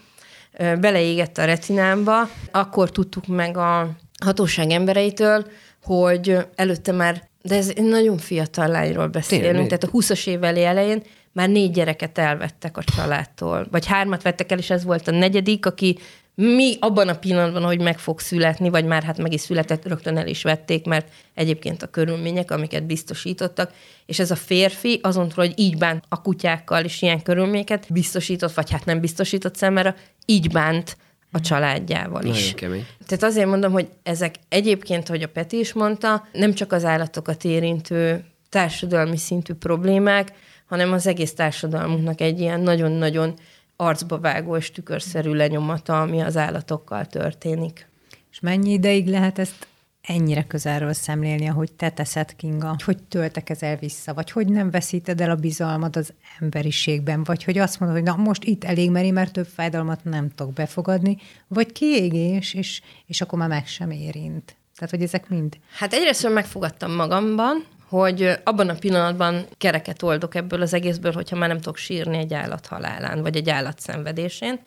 beleégett 0.57 1.37
a 1.37 1.45
retinámba, 1.45 2.29
akkor 2.51 2.91
tudtuk 2.91 3.27
meg 3.27 3.57
a 3.57 3.89
hatóság 4.23 4.69
embereitől, 4.69 5.45
hogy 5.83 6.37
előtte 6.55 6.91
már, 6.91 7.23
de 7.41 7.55
ez 7.55 7.71
nagyon 7.75 8.17
fiatal 8.17 8.67
lányról 8.67 9.07
beszélünk, 9.07 9.51
Tényleg. 9.51 9.67
tehát 9.67 9.83
a 9.83 9.97
20-as 9.97 10.27
éveli 10.27 10.63
elején 10.63 11.03
már 11.31 11.49
négy 11.49 11.71
gyereket 11.71 12.17
elvettek 12.17 12.77
a 12.77 12.83
családtól, 12.95 13.67
vagy 13.71 13.85
hármat 13.85 14.21
vettek 14.21 14.51
el, 14.51 14.57
és 14.57 14.69
ez 14.69 14.83
volt 14.83 15.07
a 15.07 15.11
negyedik, 15.11 15.65
aki 15.65 15.97
mi 16.35 16.77
abban 16.79 17.07
a 17.07 17.17
pillanatban, 17.17 17.63
hogy 17.63 17.81
meg 17.81 17.99
fog 17.99 18.19
születni, 18.19 18.69
vagy 18.69 18.85
már 18.85 19.03
hát 19.03 19.17
meg 19.17 19.33
is 19.33 19.41
született, 19.41 19.87
rögtön 19.87 20.17
el 20.17 20.27
is 20.27 20.43
vették, 20.43 20.85
mert 20.85 21.07
egyébként 21.33 21.83
a 21.83 21.87
körülmények, 21.87 22.51
amiket 22.51 22.85
biztosítottak, 22.85 23.71
és 24.05 24.19
ez 24.19 24.31
a 24.31 24.35
férfi 24.35 24.99
azon 25.03 25.29
túl, 25.29 25.45
hogy 25.45 25.59
így 25.59 25.77
bánt 25.77 26.03
a 26.09 26.21
kutyákkal, 26.21 26.83
és 26.83 27.01
ilyen 27.01 27.21
körülményeket 27.21 27.85
biztosított, 27.89 28.53
vagy 28.53 28.71
hát 28.71 28.85
nem 28.85 28.99
biztosított 28.99 29.55
számára, 29.55 29.95
így 30.25 30.51
bánt 30.51 30.97
a 31.31 31.39
családjával 31.39 32.23
is. 32.23 32.39
Nagyon 32.39 32.55
kemény. 32.55 32.85
Tehát 33.07 33.23
azért 33.23 33.47
mondom, 33.47 33.71
hogy 33.71 33.87
ezek 34.03 34.35
egyébként, 34.49 35.07
hogy 35.07 35.21
a 35.21 35.27
Peti 35.27 35.59
is 35.59 35.73
mondta, 35.73 36.27
nem 36.31 36.53
csak 36.53 36.71
az 36.71 36.85
állatokat 36.85 37.43
érintő 37.43 38.25
társadalmi 38.49 39.17
szintű 39.17 39.53
problémák, 39.53 40.33
hanem 40.65 40.91
az 40.91 41.07
egész 41.07 41.33
társadalmunknak 41.33 42.21
egy 42.21 42.39
ilyen 42.39 42.59
nagyon-nagyon 42.59 43.33
arcba 43.75 44.19
vágó 44.19 44.57
és 44.57 44.71
tükörszerű 44.71 45.31
lenyomata, 45.31 46.01
ami 46.01 46.21
az 46.21 46.37
állatokkal 46.37 47.05
történik. 47.05 47.87
És 48.31 48.39
mennyi 48.39 48.71
ideig 48.71 49.07
lehet 49.07 49.39
ezt 49.39 49.67
ennyire 50.01 50.43
közelről 50.43 50.93
szemlélni, 50.93 51.47
ahogy 51.47 51.71
te 51.71 51.89
teszed, 51.89 52.35
Kinga, 52.35 52.75
hogy 52.85 53.03
töltekezel 53.03 53.75
vissza, 53.75 54.13
vagy 54.13 54.31
hogy 54.31 54.47
nem 54.47 54.71
veszíted 54.71 55.21
el 55.21 55.29
a 55.29 55.35
bizalmad 55.35 55.95
az 55.95 56.13
emberiségben, 56.39 57.23
vagy 57.23 57.43
hogy 57.43 57.57
azt 57.57 57.79
mondod, 57.79 57.97
hogy 57.97 58.07
na 58.07 58.15
most 58.15 58.43
itt 58.43 58.63
elég 58.63 58.91
meri, 58.91 59.11
mert 59.11 59.33
több 59.33 59.47
fájdalmat 59.47 60.03
nem 60.03 60.29
tudok 60.29 60.53
befogadni, 60.53 61.17
vagy 61.47 61.71
kiégés, 61.71 62.53
és, 62.53 62.81
és 63.05 63.21
akkor 63.21 63.39
már 63.39 63.49
meg 63.49 63.67
sem 63.67 63.91
érint. 63.91 64.55
Tehát, 64.75 64.89
hogy 64.89 65.01
ezek 65.01 65.29
mind. 65.29 65.57
Hát 65.77 65.93
egyrészt 65.93 66.29
megfogadtam 66.29 66.91
magamban, 66.91 67.65
hogy 67.93 68.39
abban 68.43 68.69
a 68.69 68.73
pillanatban 68.73 69.45
kereket 69.57 70.01
oldok 70.01 70.35
ebből 70.35 70.61
az 70.61 70.73
egészből, 70.73 71.11
hogyha 71.11 71.35
már 71.35 71.47
nem 71.47 71.57
tudok 71.57 71.77
sírni 71.77 72.17
egy 72.17 72.33
állat 72.33 72.65
halálán, 72.65 73.21
vagy 73.21 73.35
egy 73.35 73.49
állat 73.49 73.79
szenvedésén. 73.79 74.59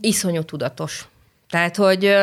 Iszonyú 0.00 0.42
tudatos. 0.42 1.08
Tehát, 1.50 1.76
hogy 1.76 2.16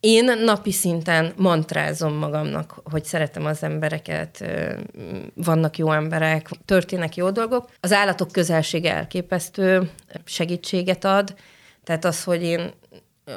én 0.00 0.24
napi 0.44 0.72
szinten 0.72 1.32
mantrázom 1.36 2.14
magamnak, 2.14 2.80
hogy 2.84 3.04
szeretem 3.04 3.46
az 3.46 3.62
embereket, 3.62 4.44
vannak 5.34 5.78
jó 5.78 5.92
emberek, 5.92 6.48
történnek 6.64 7.16
jó 7.16 7.30
dolgok. 7.30 7.68
Az 7.80 7.92
állatok 7.92 8.32
közelsége 8.32 8.94
elképesztő 8.94 9.90
segítséget 10.24 11.04
ad, 11.04 11.34
tehát 11.84 12.04
az, 12.04 12.24
hogy 12.24 12.42
én 12.42 12.72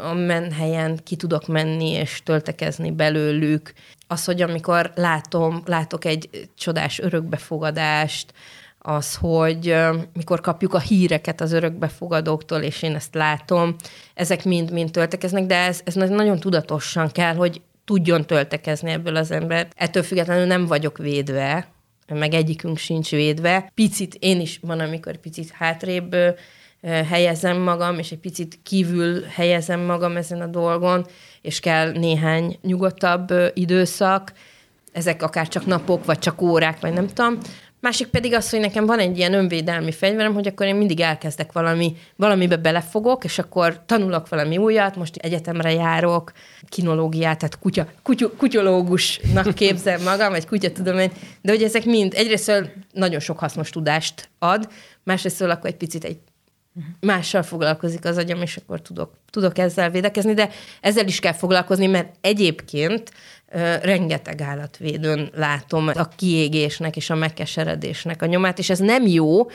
a 0.02 0.14
menhelyen 0.14 1.00
ki 1.04 1.16
tudok 1.16 1.48
menni 1.48 1.90
és 1.90 2.22
töltekezni 2.24 2.92
belőlük, 2.92 3.74
az, 4.08 4.26
hogy 4.26 4.42
amikor 4.42 4.92
látom, 4.96 5.62
látok 5.66 6.06
egy 6.06 6.50
csodás 6.58 7.00
örökbefogadást, 7.00 8.34
az, 8.80 9.16
hogy 9.16 9.76
mikor 10.14 10.42
kapjuk 10.42 10.74
a 10.74 10.80
híreket 10.80 11.42
az 11.42 11.52
örökbefogadóktól, 11.52 12.62
és 12.62 12.82
én 12.82 12.96
ezt 12.96 13.14
látom, 13.14 13.76
ezek 14.14 14.44
mind-mind 14.44 14.92
töltekeznek, 14.92 15.46
de 15.46 15.56
ez, 15.56 15.82
ez 15.84 15.94
nagyon 15.96 16.40
tudatosan 16.40 17.12
kell, 17.12 17.36
hogy 17.36 17.62
tudjon 17.86 18.26
töltekezni 18.26 18.92
ebből 18.92 19.16
az 19.16 19.32
ember. 19.32 19.68
Ettől 19.76 20.04
függetlenül 20.04 20.46
nem 20.46 20.66
vagyok 20.66 20.98
védve, 20.98 21.68
meg 22.14 22.34
egyikünk 22.34 22.78
sincs 22.78 23.10
védve. 23.10 23.72
Picit, 23.74 24.16
én 24.20 24.40
is 24.42 24.60
van, 24.62 24.80
amikor 24.80 25.18
picit 25.18 25.52
hátrébb 25.52 26.16
helyezem 26.82 27.58
magam, 27.58 28.00
és 28.00 28.12
egy 28.12 28.20
picit 28.20 28.60
kívül 28.64 29.24
helyezem 29.24 29.80
magam 29.80 30.18
ezen 30.18 30.42
a 30.42 30.48
dolgon, 30.48 31.06
és 31.42 31.60
kell 31.60 31.92
néhány 31.92 32.58
nyugodtabb 32.62 33.34
időszak, 33.54 34.32
ezek 34.92 35.24
akár 35.24 35.48
csak 35.48 35.66
napok, 35.66 36.06
vagy 36.06 36.20
csak 36.20 36.42
órák, 36.42 36.80
vagy 36.80 36.94
nem 36.94 37.08
tudom, 37.08 37.38
Másik 37.80 38.08
pedig 38.08 38.34
az, 38.34 38.50
hogy 38.50 38.60
nekem 38.60 38.86
van 38.86 39.00
egy 39.00 39.18
ilyen 39.18 39.34
önvédelmi 39.34 39.92
fegyverem, 39.92 40.34
hogy 40.34 40.48
akkor 40.48 40.66
én 40.66 40.76
mindig 40.76 41.00
elkezdek 41.00 41.52
valami, 41.52 41.96
valamibe 42.16 42.58
belefogok, 42.58 43.24
és 43.24 43.40
akkor 43.40 43.82
tanulok 43.86 44.30
valami 44.30 44.58
újat, 44.58 44.96
most 44.96 45.16
egyetemre 45.16 45.72
járok, 45.72 46.32
kinológiát, 46.70 47.38
tehát 47.38 47.60
kutya, 47.60 47.88
kutya, 48.04 48.32
kutyológusnak 48.32 49.54
képzel 49.56 50.00
magam, 50.00 50.32
vagy 50.32 50.48
kutyatudomány, 50.48 51.12
de 51.42 51.52
hogy 51.52 51.64
ezek 51.64 51.86
mind 51.86 52.14
egyrészt 52.16 52.72
nagyon 52.92 53.20
sok 53.20 53.40
hasznos 53.40 53.70
tudást 53.70 54.30
ad, 54.40 54.70
másrészt 55.04 55.42
akkor 55.42 55.70
egy 55.70 55.78
picit 55.78 56.04
egy 56.04 56.18
mással 57.00 57.44
foglalkozik 57.44 58.06
az 58.06 58.18
agyam, 58.18 58.42
és 58.42 58.58
akkor 58.58 58.82
tudok, 58.82 59.14
tudok 59.30 59.58
ezzel 59.58 59.90
védekezni, 59.90 60.34
de 60.34 60.50
ezzel 60.82 61.08
is 61.08 61.20
kell 61.20 61.34
foglalkozni, 61.34 61.88
mert 61.88 62.16
egyébként 62.22 63.12
rengeteg 63.82 64.42
állatvédőn 64.42 65.30
látom 65.36 65.88
a 65.88 66.08
kiégésnek 66.16 66.96
és 66.96 67.10
a 67.10 67.16
megkeseredésnek 67.16 68.22
a 68.22 68.26
nyomát, 68.26 68.60
és 68.60 68.70
ez 68.70 68.80
nem 68.80 69.08
jó, 69.08 69.50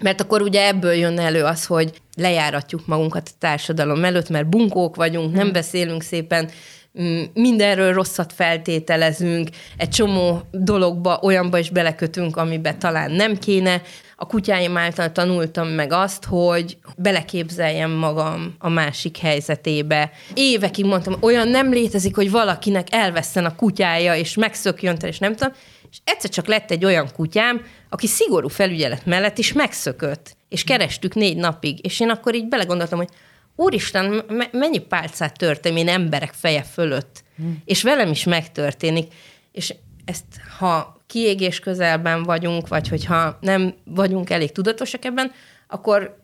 mert 0.00 0.20
akkor 0.20 0.42
ugye 0.42 0.66
ebből 0.66 0.92
jön 0.92 1.18
elő 1.18 1.44
az, 1.44 1.66
hogy 1.66 2.00
lejáratjuk 2.16 2.86
magunkat 2.86 3.28
a 3.28 3.36
társadalom 3.38 4.04
előtt, 4.04 4.28
mert 4.28 4.48
bunkók 4.48 4.96
vagyunk, 4.96 5.32
nem 5.32 5.42
hmm. 5.42 5.52
beszélünk 5.52 6.02
szépen, 6.02 6.50
mindenről 7.34 7.92
rosszat 7.92 8.32
feltételezünk, 8.32 9.48
egy 9.76 9.88
csomó 9.88 10.40
dologba, 10.50 11.20
olyanba 11.22 11.58
is 11.58 11.70
belekötünk, 11.70 12.36
amiben 12.36 12.78
talán 12.78 13.10
nem 13.10 13.36
kéne, 13.36 13.82
a 14.16 14.26
kutyáim 14.26 14.76
által 14.76 15.12
tanultam 15.12 15.68
meg 15.68 15.92
azt, 15.92 16.24
hogy 16.24 16.76
beleképzeljem 16.96 17.90
magam 17.90 18.54
a 18.58 18.68
másik 18.68 19.16
helyzetébe. 19.16 20.10
Évekig 20.34 20.84
mondtam, 20.84 21.16
olyan 21.20 21.48
nem 21.48 21.72
létezik, 21.72 22.14
hogy 22.14 22.30
valakinek 22.30 22.86
elveszten 22.90 23.44
a 23.44 23.54
kutyája, 23.54 24.14
és 24.14 24.34
megszökjön, 24.34 24.96
és 25.00 25.18
nem 25.18 25.34
tudom. 25.36 25.52
És 25.90 25.98
egyszer 26.04 26.30
csak 26.30 26.46
lett 26.46 26.70
egy 26.70 26.84
olyan 26.84 27.08
kutyám, 27.16 27.62
aki 27.88 28.06
szigorú 28.06 28.48
felügyelet 28.48 29.06
mellett 29.06 29.38
is 29.38 29.52
megszökött, 29.52 30.36
és 30.48 30.64
kerestük 30.64 31.14
négy 31.14 31.36
napig. 31.36 31.84
És 31.84 32.00
én 32.00 32.10
akkor 32.10 32.34
így 32.34 32.48
belegondoltam, 32.48 32.98
hogy 32.98 33.08
úristen, 33.58 34.22
mennyi 34.52 34.78
pálcát 34.78 35.38
törtem 35.38 35.76
én 35.76 35.88
emberek 35.88 36.32
feje 36.32 36.62
fölött, 36.62 37.24
hmm. 37.36 37.62
és 37.64 37.82
velem 37.82 38.10
is 38.10 38.24
megtörténik. 38.24 39.14
És 39.52 39.74
ezt, 40.04 40.24
ha 40.58 41.02
kiégés 41.06 41.60
közelben 41.60 42.22
vagyunk, 42.22 42.68
vagy 42.68 42.88
hogyha 42.88 43.38
nem 43.40 43.74
vagyunk 43.84 44.30
elég 44.30 44.52
tudatosak 44.52 45.04
ebben, 45.04 45.32
akkor 45.68 46.16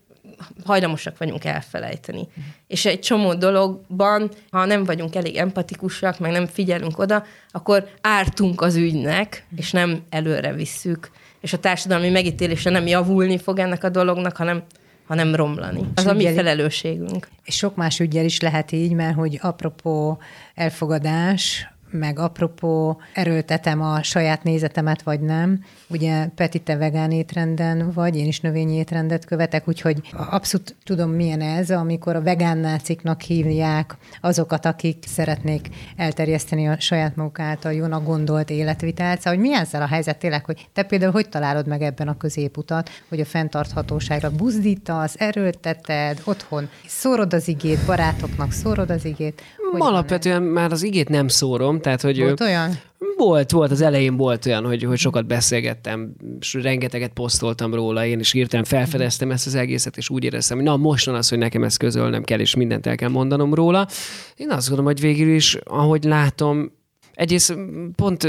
hajlamosak 0.64 1.18
vagyunk 1.18 1.45
elfelejteni. 1.45 2.20
Uh-huh. 2.20 2.45
És 2.66 2.85
egy 2.87 3.01
csomó 3.01 3.35
dologban, 3.35 4.30
ha 4.51 4.64
nem 4.64 4.85
vagyunk 4.85 5.14
elég 5.14 5.37
empatikusak, 5.37 6.18
meg 6.18 6.30
nem 6.30 6.47
figyelünk 6.47 6.99
oda, 6.99 7.24
akkor 7.51 7.89
ártunk 8.01 8.61
az 8.61 8.76
ügynek, 8.76 9.43
uh-huh. 9.45 9.59
és 9.59 9.70
nem 9.70 10.03
előre 10.11 10.53
visszük. 10.53 11.11
És 11.41 11.53
a 11.53 11.59
társadalmi 11.59 12.11
megítélése 12.11 12.70
nem 12.70 12.87
javulni 12.87 13.39
fog 13.39 13.59
ennek 13.59 13.85
a 13.85 13.89
dolognak, 13.89 14.37
hanem 14.37 14.62
hanem 15.07 15.35
romlani. 15.35 15.81
Az 15.95 16.07
a 16.07 16.13
mi 16.13 16.33
felelősségünk. 16.35 17.29
És 17.45 17.57
sok 17.57 17.77
más 17.77 18.01
ügyel 18.01 18.25
is 18.25 18.41
lehet 18.41 18.73
így, 18.73 18.93
mert 18.93 19.15
hogy 19.15 19.39
apropó 19.43 20.19
elfogadás, 20.55 21.69
meg 21.99 22.18
apropó 22.18 23.01
erőltetem 23.12 23.82
a 23.82 24.03
saját 24.03 24.42
nézetemet, 24.42 25.03
vagy 25.03 25.20
nem. 25.20 25.64
Ugye 25.88 26.26
Peti, 26.26 26.59
te 26.59 26.76
vegán 26.76 27.11
étrenden 27.11 27.92
vagy, 27.92 28.16
én 28.16 28.26
is 28.26 28.40
növényi 28.40 28.74
étrendet 28.74 29.24
követek, 29.24 29.68
úgyhogy 29.68 30.01
abszolút 30.30 30.76
tudom, 30.84 31.11
milyen 31.11 31.40
ez, 31.40 31.70
amikor 31.70 32.16
a 32.16 32.22
vegán 32.22 32.59
náciknak 32.59 33.20
hívják 33.20 33.97
azokat, 34.20 34.66
akik 34.66 35.05
szeretnék 35.07 35.68
elterjeszteni 35.97 36.68
a 36.68 36.80
saját 36.80 37.16
maguk 37.16 37.38
által 37.38 37.72
jónak 37.72 38.05
gondolt 38.05 38.51
életvitelt. 38.51 39.20
Szóval, 39.20 39.38
hogy 39.38 39.49
mi 39.49 39.55
ezzel 39.55 39.82
a 39.82 39.86
helyzet 39.86 40.18
tényleg, 40.18 40.45
hogy 40.45 40.68
te 40.72 40.82
például 40.82 41.12
hogy 41.12 41.28
találod 41.28 41.66
meg 41.66 41.82
ebben 41.82 42.09
a 42.09 42.16
középutat, 42.16 42.90
hogy 43.09 43.20
a 43.20 43.24
fenntarthatóságra 43.24 44.30
buzdítasz, 44.30 45.14
erőlteted, 45.18 46.20
otthon 46.24 46.68
szórod 46.86 47.34
az 47.34 47.49
igét, 47.49 47.86
barátoknak 47.86 48.53
szórod 48.53 48.90
az 48.90 49.05
igét. 49.05 49.42
Alapvetően 49.78 50.42
már 50.42 50.72
az 50.72 50.82
igét 50.82 51.09
nem 51.09 51.28
szórom, 51.28 51.80
tehát 51.85 52.01
hogy... 52.01 52.18
Volt 52.18 52.41
olyan? 52.41 52.78
Volt, 53.16 53.51
volt, 53.51 53.70
az 53.70 53.80
elején 53.80 54.16
volt 54.16 54.47
olyan, 54.47 54.64
hogy, 54.64 54.82
hogy 54.82 54.99
sokat 54.99 55.26
beszélgettem, 55.26 56.14
és 56.41 56.55
rengeteget 56.55 57.12
posztoltam 57.12 57.74
róla, 57.74 58.07
én 58.07 58.18
is 58.18 58.32
hirtelen 58.32 58.64
felfedeztem 58.64 59.30
ezt 59.30 59.47
az 59.47 59.55
egészet, 59.55 59.97
és 59.97 60.11
úgy 60.11 60.24
éreztem, 60.24 60.57
hogy 60.57 60.66
na 60.66 60.76
most 60.76 61.07
van 61.07 61.14
az, 61.14 61.28
hogy 61.28 61.39
nekem 61.39 61.64
ezt 61.64 61.78
közölnem 61.78 62.22
kell, 62.22 62.41
és 62.41 62.55
mindent 62.55 62.87
el 62.87 62.97
kell 62.97 63.09
mondanom 63.09 63.55
róla. 63.55 63.89
Én 64.37 64.51
azt 64.51 64.68
gondolom, 64.68 64.93
hogy 64.93 65.01
végül 65.01 65.35
is, 65.35 65.55
ahogy 65.64 66.05
látom, 66.05 66.72
Egyrészt 67.15 67.57
pont 67.97 68.23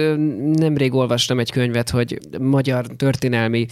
nemrég 0.58 0.94
olvastam 0.94 1.40
egy 1.40 1.52
könyvet, 1.52 1.90
hogy 1.90 2.20
magyar 2.40 2.86
történelmi 2.86 3.66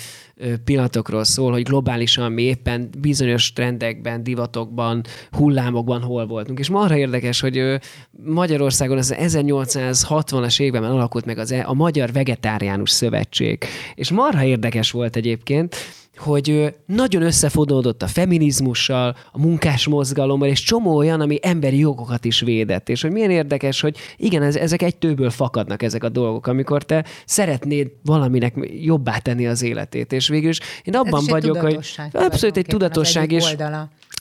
pillanatokról 0.63 1.23
szól, 1.23 1.51
hogy 1.51 1.63
globálisan 1.63 2.31
mi 2.31 2.41
éppen 2.41 2.89
bizonyos 2.97 3.53
trendekben, 3.53 4.23
divatokban, 4.23 5.03
hullámokban 5.31 6.01
hol 6.01 6.25
voltunk. 6.25 6.59
És 6.59 6.69
marha 6.69 6.97
érdekes, 6.97 7.39
hogy 7.39 7.79
Magyarországon 8.23 8.97
az 8.97 9.15
1860-as 9.17 10.61
években 10.61 10.91
alakult 10.91 11.25
meg 11.25 11.37
az, 11.37 11.51
e, 11.51 11.63
a 11.67 11.73
Magyar 11.73 12.11
Vegetáriánus 12.11 12.89
Szövetség. 12.89 13.63
És 13.95 14.11
marha 14.11 14.43
érdekes 14.43 14.91
volt 14.91 15.15
egyébként, 15.15 15.75
hogy 16.17 16.73
nagyon 16.85 17.21
összefonódott 17.21 18.01
a 18.03 18.07
feminizmussal, 18.07 19.15
a 19.31 19.39
munkás 19.39 19.87
mozgalommal, 19.87 20.47
és 20.47 20.63
csomó 20.63 20.95
olyan, 20.95 21.21
ami 21.21 21.39
emberi 21.41 21.77
jogokat 21.77 22.25
is 22.25 22.39
védett. 22.39 22.89
És 22.89 23.01
hogy 23.01 23.11
milyen 23.11 23.31
érdekes, 23.31 23.81
hogy 23.81 23.97
igen, 24.17 24.43
ez, 24.43 24.55
ezek 24.55 24.81
egy 24.81 24.95
tőből 24.95 25.29
fakadnak 25.29 25.83
ezek 25.83 26.03
a 26.03 26.09
dolgok, 26.09 26.47
amikor 26.47 26.83
te 26.83 27.05
szeretnéd 27.25 27.91
valaminek 28.03 28.53
jobbá 28.81 29.17
tenni 29.17 29.47
az 29.47 29.61
életét. 29.61 30.13
És 30.13 30.27
végül 30.27 30.49
is 30.49 30.59
én 30.83 30.95
abban 30.95 31.23
vagyok, 31.27 31.57
hogy 31.57 31.79
abszolút 32.11 32.57
egy 32.57 32.65
tudatosság, 32.65 33.31
és. 33.31 33.55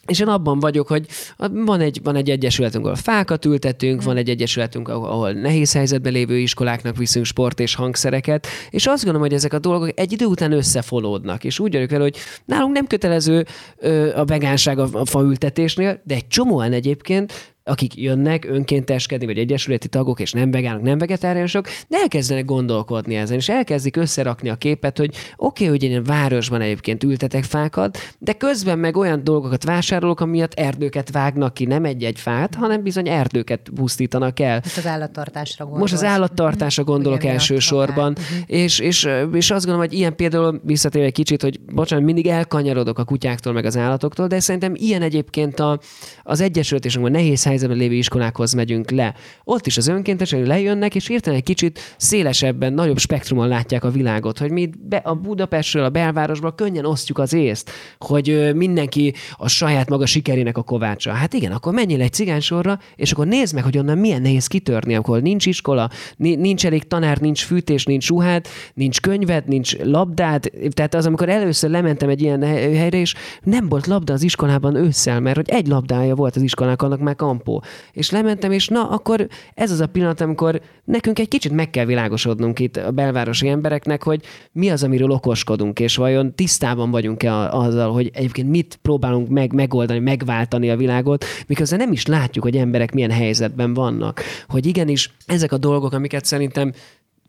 És 0.07 0.21
én 0.21 0.29
abban 0.29 0.59
vagyok, 0.59 0.89
hogy 0.89 1.07
van 1.53 1.81
egy, 1.81 2.01
van 2.03 2.17
egy 2.17 2.31
egyesületünk, 2.31 2.85
ahol 2.85 2.97
fákat 2.97 3.45
ültetünk, 3.45 3.97
hmm. 3.97 4.07
van 4.07 4.17
egy 4.17 4.29
egyesületünk, 4.29 4.89
ahol 4.89 5.33
nehéz 5.33 5.73
helyzetben 5.73 6.13
lévő 6.13 6.39
iskoláknak 6.39 6.97
viszünk 6.97 7.25
sport 7.25 7.61
és 7.61 7.75
hangszereket, 7.75 8.47
és 8.71 8.87
azt 8.87 9.05
gondolom, 9.05 9.27
hogy 9.29 9.37
ezek 9.37 9.53
a 9.53 9.59
dolgok 9.59 10.01
egy 10.01 10.13
idő 10.13 10.25
után 10.25 10.53
összefonódnak, 10.53 11.45
és 11.45 11.59
úgy 11.59 11.73
vagyok 11.73 11.91
vele, 11.91 12.03
hogy 12.03 12.17
nálunk 12.45 12.75
nem 12.75 12.87
kötelező 12.87 13.47
ö, 13.77 14.17
a 14.17 14.25
vegánság 14.25 14.79
a, 14.79 14.89
a 14.93 15.05
faültetésnél, 15.05 16.01
de 16.05 16.15
egy 16.15 16.29
csomóan 16.29 16.73
egyébként 16.73 17.52
akik 17.65 17.97
jönnek 17.97 18.45
önkénteskedni, 18.45 19.27
vagy 19.27 19.39
egyesületi 19.39 19.89
tagok, 19.89 20.21
és 20.21 20.33
nem 20.33 20.51
vegánok, 20.51 20.83
nem 20.83 20.99
vegetáriánusok, 20.99 21.67
de 21.89 21.97
elkezdenek 21.97 22.45
gondolkodni 22.45 23.17
ezen, 23.17 23.37
és 23.37 23.49
elkezdik 23.49 23.97
összerakni 23.97 24.49
a 24.49 24.55
képet, 24.55 24.99
hogy 24.99 25.15
oké, 25.37 25.65
okay, 25.65 25.79
hogy 25.79 25.91
én 25.91 26.05
városban 26.05 26.61
egyébként 26.61 27.05
ültetek 27.05 27.45
fákat, 27.45 27.99
de 28.19 28.33
közben 28.33 28.79
meg 28.79 28.97
olyan 28.97 29.25
dolgokat 29.25 29.65
vásárolok, 29.65 30.21
amiatt 30.21 30.53
erdőket 30.53 31.11
vágnak 31.11 31.55
ki, 31.55 31.65
nem 31.65 31.85
egy-egy 31.85 32.19
fát, 32.19 32.55
hanem 32.55 32.83
bizony 32.83 33.09
erdőket 33.09 33.71
pusztítanak 33.75 34.41
el. 34.41 34.61
Most 34.63 34.77
az 34.77 34.87
állattartásra 34.87 35.65
gondolok. 35.65 35.91
Most 35.91 36.03
az 36.03 36.09
állattartásra 36.09 36.85
gondolok 36.85 37.19
Ugye, 37.19 37.31
elsősorban, 37.31 38.13
uh-huh. 38.13 38.39
és, 38.47 38.79
és, 38.79 39.09
és 39.33 39.51
azt 39.51 39.65
gondolom, 39.65 39.89
hogy 39.89 39.99
ilyen 39.99 40.17
például 40.17 40.61
visszatérve 40.65 41.07
egy 41.07 41.13
kicsit, 41.13 41.43
hogy 41.43 41.61
bocsánat, 41.61 42.05
mindig 42.05 42.27
elkanyarodok 42.27 42.99
a 42.99 43.05
kutyáktól, 43.05 43.53
meg 43.53 43.65
az 43.65 43.77
állatoktól, 43.77 44.27
de 44.27 44.41
szerintem 44.41 44.73
ilyen 44.77 45.03
egyébként 45.03 45.61
a, 45.61 45.79
az 46.23 46.41
egyesület, 46.41 46.85
és 46.85 46.99
nehéz 47.03 47.45
helyzetben 47.53 47.79
lévő 47.79 47.95
iskolákhoz 47.95 48.53
megyünk 48.53 48.91
le. 48.91 49.15
Ott 49.45 49.67
is 49.67 49.77
az 49.77 49.89
önkéntesek 49.89 50.47
lejönnek, 50.47 50.95
és 50.95 51.07
hirtelen 51.07 51.39
egy 51.39 51.45
kicsit 51.45 51.81
szélesebben, 51.97 52.73
nagyobb 52.73 52.99
spektrumon 52.99 53.49
látják 53.49 53.85
a 53.85 53.91
világot, 53.91 54.39
hogy 54.39 54.51
mi 54.51 54.71
be, 54.89 54.97
a 54.97 55.15
Budapestről, 55.15 55.85
a 55.85 55.91
belvárosból 55.91 56.55
könnyen 56.55 56.85
osztjuk 56.85 57.19
az 57.19 57.33
észt, 57.33 57.71
hogy 57.99 58.51
mindenki 58.55 59.15
a 59.37 59.49
saját 59.49 59.89
maga 59.89 60.07
sikerének 60.07 60.57
a 60.57 60.63
kovácsa. 60.63 61.13
Hát 61.13 61.33
igen, 61.33 61.53
akkor 61.53 61.73
menjél 61.73 62.01
egy 62.01 62.13
cigánysorra, 62.13 62.79
és 62.97 63.13
akkor 63.13 63.27
nézd 63.27 63.55
meg, 63.55 63.65
hogy 63.65 63.79
onnan 63.79 63.99
milyen 63.99 64.23
nehéz 64.23 64.47
kitörni, 64.47 64.95
akkor 64.95 65.23
nincs 65.23 65.47
iskola, 65.47 65.91
nincs 66.17 66.67
elég 66.67 66.87
tanár, 66.87 67.19
nincs 67.19 67.45
fűtés, 67.45 67.85
nincs 67.85 68.09
ruhád, 68.09 68.47
nincs 68.75 69.01
könyved, 69.01 69.49
nincs 69.49 69.77
labdád. 69.79 70.51
Tehát 70.71 70.95
az, 70.95 71.07
amikor 71.07 71.29
először 71.29 71.71
lementem 71.71 72.09
egy 72.09 72.23
ilyen 72.23 72.43
helyre, 72.43 72.99
és 72.99 73.15
nem 73.43 73.69
volt 73.69 73.87
labda 73.87 74.13
az 74.13 74.23
iskolában 74.23 74.75
ősszel, 74.75 75.21
mert 75.21 75.37
hogy 75.37 75.49
egy 75.49 75.67
labdája 75.67 76.15
volt 76.15 76.37
az 76.37 76.43
iskolának, 76.43 76.83
annak 76.83 77.01
már 77.01 77.17
kampó. 77.43 77.63
És 77.93 78.11
lementem, 78.11 78.53
és 78.53 78.69
na, 78.69 78.89
akkor 78.89 79.29
ez 79.55 79.71
az 79.71 79.81
a 79.81 79.87
pillanat, 79.87 80.21
amikor 80.21 80.61
nekünk 80.85 81.19
egy 81.19 81.29
kicsit 81.29 81.53
meg 81.53 81.71
kell 81.71 81.85
világosodnunk 81.85 82.59
itt 82.59 82.77
a 82.77 82.91
belvárosi 82.91 83.49
embereknek, 83.49 84.03
hogy 84.03 84.23
mi 84.53 84.71
az, 84.71 84.83
amiről 84.83 85.11
okoskodunk, 85.11 85.81
és 85.81 85.97
vajon 85.97 86.35
tisztában 86.35 86.91
vagyunk-e 86.91 87.33
azzal, 87.49 87.93
hogy 87.93 88.11
egyébként 88.15 88.49
mit 88.51 88.79
próbálunk 88.83 89.29
meg 89.29 89.53
megoldani, 89.53 89.99
megváltani 89.99 90.71
a 90.71 90.77
világot, 90.77 91.25
miközben 91.47 91.79
nem 91.79 91.93
is 91.93 92.07
látjuk, 92.07 92.45
hogy 92.45 92.57
emberek 92.57 92.93
milyen 92.93 93.11
helyzetben 93.11 93.75
vannak. 93.75 94.21
Hogy 94.49 94.67
igenis 94.67 95.11
ezek 95.27 95.53
a 95.53 95.59
dolgok, 95.59 95.93
amiket 95.93 96.25
szerintem 96.25 96.73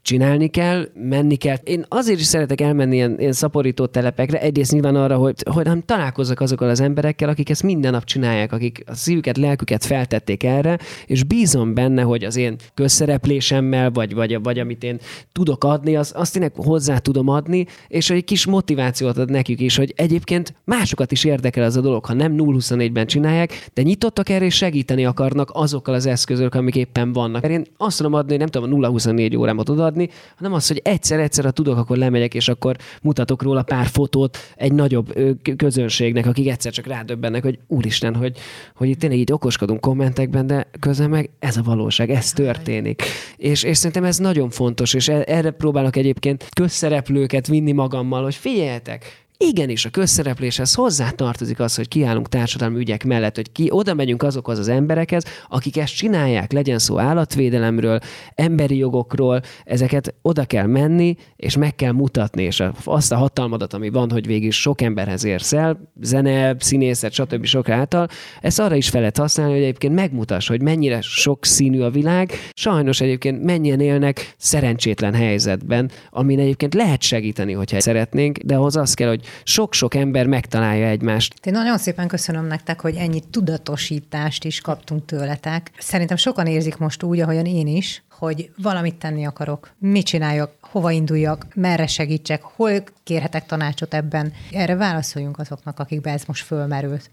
csinálni 0.04 0.48
kell, 0.48 0.88
menni 0.94 1.36
kell. 1.36 1.56
Én 1.64 1.86
azért 1.88 2.20
is 2.20 2.26
szeretek 2.26 2.62
elmenni 2.62 2.96
ilyen, 2.96 3.20
ilyen 3.20 3.32
szaporító 3.32 3.86
telepekre, 3.86 4.42
egyrészt 4.42 4.72
nyilván 4.72 4.96
arra, 4.96 5.18
hogy, 5.18 5.36
hogy 5.52 5.66
nem 5.66 5.82
találkozzak 5.86 6.40
azokkal 6.40 6.70
az 6.70 6.80
emberekkel, 6.80 7.30
akik 7.30 7.50
ezt 7.50 7.64
minden 7.64 7.92
nap 7.92 8.04
csinálják, 8.04 8.52
akik 8.52 8.84
a 8.86 8.96
szívüket, 8.96 9.38
lelküket 9.38 9.86
feltették 9.86 10.44
erre, 10.44 10.80
és 11.06 11.24
bízom 11.24 11.74
benne, 11.74 12.02
hogy 12.02 12.24
az 12.24 12.36
én 12.36 12.56
közszereplésemmel, 12.74 13.92
vagy, 13.92 14.14
vagy, 14.14 14.42
vagy 14.44 14.60
amit 14.60 14.84
én 14.84 15.00
tudok 15.32 15.64
adni, 15.64 15.96
az, 15.96 16.12
azt 16.16 16.34
tényleg 16.34 16.52
hozzá 16.56 16.98
tudom 16.98 17.28
adni, 17.28 17.66
és 17.88 18.10
egy 18.10 18.24
kis 18.24 18.46
motivációt 18.46 19.18
ad 19.18 19.30
nekik 19.30 19.60
is, 19.60 19.76
hogy 19.76 19.94
egyébként 19.96 20.54
másokat 20.64 21.12
is 21.12 21.24
érdekel 21.24 21.64
az 21.64 21.78
a 21.78 21.82
dolog, 21.82 22.06
ha 22.06 22.14
nem 22.14 22.36
0-24-ben 22.38 23.06
csinálják, 23.06 23.70
de 23.74 23.82
nyitottak 23.82 24.30
erre, 24.30 24.46
és 24.46 24.56
segíteni 24.56 25.06
akarnak 25.06 25.50
azokkal 25.54 25.94
az 25.94 26.06
eszközök, 26.06 26.56
amik 26.56 26.76
éppen 26.76 27.14
vannak. 27.14 27.48
Én 27.48 27.66
azt 27.78 27.98
tudom 27.98 28.14
adni, 28.14 28.38
nem 28.38 28.48
tudom, 28.48 28.84
a 28.84 28.90
0-24 28.92 29.38
órámat 29.38 29.70
oda 29.70 29.93
adni, 29.94 30.10
hanem 30.36 30.54
az, 30.54 30.68
hogy 30.68 30.82
egyszer-egyszer, 30.84 31.44
ha 31.44 31.52
tudok, 31.52 31.78
akkor 31.78 31.98
lemegyek, 31.98 32.34
és 32.34 32.48
akkor 32.48 32.76
mutatok 33.02 33.42
róla 33.42 33.64
pár 33.64 33.86
fotót 33.86 34.38
egy 34.56 34.74
nagyobb 34.74 35.14
közönségnek, 35.58 36.26
akik 36.26 36.50
egyszer 36.50 36.72
csak 36.72 36.88
rádöbbennek, 36.88 37.44
hogy 37.44 37.60
úristen, 37.68 38.16
hogy, 38.16 38.38
hogy 38.76 38.90
itt 38.90 39.00
tényleg 39.00 39.20
így 39.20 39.32
okoskodunk 39.32 39.82
kommentekben, 39.82 40.48
de 40.48 40.68
közben 40.80 41.10
meg 41.10 41.30
ez 41.40 41.58
a 41.58 41.62
valóság, 41.62 42.10
ez 42.10 42.32
történik. 42.32 43.02
És, 43.38 43.64
és 43.64 43.78
szerintem 43.78 44.04
ez 44.04 44.18
nagyon 44.18 44.50
fontos, 44.50 44.94
és 44.94 45.08
e, 45.08 45.24
erre 45.28 45.52
próbálok 45.52 45.96
egyébként 45.96 46.50
közszereplőket 46.56 47.48
vinni 47.48 47.72
magammal, 47.72 48.24
hogy 48.24 48.36
figyeljetek, 48.36 49.23
igenis 49.48 49.86
a 49.86 49.90
közszerepléshez 49.90 50.74
hozzá 50.74 51.10
tartozik 51.10 51.60
az, 51.60 51.76
hogy 51.76 51.88
kiállunk 51.88 52.30
társadalmi 52.30 52.80
ügyek 52.80 53.04
mellett, 53.04 53.36
hogy 53.36 53.52
ki 53.52 53.68
oda 53.70 53.94
megyünk 53.94 54.24
azokhoz 54.24 54.60
az 54.60 54.68
emberekhez, 54.68 55.26
akik 55.50 55.78
ezt 55.78 55.96
csinálják, 55.96 56.52
legyen 56.52 56.80
szó 56.80 57.00
állatvédelemről, 57.00 58.00
emberi 58.36 58.78
jogokról, 58.78 59.42
ezeket 59.66 60.16
oda 60.22 60.46
kell 60.46 60.66
menni, 60.66 61.16
és 61.36 61.58
meg 61.58 61.76
kell 61.76 61.92
mutatni, 61.92 62.44
és 62.44 62.64
azt 62.84 63.12
a 63.12 63.16
hatalmadat, 63.16 63.74
ami 63.74 63.90
van, 63.90 64.12
hogy 64.12 64.26
végig 64.26 64.52
sok 64.52 64.82
emberhez 64.82 65.24
érsz 65.24 65.54
el, 65.54 65.92
zene, 66.02 66.56
színészet, 66.60 67.12
stb. 67.12 67.46
sok 67.46 67.70
által, 67.70 68.08
ezt 68.42 68.60
arra 68.60 68.76
is 68.76 68.90
fel 68.90 69.00
lehet 69.00 69.18
használni, 69.18 69.54
hogy 69.54 69.62
egyébként 69.62 69.94
megmutass, 69.94 70.48
hogy 70.48 70.62
mennyire 70.62 71.02
sok 71.02 71.46
színű 71.46 71.82
a 71.82 71.90
világ, 71.90 72.32
sajnos 72.54 73.02
egyébként 73.02 73.44
mennyien 73.44 73.80
élnek 73.80 74.36
szerencsétlen 74.38 75.14
helyzetben, 75.14 75.92
amin 76.10 76.40
egyébként 76.40 76.74
lehet 76.74 77.02
segíteni, 77.02 77.54
hogyha 77.54 77.82
szeretnénk, 77.82 78.38
de 78.38 78.56
ahhoz 78.56 78.76
az 78.76 78.94
kell, 78.94 79.10
hogy 79.10 79.26
sok-sok 79.44 79.96
ember 79.96 80.28
megtalálja 80.28 80.88
egymást. 80.88 81.46
Én 81.46 81.54
nagyon 81.54 81.78
szépen 81.78 82.08
köszönöm 82.08 82.46
nektek, 82.46 82.82
hogy 82.82 82.96
ennyi 82.96 83.22
tudatosítást 83.32 84.44
is 84.44 84.62
kaptunk 84.62 85.06
tőletek. 85.06 85.72
Szerintem 85.78 86.18
sokan 86.18 86.48
érzik 86.48 86.78
most 86.78 87.04
úgy, 87.04 87.20
ahogyan 87.20 87.46
én 87.46 87.68
is, 87.68 88.04
hogy 88.10 88.52
valamit 88.58 88.96
tenni 88.96 89.26
akarok, 89.26 89.72
mit 89.80 90.06
csináljak, 90.06 90.52
hova 90.62 90.92
induljak, 90.92 91.46
merre 91.56 91.88
segítsek, 91.88 92.42
hol 92.42 92.84
kérhetek 93.04 93.46
tanácsot 93.46 93.94
ebben. 93.94 94.34
Erre 94.52 94.76
válaszoljunk 94.76 95.40
azoknak, 95.40 95.80
akikbe 95.80 96.12
ez 96.12 96.24
most 96.26 96.46
fölmerült. 96.46 97.10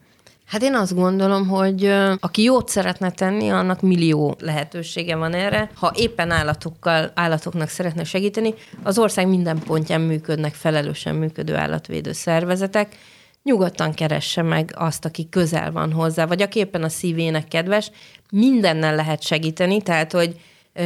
Hát 0.51 0.62
én 0.62 0.74
azt 0.74 0.94
gondolom, 0.94 1.48
hogy 1.48 1.92
aki 2.20 2.42
jót 2.42 2.68
szeretne 2.68 3.11
tenni, 3.11 3.48
annak 3.48 3.80
millió 3.80 4.36
lehetősége 4.40 5.16
van 5.16 5.34
erre. 5.34 5.70
Ha 5.74 5.92
éppen 5.94 6.30
állatokkal, 6.30 7.11
állatoknak 7.14 7.68
szeretne 7.68 8.05
segíteni, 8.05 8.55
az 8.82 8.98
ország 8.98 9.28
minden 9.28 9.59
pontján 9.59 10.01
működnek 10.01 10.55
felelősen 10.55 11.14
működő 11.14 11.57
állatvédő 11.57 12.12
szervezetek, 12.12 12.96
nyugodtan 13.42 13.92
keresse 13.92 14.42
meg 14.42 14.72
azt, 14.74 15.05
aki 15.05 15.28
közel 15.28 15.72
van 15.72 15.92
hozzá, 15.92 16.26
vagy 16.26 16.42
aki 16.42 16.59
éppen 16.59 16.82
a 16.82 16.88
szívének 16.88 17.48
kedves, 17.48 17.90
mindennel 18.30 18.94
lehet 18.94 19.22
segíteni, 19.22 19.82
tehát 19.82 20.12
hogy 20.12 20.40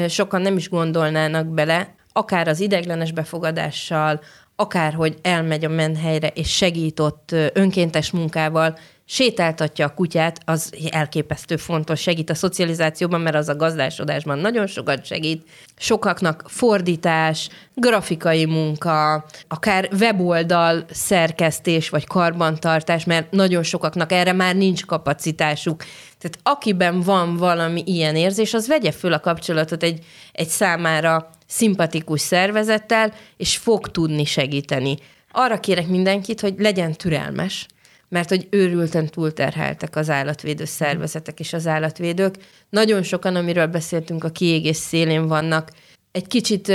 sokan 0.09 0.43
nem 0.43 0.57
is 0.57 0.69
gondolnának 0.69 1.47
bele, 1.47 1.95
akár 2.12 2.49
az 2.49 2.61
ideglenes 2.61 3.12
befogadással, 3.12 4.21
akár 4.57 4.95
hogy 4.95 5.19
elmegy 5.23 5.65
a 5.65 5.69
menhelyre 5.69 6.29
és 6.29 6.57
segít 6.57 7.01
ott 7.01 7.35
önkéntes 7.53 8.11
munkával, 8.11 8.79
sétáltatja 9.07 9.87
a 9.87 9.95
kutyát, 9.95 10.41
az 10.45 10.73
elképesztő 10.91 11.57
fontos, 11.57 12.01
segít 12.01 12.31
a 12.31 12.35
szocializációban, 12.35 13.21
mert 13.21 13.37
az 13.37 13.49
a 13.49 13.57
gazdásodásban 13.57 14.39
nagyon 14.39 14.67
sokat 14.67 15.05
segít. 15.05 15.49
Sokaknak 15.77 16.45
fordítás, 16.47 17.49
grafikai 17.75 18.45
munka, 18.45 19.25
akár 19.49 19.89
weboldal 20.01 20.85
szerkesztés 20.91 21.89
vagy 21.89 22.07
karbantartás, 22.07 23.05
mert 23.05 23.31
nagyon 23.31 23.63
sokaknak 23.63 24.13
erre 24.13 24.33
már 24.33 24.57
nincs 24.57 24.85
kapacitásuk. 24.85 25.85
Tehát 26.19 26.39
akiben 26.43 27.01
van 27.01 27.37
valami 27.37 27.83
ilyen 27.87 28.17
érzés, 28.17 28.55
az 28.55 28.69
vegye 28.69 28.93
föl 28.93 29.13
a 29.13 29.21
kapcsolatot 29.21 29.83
egy, 29.83 30.05
egy 30.33 30.49
számára 30.49 31.31
szimpatikus 31.47 32.21
szervezettel, 32.21 33.13
és 33.37 33.57
fog 33.57 33.91
tudni 33.91 34.25
segíteni. 34.25 34.97
Arra 35.33 35.61
kérek 35.61 35.87
mindenkit, 35.87 36.41
hogy 36.41 36.55
legyen 36.59 36.93
türelmes, 36.93 37.67
mert 38.15 38.29
hogy 38.29 38.47
őrülten 38.51 39.07
túlterheltek 39.07 39.97
az 39.97 40.11
állatvédő 40.11 40.65
szervezetek 40.65 41.41
és 41.41 41.53
az 41.53 41.67
állatvédők. 41.67 42.35
Nagyon 42.71 43.03
sokan, 43.03 43.37
amiről 43.37 43.67
beszéltünk, 43.67 44.25
a 44.25 44.29
kiégés 44.29 44.77
szélén 44.77 45.27
vannak. 45.27 45.71
Egy 46.12 46.27
kicsit 46.27 46.73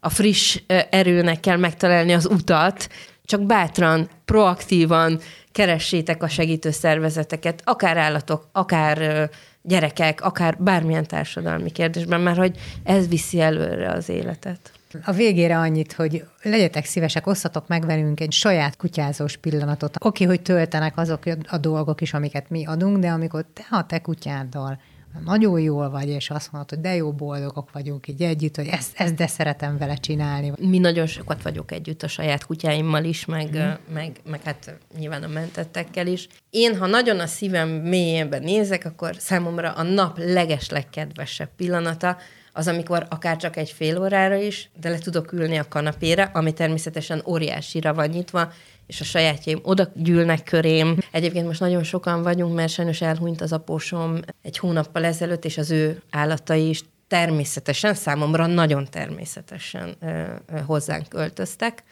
a 0.00 0.08
friss 0.08 0.58
erőnek 0.90 1.40
kell 1.40 1.56
megtalálni 1.56 2.12
az 2.12 2.26
utat, 2.26 2.88
csak 3.24 3.42
bátran, 3.42 4.08
proaktívan 4.24 5.20
keressétek 5.52 6.22
a 6.22 6.28
segítő 6.28 6.70
szervezeteket, 6.70 7.62
akár 7.64 7.96
állatok, 7.96 8.48
akár 8.52 9.30
gyerekek, 9.62 10.20
akár 10.20 10.56
bármilyen 10.58 11.06
társadalmi 11.06 11.70
kérdésben, 11.70 12.20
mert 12.20 12.38
hogy 12.38 12.56
ez 12.82 13.08
viszi 13.08 13.40
előre 13.40 13.90
az 13.90 14.08
életet. 14.08 14.73
A 15.04 15.12
végére 15.12 15.58
annyit, 15.58 15.92
hogy 15.92 16.24
legyetek 16.42 16.84
szívesek, 16.84 17.26
osszatok 17.26 17.68
meg 17.68 17.86
velünk 17.86 18.20
egy 18.20 18.32
saját 18.32 18.76
kutyázós 18.76 19.36
pillanatot. 19.36 19.96
Oké, 20.04 20.24
hogy 20.24 20.42
töltenek 20.42 20.96
azok 20.96 21.22
a 21.48 21.58
dolgok 21.58 22.00
is, 22.00 22.14
amiket 22.14 22.50
mi 22.50 22.66
adunk, 22.66 22.98
de 22.98 23.08
amikor 23.08 23.44
te 23.52 23.66
a 23.70 23.86
te 23.86 23.98
kutyáddal 23.98 24.78
nagyon 25.24 25.60
jól 25.60 25.90
vagy, 25.90 26.08
és 26.08 26.30
azt 26.30 26.52
mondod, 26.52 26.70
hogy 26.70 26.80
de 26.80 26.94
jó 26.94 27.12
boldogok 27.12 27.72
vagyunk 27.72 28.08
így 28.08 28.22
együtt, 28.22 28.56
hogy 28.56 28.66
ezt, 28.66 28.92
ezt 28.94 29.14
de 29.14 29.26
szeretem 29.26 29.78
vele 29.78 29.94
csinálni. 29.94 30.52
Mi 30.58 30.78
nagyon 30.78 31.06
sokat 31.06 31.42
vagyok 31.42 31.72
együtt 31.72 32.02
a 32.02 32.08
saját 32.08 32.46
kutyáimmal 32.46 33.04
is, 33.04 33.24
meg, 33.24 33.56
mm. 33.56 33.94
meg, 33.94 34.20
meg 34.24 34.42
hát 34.42 34.78
nyilván 34.98 35.22
a 35.22 35.28
mentettekkel 35.28 36.06
is. 36.06 36.28
Én, 36.50 36.76
ha 36.78 36.86
nagyon 36.86 37.20
a 37.20 37.26
szívem 37.26 37.68
mélyében 37.68 38.42
nézek, 38.42 38.84
akkor 38.84 39.16
számomra 39.18 39.72
a 39.72 39.82
nap 39.82 40.18
legeslegkedvesebb 40.18 41.50
pillanata, 41.56 42.16
az, 42.56 42.68
amikor 42.68 43.06
akár 43.10 43.36
csak 43.36 43.56
egy 43.56 43.70
fél 43.70 43.98
órára 43.98 44.36
is, 44.36 44.70
de 44.80 44.88
le 44.88 44.98
tudok 44.98 45.32
ülni 45.32 45.56
a 45.56 45.68
kanapére, 45.68 46.30
ami 46.32 46.52
természetesen 46.52 47.22
óriásira 47.26 47.94
van 47.94 48.08
nyitva, 48.08 48.52
és 48.86 49.00
a 49.00 49.04
sajátjaim 49.04 49.60
oda 49.62 49.88
gyűlnek 49.94 50.42
körém. 50.42 50.98
Egyébként 51.10 51.46
most 51.46 51.60
nagyon 51.60 51.82
sokan 51.82 52.22
vagyunk, 52.22 52.54
mert 52.54 52.72
sajnos 52.72 53.00
elhunyt 53.00 53.40
az 53.40 53.52
apósom 53.52 54.18
egy 54.42 54.58
hónappal 54.58 55.04
ezelőtt, 55.04 55.44
és 55.44 55.58
az 55.58 55.70
ő 55.70 56.02
állatai 56.10 56.68
is 56.68 56.84
természetesen, 57.08 57.94
számomra 57.94 58.46
nagyon 58.46 58.86
természetesen 58.90 59.94
ö, 60.00 60.06
ö, 60.06 60.58
hozzánk 60.66 61.08
költöztek. 61.08 61.82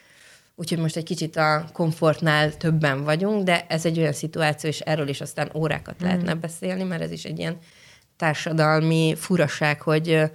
Úgyhogy 0.55 0.79
most 0.79 0.97
egy 0.97 1.05
kicsit 1.05 1.37
a 1.37 1.65
komfortnál 1.73 2.57
többen 2.57 3.05
vagyunk, 3.05 3.45
de 3.45 3.67
ez 3.69 3.87
egy 3.87 3.99
olyan 3.99 4.13
szituáció, 4.13 4.71
és 4.71 4.81
erről 4.81 5.09
is 5.09 5.21
aztán 5.21 5.51
órákat 5.55 6.03
mm. 6.03 6.07
lehetne 6.07 6.35
beszélni, 6.35 6.83
mert 6.83 7.03
ez 7.03 7.11
is 7.11 7.25
egy 7.25 7.39
ilyen 7.39 7.59
társadalmi 8.23 9.15
furaság, 9.19 9.81
hogy 9.81 10.31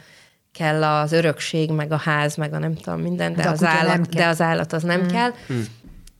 kell 0.51 0.83
az 0.83 1.11
örökség, 1.11 1.71
meg 1.71 1.91
a 1.91 1.97
ház, 1.97 2.35
meg 2.35 2.53
a 2.53 2.59
nem 2.59 2.75
tudom 2.75 3.01
minden, 3.01 3.33
de, 3.33 3.41
de, 3.41 3.49
az, 3.49 3.63
állat, 3.63 4.09
de 4.09 4.27
az 4.27 4.41
állat 4.41 4.73
az 4.73 4.83
nem 4.83 5.01
mm. 5.01 5.07
kell. 5.07 5.31
Mm. 5.53 5.61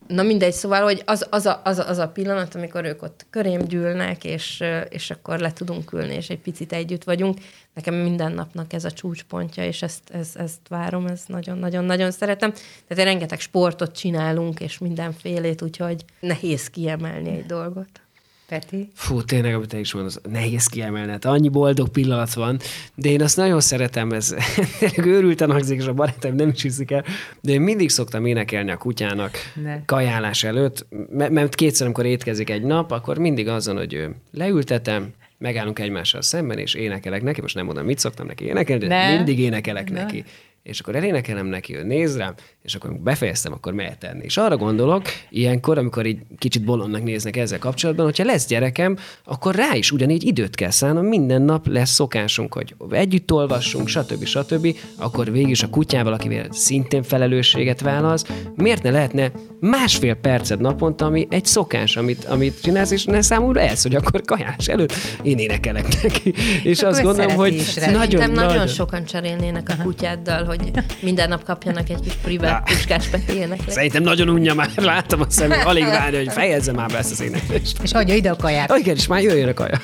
Na 0.06 0.22
mindegy, 0.22 0.52
szóval, 0.52 0.82
hogy 0.82 1.02
az, 1.06 1.26
az, 1.30 1.46
a, 1.46 1.60
az, 1.64 1.78
a, 1.78 1.88
az 1.88 1.98
a 1.98 2.08
pillanat, 2.08 2.54
amikor 2.54 2.84
ők 2.84 3.02
ott 3.02 3.26
körém 3.30 3.60
gyűlnek, 3.60 4.24
és, 4.24 4.64
és 4.88 5.10
akkor 5.10 5.38
le 5.38 5.52
tudunk 5.52 5.92
ülni, 5.92 6.14
és 6.14 6.28
egy 6.28 6.38
picit 6.38 6.72
együtt 6.72 7.04
vagyunk. 7.04 7.38
Nekem 7.74 7.94
minden 7.94 8.32
napnak 8.32 8.72
ez 8.72 8.84
a 8.84 8.90
csúcspontja, 8.90 9.64
és 9.64 9.82
ezt, 9.82 10.10
ezt, 10.10 10.36
ezt 10.36 10.68
várom, 10.68 11.06
ez 11.06 11.22
nagyon-nagyon-nagyon 11.26 12.10
szeretem. 12.10 12.52
Tehát 12.88 13.04
rengeteg 13.04 13.40
sportot 13.40 13.96
csinálunk, 13.96 14.60
és 14.60 14.78
mindenfélét, 14.78 15.62
úgyhogy 15.62 16.04
nehéz 16.20 16.70
kiemelni 16.70 17.30
egy 17.30 17.46
dolgot. 17.46 18.00
Peti? 18.48 18.88
Fú, 18.94 19.22
tényleg, 19.22 19.54
amit 19.54 19.68
te 19.68 19.78
is 19.78 19.92
mondasz, 19.92 20.20
nehéz 20.30 20.66
kiemelni. 20.66 21.10
Hát 21.10 21.24
annyi 21.24 21.48
boldog 21.48 21.88
pillanat 21.88 22.34
van, 22.34 22.58
de 22.94 23.08
én 23.08 23.22
azt 23.22 23.36
nagyon 23.36 23.60
szeretem, 23.60 24.12
ez 24.12 24.34
tényleg 24.78 25.06
őrülten 25.06 25.50
hangzik, 25.50 25.80
és 25.80 25.86
a 25.86 25.92
barátaim 25.92 26.34
nem 26.34 26.48
is 26.48 26.62
hiszik 26.62 26.90
el, 26.90 27.04
de 27.40 27.52
én 27.52 27.60
mindig 27.60 27.90
szoktam 27.90 28.26
énekelni 28.26 28.70
a 28.70 28.76
kutyának 28.76 29.36
ne. 29.62 29.84
kajálás 29.84 30.44
előtt, 30.44 30.86
mert 31.10 31.54
kétszer, 31.54 31.86
amikor 31.86 32.06
étkezik 32.06 32.50
egy 32.50 32.62
nap, 32.62 32.90
akkor 32.90 33.18
mindig 33.18 33.48
azon, 33.48 33.76
hogy 33.76 34.06
leültetem, 34.32 35.12
megállunk 35.38 35.78
egymással 35.78 36.22
szemben, 36.22 36.58
és 36.58 36.74
énekelek 36.74 37.22
neki, 37.22 37.40
most 37.40 37.54
nem 37.54 37.64
mondom, 37.64 37.84
mit 37.84 37.98
szoktam 37.98 38.26
neki 38.26 38.44
énekelni, 38.44 38.86
de 38.86 39.06
ne. 39.06 39.16
mindig 39.16 39.38
énekelek 39.38 39.90
ne. 39.90 40.02
neki 40.02 40.24
és 40.68 40.80
akkor 40.80 40.96
elénekelem 40.96 41.46
neki, 41.46 41.76
ő 41.76 41.82
néz 41.82 42.16
rám, 42.16 42.34
és 42.62 42.74
akkor 42.74 42.92
befejeztem, 42.92 43.52
akkor 43.52 43.72
mehet 43.72 43.98
tenni. 43.98 44.24
És 44.24 44.36
arra 44.36 44.56
gondolok, 44.56 45.02
ilyenkor, 45.30 45.78
amikor 45.78 46.06
így 46.06 46.18
kicsit 46.38 46.64
bolondnak 46.64 47.02
néznek 47.02 47.36
ezzel 47.36 47.58
kapcsolatban, 47.58 48.04
hogyha 48.04 48.24
lesz 48.24 48.46
gyerekem, 48.46 48.96
akkor 49.24 49.54
rá 49.54 49.74
is 49.74 49.92
ugyanígy 49.92 50.24
időt 50.24 50.54
kell 50.54 50.70
szállnom, 50.70 51.06
minden 51.06 51.42
nap 51.42 51.66
lesz 51.66 51.90
szokásunk, 51.90 52.54
hogy 52.54 52.74
együtt 52.90 53.32
olvassunk, 53.32 53.88
stb. 53.88 54.24
stb. 54.24 54.76
Akkor 54.96 55.32
végig 55.32 55.48
is 55.48 55.62
a 55.62 55.68
kutyával, 55.68 56.12
akivel 56.12 56.46
szintén 56.50 57.02
felelősséget 57.02 57.80
válasz, 57.80 58.24
miért 58.54 58.82
ne 58.82 58.90
lehetne 58.90 59.32
másfél 59.60 60.14
percet 60.14 60.58
naponta, 60.58 61.04
ami 61.04 61.26
egy 61.30 61.44
szokás, 61.44 61.96
amit, 61.96 62.24
amit 62.24 62.62
csinálsz, 62.62 62.90
és 62.90 63.04
ne 63.04 63.22
számolra 63.22 63.60
ez, 63.60 63.82
hogy 63.82 63.94
akkor 63.94 64.22
kajás 64.22 64.68
előtt 64.68 64.92
én 65.22 65.38
énekelek 65.38 66.02
neki. 66.02 66.34
És 66.62 66.82
azt 66.82 67.02
gondolom, 67.02 67.36
hogy 67.36 67.62
nagyon, 67.92 68.30
nagyon, 68.30 68.30
nagyon 68.30 68.66
sokan 68.66 69.04
cserélnének 69.04 69.68
a 69.68 69.82
kutyáddal, 69.82 70.44
hogy 70.44 70.57
hogy 70.58 70.84
minden 71.00 71.28
nap 71.28 71.44
kapjanak 71.44 71.88
egy 71.88 72.00
kis 72.00 72.12
privát 72.12 72.62
puskás 72.64 73.06
petének. 73.06 73.60
Szerintem 73.66 74.02
nagyon 74.02 74.28
unja 74.28 74.54
már, 74.54 74.70
láttam 74.76 75.20
a 75.20 75.26
szemét, 75.28 75.62
alig 75.70 75.84
várja, 75.84 76.18
hogy 76.18 76.32
fejezze 76.32 76.72
már 76.72 76.88
be 76.88 76.98
ezt 76.98 77.10
az 77.10 77.20
éneklést. 77.20 77.78
És 77.82 77.92
adja 77.92 78.14
ide 78.14 78.30
a 78.30 78.36
kaját. 78.36 78.70
Oh, 78.70 78.78
igen, 78.78 78.96
és 78.96 79.06
már 79.06 79.22
jöjjön 79.22 79.48
a 79.48 79.54
kaja. 79.54 79.80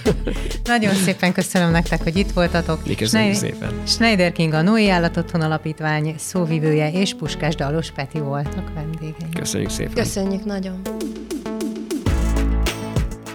Nagyon 0.65 0.95
szépen 0.95 1.33
köszönöm 1.33 1.71
nektek, 1.71 2.03
hogy 2.03 2.17
itt 2.17 2.31
voltatok. 2.31 2.87
Mi 2.87 2.95
köszönjük 2.95 3.35
Schneider, 3.35 3.59
szépen. 3.61 3.87
Schneider 3.87 4.33
King 4.33 4.53
a 4.53 4.63
Noé 4.63 4.89
Állatotthon 4.89 5.41
Alapítvány 5.41 6.15
szóvivője 6.19 6.91
és 6.93 7.15
Puskás 7.15 7.55
Dalos 7.55 7.91
Peti 7.91 8.19
voltak 8.19 8.75
vendégei. 8.75 9.29
Köszönjük 9.35 9.71
szépen. 9.71 9.95
Köszönjük 9.95 10.45
nagyon. 10.45 10.81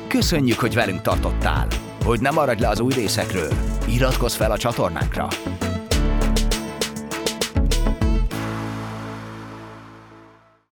Köszönjük, 0.08 0.60
hogy 0.60 0.74
velünk 0.74 1.02
tartottál. 1.02 1.68
Hogy 2.04 2.20
ne 2.20 2.30
maradj 2.30 2.62
le 2.62 2.70
az 2.70 2.80
új 2.80 2.94
részekről, 2.94 3.54
iratkozz 3.88 4.36
fel 4.36 4.52
a 4.52 4.58
csatornánkra. 4.58 5.28